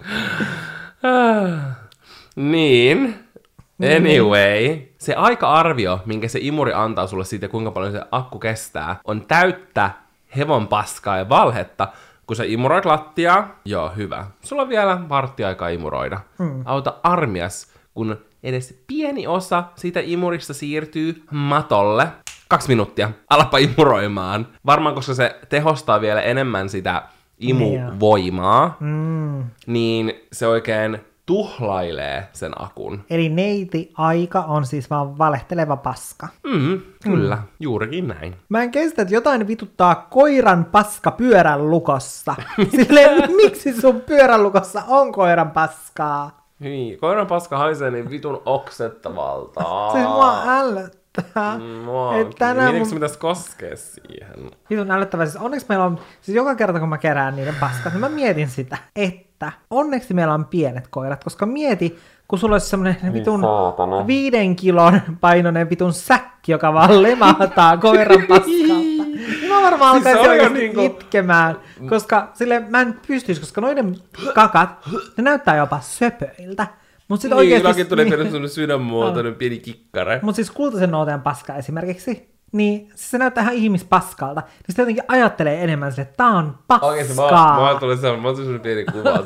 Niin. 2.36 3.24
Anyway, 3.96 4.78
se 4.98 5.14
aika-arvio, 5.14 6.00
minkä 6.06 6.28
se 6.28 6.38
imuri 6.42 6.72
antaa 6.72 7.06
sulle 7.06 7.24
siitä, 7.24 7.48
kuinka 7.48 7.70
paljon 7.70 7.92
se 7.92 8.02
akku 8.10 8.38
kestää, 8.38 9.00
on 9.04 9.26
täyttä 9.26 9.90
hevon 10.36 10.68
paskaa 10.68 11.16
ja 11.16 11.28
valhetta, 11.28 11.88
kun 12.26 12.36
sä 12.36 12.44
imuroit 12.44 12.84
lattiaa, 12.84 13.60
joo 13.64 13.92
hyvä. 13.96 14.26
Sulla 14.42 14.62
on 14.62 14.68
vielä 14.68 15.08
varttiaika 15.08 15.68
imuroida. 15.68 16.20
Mm. 16.38 16.62
Auta 16.64 16.94
armias, 17.02 17.72
kun 17.94 18.18
edes 18.42 18.82
pieni 18.86 19.26
osa 19.26 19.64
siitä 19.74 20.00
imurista 20.02 20.54
siirtyy 20.54 21.22
matolle. 21.30 22.08
Kaksi 22.48 22.68
minuuttia, 22.68 23.10
alapa 23.30 23.58
imuroimaan. 23.58 24.46
Varmaan, 24.66 24.94
koska 24.94 25.14
se 25.14 25.36
tehostaa 25.48 26.00
vielä 26.00 26.20
enemmän 26.20 26.68
sitä 26.68 27.02
imuvoimaa, 27.38 28.76
Mm. 28.80 29.44
niin 29.66 30.12
se 30.32 30.46
oikein 30.46 30.98
tuhlailee 31.26 32.28
sen 32.32 32.62
akun. 32.62 33.04
Eli 33.10 33.28
neiti 33.28 33.92
aika 33.96 34.40
on 34.40 34.66
siis 34.66 34.90
vaan 34.90 35.18
valehteleva 35.18 35.76
paska. 35.76 36.28
Mm, 36.46 36.80
kyllä, 37.02 37.36
mm. 37.36 37.42
juurikin 37.60 38.08
näin. 38.08 38.36
Mä 38.48 38.62
en 38.62 38.70
kestä, 38.70 39.02
että 39.02 39.14
jotain 39.14 39.46
vituttaa 39.46 39.94
koiran 40.10 40.64
paska 40.64 41.10
pyörän 41.10 41.70
lukossa. 41.70 42.34
Silleen, 42.76 43.36
miksi 43.36 43.80
sun 43.80 44.00
pyörän 44.00 44.42
lukossa 44.42 44.82
on 44.88 45.12
koiran 45.12 45.50
paskaa? 45.50 46.44
Niin, 46.58 46.98
koiran 46.98 47.26
paska 47.26 47.58
haisee 47.58 47.90
niin 47.90 48.10
vitun 48.10 48.42
oksettavalta. 48.46 49.64
Siis 49.92 50.04
mua 50.06 50.42
ällöttää. 50.46 51.03
Mm, 51.58 51.62
Mua 51.84 52.16
Et 52.16 52.30
tänään 52.38 52.66
Miten 52.68 52.80
mun- 52.82 52.88
sun 52.88 52.96
pitäisi 52.96 53.18
koskea 53.18 53.76
siihen? 53.76 54.50
Vitun 54.70 54.90
älyttävää. 54.90 55.26
Siis 55.26 55.36
onneksi 55.42 55.66
meillä 55.68 55.84
on, 55.84 55.98
siis 56.20 56.36
joka 56.36 56.54
kerta 56.54 56.80
kun 56.80 56.88
mä 56.88 56.98
kerään 56.98 57.36
niiden 57.36 57.54
paskat, 57.60 57.92
niin 57.92 58.00
mä 58.00 58.08
mietin 58.08 58.48
sitä, 58.48 58.76
että 58.96 59.52
onneksi 59.70 60.14
meillä 60.14 60.34
on 60.34 60.44
pienet 60.44 60.88
koirat, 60.90 61.24
koska 61.24 61.46
mieti, 61.46 61.98
kun 62.28 62.38
sulla 62.38 62.54
olisi 62.54 62.66
semmoinen 62.68 63.12
vitun 63.12 63.40
saatana. 63.40 64.06
viiden 64.06 64.56
kilon 64.56 65.00
painoinen 65.20 65.70
vitun 65.70 65.92
säkki, 65.92 66.52
joka 66.52 66.72
vaan 66.72 67.02
lemahtaa 67.02 67.76
koiran 67.76 68.22
paskalta. 68.28 68.44
Niin 68.50 69.48
mä 69.48 69.62
varmaan 69.62 70.02
Siis 70.02 70.04
se 70.04 70.20
alkaisin 70.20 70.52
niinku- 70.54 70.80
itkemään, 70.80 71.56
koska 71.88 72.30
sille 72.34 72.60
mä 72.68 72.80
en 72.80 73.00
pystyisi, 73.06 73.40
koska 73.40 73.60
noiden 73.60 73.96
kakat, 74.34 74.68
ne 75.16 75.22
näyttää 75.24 75.56
jopa 75.56 75.80
söpöiltä. 75.80 76.66
Mutta 77.08 77.22
sitten 77.22 77.38
Niin, 77.38 77.44
oikeasti... 77.44 77.66
oikeasti 77.66 77.90
tulee 77.90 78.04
niin. 78.04 78.18
semmoinen 78.18 78.48
sydänmuotoinen 78.48 79.34
pieni 79.34 79.58
kikkare. 79.58 80.20
Mutta 80.22 80.36
siis 80.36 80.50
kultaisen 80.50 80.90
nooteen 80.90 81.22
paska 81.22 81.54
esimerkiksi, 81.56 82.28
niin 82.52 82.88
siis 82.94 83.10
se 83.10 83.18
näyttää 83.18 83.42
ihan 83.42 83.54
ihmispaskalta. 83.54 84.40
Niin 84.40 84.52
sitten 84.66 84.82
jotenkin 84.82 85.04
ajattelee 85.08 85.64
enemmän 85.64 85.92
sille, 85.92 86.02
että 86.02 86.16
tää 86.16 86.26
on 86.28 86.58
Oikeesti, 86.82 87.14
paskaa. 87.14 87.60
mä, 87.60 87.72
mä 87.72 87.80
tuli 87.80 87.96
semmoinen, 87.96 88.52
mä 88.52 88.58
pieni 88.58 88.84
kuva. 88.84 89.10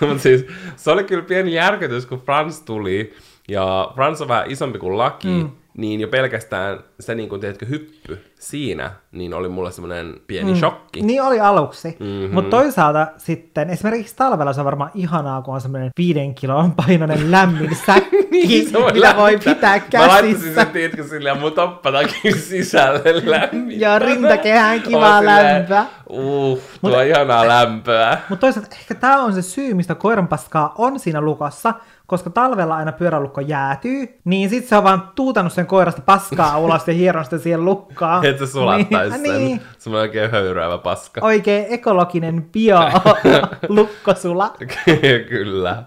Mutta 0.08 0.22
siis, 0.22 0.46
se 0.76 0.90
oli 0.90 1.04
kyllä 1.04 1.22
pieni 1.22 1.54
järkytys, 1.54 2.06
kun 2.06 2.18
Frans 2.20 2.60
tuli. 2.60 3.14
Ja 3.48 3.92
Frans 3.94 4.20
on 4.20 4.28
vähän 4.28 4.50
isompi 4.50 4.78
kuin 4.78 4.98
Laki, 4.98 5.28
mm. 5.28 5.50
niin 5.76 6.00
jo 6.00 6.08
pelkästään 6.08 6.78
se, 7.00 7.14
niin 7.14 7.28
kun 7.28 7.40
tiedätkö, 7.40 7.66
hyppy 7.66 8.18
siinä, 8.38 8.90
niin 9.12 9.34
oli 9.34 9.48
mulle 9.48 9.72
semmoinen 9.72 10.14
pieni 10.26 10.52
mm. 10.52 10.58
shokki. 10.58 11.02
Niin 11.02 11.22
oli 11.22 11.40
aluksi. 11.40 11.88
Mhm. 12.00 12.08
Mm-hmm. 12.08 12.34
Mutta 12.34 12.50
toisaalta 12.50 13.06
sitten, 13.16 13.70
esimerkiksi 13.70 14.16
talvella 14.16 14.52
se 14.52 14.60
on 14.60 14.64
varmaan 14.64 14.90
ihanaa, 14.94 15.42
kun 15.42 15.54
on 15.54 15.60
semmoinen 15.60 15.90
viiden 15.98 16.34
kilon 16.34 16.72
painoinen 16.72 17.30
lämmin 17.30 17.76
säkki, 17.86 18.16
Niin, 18.30 18.70
se 18.70 18.78
mitä 18.78 19.16
voi 19.16 19.32
lämmittää. 19.32 19.54
pitää 19.54 20.00
Mä 20.00 20.08
laittaisin 20.08 20.34
käsissä. 20.36 20.62
sen, 20.64 20.72
tiedätkö, 20.72 21.04
silleen 21.04 21.38
mun 21.40 21.52
toppatakin 21.52 22.38
sisälle 22.48 23.22
lämmin. 23.24 23.80
Ja 23.80 23.98
rintakehään 23.98 24.80
kivaa 24.82 25.24
lämpöä. 25.24 25.84
Uh, 26.08 26.60
tuo 26.80 26.96
on 26.96 27.06
ihanaa 27.06 27.48
lämpöä. 27.48 28.18
Mutta 28.28 28.40
toisaalta 28.40 28.76
ehkä 28.80 28.94
tämä 28.94 29.22
on 29.22 29.32
se 29.34 29.42
syy, 29.42 29.74
mistä 29.74 29.94
koiranpaskaa 29.94 30.74
on 30.78 30.98
siinä 30.98 31.20
lukossa, 31.20 31.74
koska 32.06 32.30
talvella 32.30 32.76
aina 32.76 32.92
pyörälukko 32.92 33.40
jäätyy, 33.40 34.18
niin 34.24 34.50
sit 34.50 34.66
se 34.68 34.76
on 34.76 34.84
vaan 34.84 35.12
tuutanut 35.14 35.52
sen 35.52 35.66
koirasta 35.66 36.02
paskaa 36.02 36.58
ulos 36.58 36.88
ja 36.88 36.94
hieronut 36.94 37.26
sitä 37.26 37.38
siihen 37.38 37.64
lukkaan. 37.64 38.22
Et 38.34 38.38
sä 38.38 38.46
sulattaisi 38.52 39.18
niin, 39.18 39.32
sen. 39.32 39.44
Niin, 39.44 39.60
Semmoinen 39.78 40.08
oikein 40.08 40.30
höyräävä 40.30 40.78
paska. 40.78 41.20
oikein 41.24 41.66
ekologinen 41.68 42.42
bio 42.52 42.78
lukkosula. 43.68 44.54
Kyllä. 45.28 45.82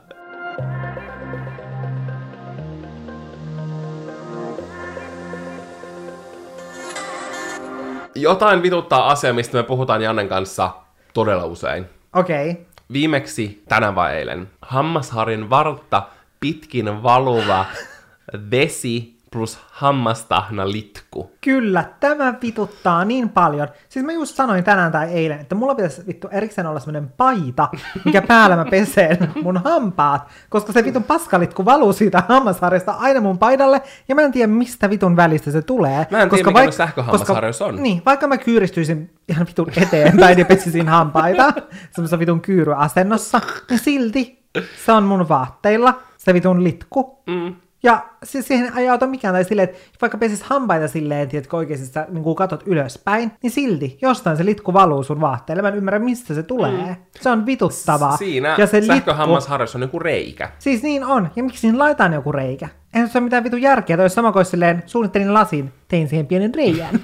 Jotain 8.16 8.62
vituttaa 8.62 9.08
asia, 9.08 9.34
mistä 9.34 9.58
me 9.58 9.64
puhutaan 9.64 10.02
Jannen 10.02 10.30
kanssa 10.30 10.72
todella 11.14 11.45
usein. 11.45 11.86
Okei. 12.16 12.52
Okay. 12.52 12.64
Viimeksi 12.93 13.64
tänään 13.70 13.95
vai 13.95 14.16
eilen. 14.16 14.50
Hammasharjan 14.62 15.50
vartta 15.50 16.04
pitkin 16.39 17.04
valuva 17.04 17.66
vesi 18.52 19.16
plus 19.38 19.59
hammastahna 19.71 20.71
litku. 20.71 21.31
Kyllä, 21.41 21.85
tämä 21.99 22.33
vituttaa 22.41 23.05
niin 23.05 23.29
paljon. 23.29 23.67
Siis 23.89 24.05
mä 24.05 24.11
just 24.11 24.35
sanoin 24.35 24.63
tänään 24.63 24.91
tai 24.91 25.07
eilen, 25.07 25.39
että 25.39 25.55
mulla 25.55 25.75
pitäisi 25.75 26.07
vittu 26.07 26.27
erikseen 26.31 26.67
olla 26.67 26.79
semmoinen 26.79 27.13
paita, 27.17 27.69
mikä 28.05 28.21
päällä 28.21 28.55
mä 28.55 28.65
pesen 28.65 29.17
mun 29.43 29.57
hampaat, 29.57 30.27
koska 30.49 30.73
se 30.73 30.83
vitun 30.83 31.03
paskalitku 31.03 31.65
valuu 31.65 31.93
siitä 31.93 32.23
hammasharjasta 32.27 32.91
aina 32.91 33.21
mun 33.21 33.38
paidalle, 33.38 33.81
ja 34.07 34.15
mä 34.15 34.21
en 34.21 34.31
tiedä 34.31 34.47
mistä 34.47 34.89
vitun 34.89 35.15
välistä 35.15 35.51
se 35.51 35.61
tulee. 35.61 35.97
Mä 35.97 36.03
en 36.03 36.09
tiedä, 36.09 36.29
koska 36.29 36.49
mikä 36.49 36.63
noissa 36.63 36.77
sähköhammasharjoissa 36.77 37.65
on. 37.65 37.75
Niin, 37.75 38.01
vaikka 38.05 38.27
mä 38.27 38.38
kyyristyisin 38.38 39.11
ihan 39.29 39.47
vitun 39.47 39.71
eteenpäin 39.77 40.39
ja 40.39 40.45
pesisin 40.45 40.88
hampaita 40.88 41.53
semmoisessa 41.91 42.19
vitun 42.19 42.41
kyyryasennossa, 42.41 43.41
niin 43.69 43.79
silti 43.79 44.43
se 44.85 44.91
on 44.91 45.03
mun 45.03 45.29
vaatteilla, 45.29 45.99
se 46.17 46.33
vitun 46.33 46.63
litku. 46.63 47.23
Mm. 47.27 47.55
Ja 47.84 48.05
siis 48.23 48.47
siihen 48.47 48.78
ei 48.78 48.89
auta 48.89 49.07
mikään, 49.07 49.34
tai 49.34 49.43
silleen, 49.43 49.69
että 49.69 49.80
vaikka 50.01 50.17
pesis 50.17 50.43
hampaita 50.43 50.88
silleen, 50.88 51.30
tiedätkö 51.30 51.57
oikeasti 51.57 51.86
sä 51.86 52.07
niin 52.09 52.23
kun 52.23 52.36
katot 52.36 52.63
ylöspäin, 52.65 53.32
niin 53.43 53.51
silti 53.51 53.97
jostain 54.01 54.38
se 54.38 54.45
litku 54.45 54.73
valuu 54.73 55.03
sun 55.03 55.21
vaatteille. 55.21 55.61
Mä 55.61 55.67
en 55.67 55.75
ymmärrä, 55.75 55.99
mistä 55.99 56.34
se 56.34 56.43
tulee. 56.43 56.71
Mm. 56.71 56.95
Se 57.21 57.30
on 57.30 57.45
vituttavaa. 57.45 58.17
Siinä 58.17 58.55
ja 58.57 58.67
se 58.67 58.78
litku, 58.78 58.93
sähköhammasharjassa 58.93 59.78
on 59.78 59.82
joku 59.82 59.99
reikä. 59.99 60.51
Siis 60.59 60.84
niin 60.84 61.03
on. 61.03 61.30
Ja 61.36 61.43
miksi 61.43 61.61
siinä 61.61 61.78
laitetaan 61.78 62.13
joku 62.13 62.32
reikä? 62.32 62.69
Eihän 62.93 63.09
se 63.09 63.17
ole 63.17 63.23
mitään 63.23 63.43
vitu 63.43 63.57
järkeä. 63.57 63.97
Toi 63.97 64.03
olisi 64.03 64.15
sama 64.15 64.32
kuin 64.32 64.45
silleen, 64.45 64.84
suunnittelin 64.86 65.34
lasin, 65.34 65.73
tein 65.88 66.07
siihen 66.07 66.28
pienen 66.28 66.55
reijän. 66.55 66.99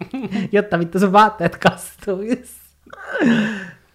jotta 0.52 0.78
vittu 0.78 0.98
sun 0.98 1.12
vaatteet 1.12 1.56
kastuis. 1.56 2.56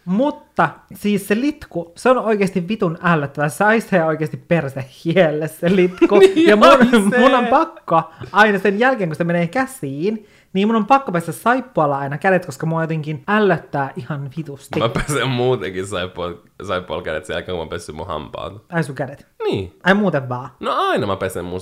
Mutta 0.05 0.52
siis 0.93 1.27
se 1.27 1.35
litku, 1.35 1.91
se 1.95 2.09
on 2.09 2.17
oikeasti 2.17 2.67
vitun 2.67 2.97
ällöttävä. 3.03 3.49
Se 3.49 3.63
aisee 3.63 4.05
oikeasti 4.05 4.37
perse 4.37 4.85
hielle 5.05 5.47
se 5.47 5.75
litku. 5.75 6.19
Niin 6.23 6.49
ja 6.49 6.55
mun, 6.55 7.03
mun 7.19 7.35
on 7.35 7.47
pakko 7.47 8.01
aina 8.31 8.59
sen 8.59 8.79
jälkeen, 8.79 9.09
kun 9.09 9.15
se 9.15 9.23
menee 9.23 9.47
käsiin, 9.47 10.27
niin 10.53 10.67
mun 10.67 10.75
on 10.75 10.85
pakko 10.85 11.11
pestä 11.11 11.31
saippualla 11.31 11.97
aina 11.97 12.17
kädet, 12.17 12.45
koska 12.45 12.65
mua 12.65 12.83
jotenkin 12.83 13.23
ällöttää 13.27 13.91
ihan 13.95 14.29
vitusti. 14.37 14.79
Mä 14.79 14.89
pesen 14.89 15.27
muutenkin 15.29 15.87
saippual, 15.87 16.33
saippual 16.63 17.01
kädet 17.01 17.25
sen 17.25 17.33
jälkeen, 17.33 17.57
kun 17.57 17.65
mä 17.65 17.69
pessin 17.69 17.95
mun 17.95 18.07
hampaat. 18.07 18.53
Ai 18.71 18.83
sun 18.83 18.95
kädet. 18.95 19.27
Niin. 19.43 19.79
Ai 19.83 19.93
muuten 19.93 20.29
vaan. 20.29 20.49
No 20.59 20.71
aina 20.75 21.07
mä 21.07 21.15
pesen 21.15 21.45
mun 21.45 21.59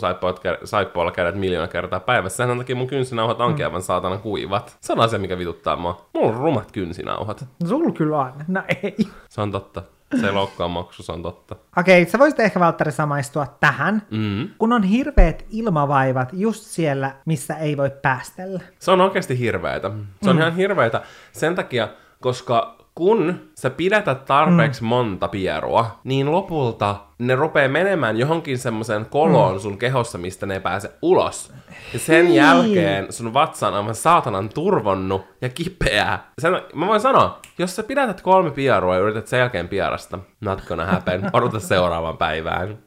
saippualla 0.63 1.11
kädet 1.11 1.35
miljoona 1.35 1.67
kertaa 1.67 1.99
päivässä. 1.99 2.47
Sen 2.47 2.57
takia 2.57 2.75
mun 2.75 2.87
kynsinauhat 2.87 3.41
onkin 3.41 3.65
aivan 3.65 3.81
saatana 3.81 4.17
kuivat. 4.17 4.77
Se 4.81 4.93
on 4.93 4.99
asia, 4.99 5.19
mikä 5.19 5.37
vituttaa 5.37 5.75
mua. 5.75 6.05
Mulla 6.13 6.27
on 6.27 6.37
rumat 6.37 6.71
kynsinauhat. 6.71 7.45
Sul 7.67 7.91
kyllä 7.91 8.17
on. 8.19 8.31
No 8.47 8.63
ei. 8.67 8.80
Se 9.29 9.41
on 9.41 9.51
totta. 9.51 9.83
Se 10.21 10.25
ei 10.27 10.33
loukkaa 10.33 10.67
maksu, 10.67 11.03
se 11.03 11.11
on 11.11 11.23
totta. 11.23 11.55
Okei, 11.77 12.05
sä 12.05 12.19
voisit 12.19 12.39
ehkä 12.39 12.59
Valtteri 12.59 12.91
samaistua 12.91 13.47
tähän, 13.59 14.01
Mm. 14.09 14.49
kun 14.57 14.73
on 14.73 14.83
hirveät 14.83 15.45
ilmavaivat 15.49 16.29
just 16.33 16.63
siellä, 16.63 17.11
missä 17.25 17.55
ei 17.55 17.77
voi 17.77 17.91
päästellä. 18.01 18.59
Se 18.79 18.91
on 18.91 19.01
oikeasti 19.01 19.39
hirveetä. 19.39 19.91
Se 20.23 20.29
on 20.29 20.35
mm. 20.35 20.39
ihan 20.41 20.55
hirveetä 20.55 21.01
sen 21.31 21.55
takia, 21.55 21.87
koska 22.21 22.80
kun 23.01 23.39
sä 23.55 23.69
pidätät 23.69 24.25
tarpeeksi 24.25 24.81
mm. 24.81 24.87
monta 24.87 25.27
pierua, 25.27 25.99
niin 26.03 26.31
lopulta 26.31 26.95
ne 27.19 27.35
rupeaa 27.35 27.69
menemään 27.69 28.17
johonkin 28.17 28.57
semmoiseen 28.57 29.05
koloon 29.05 29.53
mm. 29.53 29.59
sun 29.59 29.77
kehossa, 29.77 30.17
mistä 30.17 30.45
ne 30.45 30.53
ei 30.53 30.59
pääse 30.59 30.91
ulos. 31.01 31.53
Ja 31.93 31.99
sen 31.99 32.25
Hei. 32.25 32.35
jälkeen 32.35 33.13
sun 33.13 33.33
vatsa 33.33 33.67
on 33.67 33.73
aivan 33.73 33.95
saatanan 33.95 34.49
turvonnut 34.49 35.25
ja 35.41 35.49
kipeä. 35.49 36.19
Sen, 36.39 36.53
mä 36.73 36.87
voin 36.87 37.01
sanoa, 37.01 37.39
jos 37.57 37.75
sä 37.75 37.83
pidätät 37.83 38.21
kolme 38.21 38.51
pierua 38.51 38.95
ja 38.95 39.01
yrität 39.01 39.27
sen 39.27 39.39
jälkeen 39.39 39.67
pierasta, 39.67 40.19
not 40.41 40.65
gonna 40.67 40.85
happen. 40.85 41.29
Odota 41.33 41.59
seuraavaan 41.59 42.17
päivään. 42.17 42.77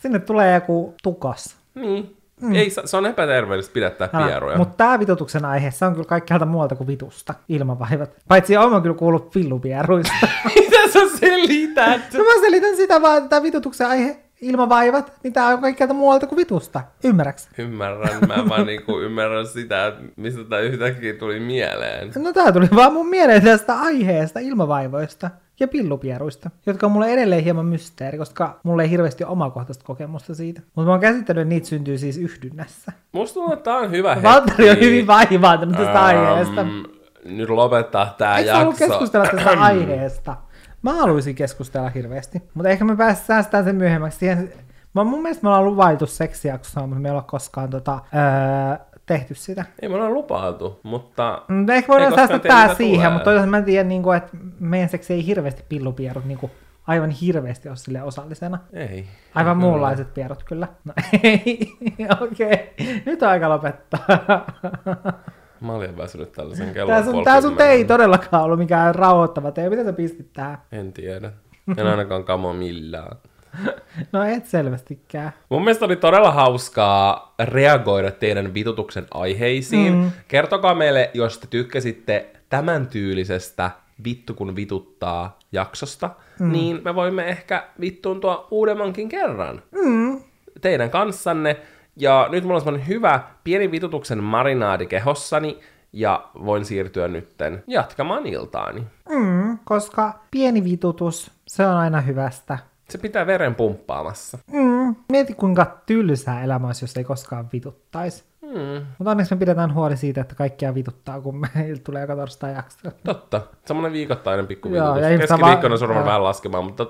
Sinne 0.00 0.18
tulee 0.18 0.54
joku 0.54 0.94
tukos. 1.02 1.56
Niin. 1.74 2.21
Mm. 2.42 2.54
Ei, 2.54 2.70
se 2.84 2.96
on 2.96 3.06
epäterveellistä 3.06 3.72
pidättää 3.72 4.08
pieruja. 4.08 4.58
Mutta 4.58 4.76
tämä 4.76 4.98
vitutuksen 4.98 5.44
aihe, 5.44 5.70
se 5.70 5.84
on 5.84 5.92
kyllä 5.92 6.06
kaikkialta 6.06 6.46
muualta 6.46 6.74
kuin 6.74 6.86
vitusta, 6.86 7.34
ilmavaivat. 7.48 8.10
Paitsi 8.28 8.56
olen 8.56 8.82
kyllä 8.82 8.96
kuullut 8.96 9.34
villupieruista. 9.34 10.28
Mitä 10.54 10.88
sä 10.92 11.18
selität? 11.18 12.00
no 12.12 12.24
mä 12.24 12.40
selitän 12.40 12.76
sitä 12.76 13.02
vaan, 13.02 13.18
että 13.18 13.28
tämä 13.28 13.42
vitutuksen 13.42 13.86
aihe, 13.86 14.16
ilmavaivat, 14.42 15.12
niin 15.22 15.32
tämä 15.32 15.48
on 15.48 15.60
kaikkialta 15.60 15.94
muualta 15.94 16.26
kuin 16.26 16.36
vitusta. 16.36 16.80
Ymmärräks? 17.04 17.48
Ymmärrän, 17.58 18.28
mä 18.28 18.44
vaan 18.48 18.66
niinku 18.66 19.00
ymmärrän 19.00 19.46
sitä, 19.46 19.86
että 19.86 20.02
mistä 20.16 20.44
tää 20.44 20.60
yhtäkkiä 20.60 21.14
tuli 21.14 21.40
mieleen. 21.40 22.12
No 22.16 22.32
tää 22.32 22.52
tuli 22.52 22.68
vaan 22.74 22.92
mun 22.92 23.08
mieleen 23.08 23.42
tästä 23.42 23.74
aiheesta, 23.74 24.40
ilmavaivoista 24.40 25.30
ja 25.62 25.68
pillupieruista, 25.68 26.50
jotka 26.66 26.86
on 26.86 26.92
mulle 26.92 27.12
edelleen 27.12 27.44
hieman 27.44 27.66
mysteeri, 27.66 28.18
koska 28.18 28.60
mulla 28.62 28.82
ei 28.82 28.90
hirveästi 28.90 29.24
ole 29.24 29.32
omakohtaista 29.32 29.84
kokemusta 29.84 30.34
siitä. 30.34 30.60
Mutta 30.74 30.86
mä 30.86 30.90
oon 30.92 31.00
käsittänyt, 31.00 31.42
että 31.42 31.48
niitä 31.48 31.66
syntyy 31.66 31.98
siis 31.98 32.18
yhdynnässä. 32.18 32.92
Musta 33.12 33.34
tuntuu, 33.34 33.52
että 33.52 33.64
tää 33.64 33.76
on 33.76 33.90
hyvä 33.90 34.14
hetki. 34.14 34.28
Valtteri 34.28 34.70
on 34.70 34.76
hyvin 34.80 35.06
vaivautunut 35.06 35.76
tästä 35.76 35.92
Ähm, 36.08 36.18
aiheesta. 36.20 36.66
nyt 37.24 37.48
lopettaa 37.48 38.14
tää 38.18 38.38
Eikö 38.38 38.50
jakso. 38.50 38.86
keskustella 38.86 39.26
tästä 39.26 39.50
aiheesta? 39.50 40.36
Mä 40.82 40.92
haluaisin 40.92 41.34
keskustella 41.34 41.88
hirveästi, 41.90 42.42
mutta 42.54 42.68
ehkä 42.68 42.84
me 42.84 42.96
päästään 42.96 43.64
sen 43.64 43.76
myöhemmäksi. 43.76 44.18
Siihen, 44.18 44.52
mä, 44.94 45.04
mun 45.04 45.22
mielestä 45.22 45.42
me 45.42 45.48
ollaan 45.48 45.64
luvailtu 45.64 46.06
seksijaksoa, 46.06 46.86
mutta 46.86 47.00
me 47.00 47.08
ei 47.08 47.10
olla 47.12 47.22
koskaan 47.22 47.70
tota, 47.70 47.92
öö, 48.14 48.86
tehty 49.12 49.34
sitä. 49.34 49.64
Ei 49.82 49.88
me 49.88 49.94
ollaan 49.94 50.14
lupailtu, 50.14 50.80
mutta... 50.82 51.42
Mm, 51.48 51.68
Ehkä 51.68 51.92
voidaan 51.92 52.14
säästää 52.14 52.38
tiedä, 52.38 52.54
tää 52.54 52.74
siihen, 52.74 52.96
tulee. 52.96 53.10
mutta 53.10 53.24
toisaalta 53.24 53.50
mä 53.50 53.62
tiedän, 53.62 53.88
niin 53.88 54.02
kuin, 54.02 54.16
että 54.16 54.36
meidän 54.60 54.88
seksi 54.88 55.12
ei 55.12 55.26
hirveästi 55.26 55.64
pillupierut 55.68 56.24
niin 56.24 56.38
kuin, 56.38 56.52
aivan 56.86 57.10
hirveästi 57.10 57.68
ole 57.68 57.76
sille 57.76 58.02
osallisena. 58.02 58.58
Ei. 58.72 59.06
Aivan 59.34 59.56
muunlaiset 59.56 60.14
pierut 60.14 60.44
kyllä. 60.44 60.68
No 60.84 60.92
ei, 61.22 61.72
okei. 62.20 62.74
Nyt 63.06 63.22
on 63.22 63.28
aika 63.28 63.48
lopettaa. 63.48 64.00
Mä 65.60 65.72
olin 65.72 65.96
väsynyt 65.96 66.32
tällaisen 66.32 66.72
kellon 66.74 66.94
Tää 66.94 67.12
sun, 67.12 67.24
tää 67.24 67.40
sun 67.40 67.60
ei 67.60 67.84
todellakaan 67.84 68.42
ollut 68.42 68.58
mikään 68.58 68.94
rauhoittava 68.94 69.50
tee. 69.50 69.70
Mitä 69.70 69.84
sä 69.84 69.92
pistit 69.92 70.32
tähän? 70.32 70.58
En 70.72 70.92
tiedä. 70.92 71.32
En 71.76 71.86
ainakaan 71.86 72.24
kamo 72.24 72.52
millään. 72.52 73.16
No 74.12 74.22
et 74.24 74.46
selvästikään. 74.46 75.32
Mun 75.48 75.64
mielestä 75.64 75.84
oli 75.84 75.96
todella 75.96 76.30
hauskaa 76.30 77.34
reagoida 77.44 78.10
teidän 78.10 78.54
vitutuksen 78.54 79.06
aiheisiin. 79.14 79.92
Mm. 79.94 80.10
Kertokaa 80.28 80.74
meille, 80.74 81.10
jos 81.14 81.38
te 81.38 81.46
tykkäsitte 81.46 82.30
tämän 82.48 82.86
tyylisestä 82.86 83.70
vittu 84.04 84.34
kun 84.34 84.56
vituttaa 84.56 85.38
jaksosta, 85.52 86.10
mm. 86.40 86.52
niin 86.52 86.80
me 86.84 86.94
voimme 86.94 87.28
ehkä 87.28 87.64
vittuuntua 87.80 88.48
uudemmankin 88.50 89.08
kerran 89.08 89.62
Mm. 89.84 90.20
teidän 90.60 90.90
kanssanne. 90.90 91.56
Ja 91.96 92.28
nyt 92.30 92.44
mulla 92.44 92.54
on 92.56 92.60
semmonen 92.60 92.86
hyvä 92.86 93.20
pieni 93.44 93.70
vitutuksen 93.70 94.22
marinaadi 94.24 94.86
kehossani, 94.86 95.58
ja 95.92 96.28
voin 96.44 96.64
siirtyä 96.64 97.08
nytten 97.08 97.64
jatkamaan 97.66 98.26
iltaani. 98.26 98.82
Mm, 99.10 99.58
koska 99.64 100.20
pieni 100.30 100.64
vitutus, 100.64 101.30
se 101.48 101.66
on 101.66 101.76
aina 101.76 102.00
hyvästä. 102.00 102.58
Se 102.88 102.98
pitää 102.98 103.26
veren 103.26 103.54
pumppaamassa. 103.54 104.38
Mm. 104.52 104.96
Mieti 105.12 105.34
kuinka 105.34 105.82
tylsää 105.86 106.44
elämä 106.44 106.66
olisi, 106.66 106.84
jos 106.84 106.96
ei 106.96 107.04
koskaan 107.04 107.48
vituttaisi. 107.52 108.24
Hmm. 108.46 108.86
Mutta 108.98 109.10
onneksi 109.10 109.34
me 109.34 109.38
pidetään 109.38 109.74
huoli 109.74 109.96
siitä, 109.96 110.20
että 110.20 110.34
kaikkia 110.34 110.74
vituttaa, 110.74 111.20
kun 111.20 111.36
meillä 111.54 111.80
tulee 111.86 112.00
joka 112.00 112.16
torstai 112.16 112.54
jakso. 112.54 112.90
Totta. 113.04 113.40
Semmoinen 113.64 113.92
viikoittainen 113.92 114.46
pikku 114.46 114.68
Joo, 114.68 114.94
vitutus. 114.94 115.18
Keskiviikkona 115.18 115.76
se 115.76 115.86
rupeaa 115.86 116.00
joo. 116.00 116.06
vähän 116.06 116.24
laskemaan, 116.24 116.64
mutta 116.64 116.86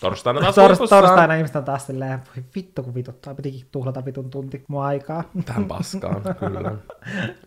torstaina 0.00 0.40
taas 0.40 0.54
Tors, 0.54 0.68
huipussaan. 0.78 1.02
torstaina 1.04 1.34
ihmiset 1.34 1.56
on 1.56 1.64
taas 1.64 1.86
silleen, 1.86 2.18
voi 2.18 2.44
vittu 2.54 2.82
kun 2.82 2.94
vituttaa, 2.94 3.34
pitikin 3.34 3.66
tuhlata 3.72 4.04
vitun 4.04 4.30
tunti 4.30 4.64
mua 4.68 4.86
aikaa. 4.86 5.24
Tähän 5.44 5.64
paskaan, 5.64 6.22
kyllä. 6.40 6.72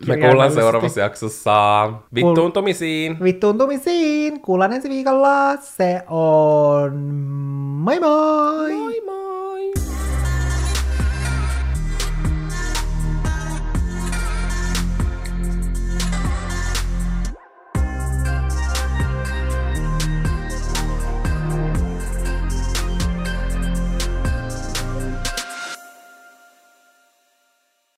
Me 0.06 0.16
kuullaan 0.16 0.52
seuraavassa 0.52 1.00
jaksossa 1.00 1.92
vittuuntumisiin. 2.14 3.16
Vittuuntumisiin, 3.22 4.40
kuullaan 4.40 4.72
ensi 4.72 4.88
viikolla, 4.88 5.56
se 5.56 6.02
on 6.10 6.92
moi 7.84 8.00
moi! 8.00 8.72
Moi 8.72 9.00
moi! 9.06 9.21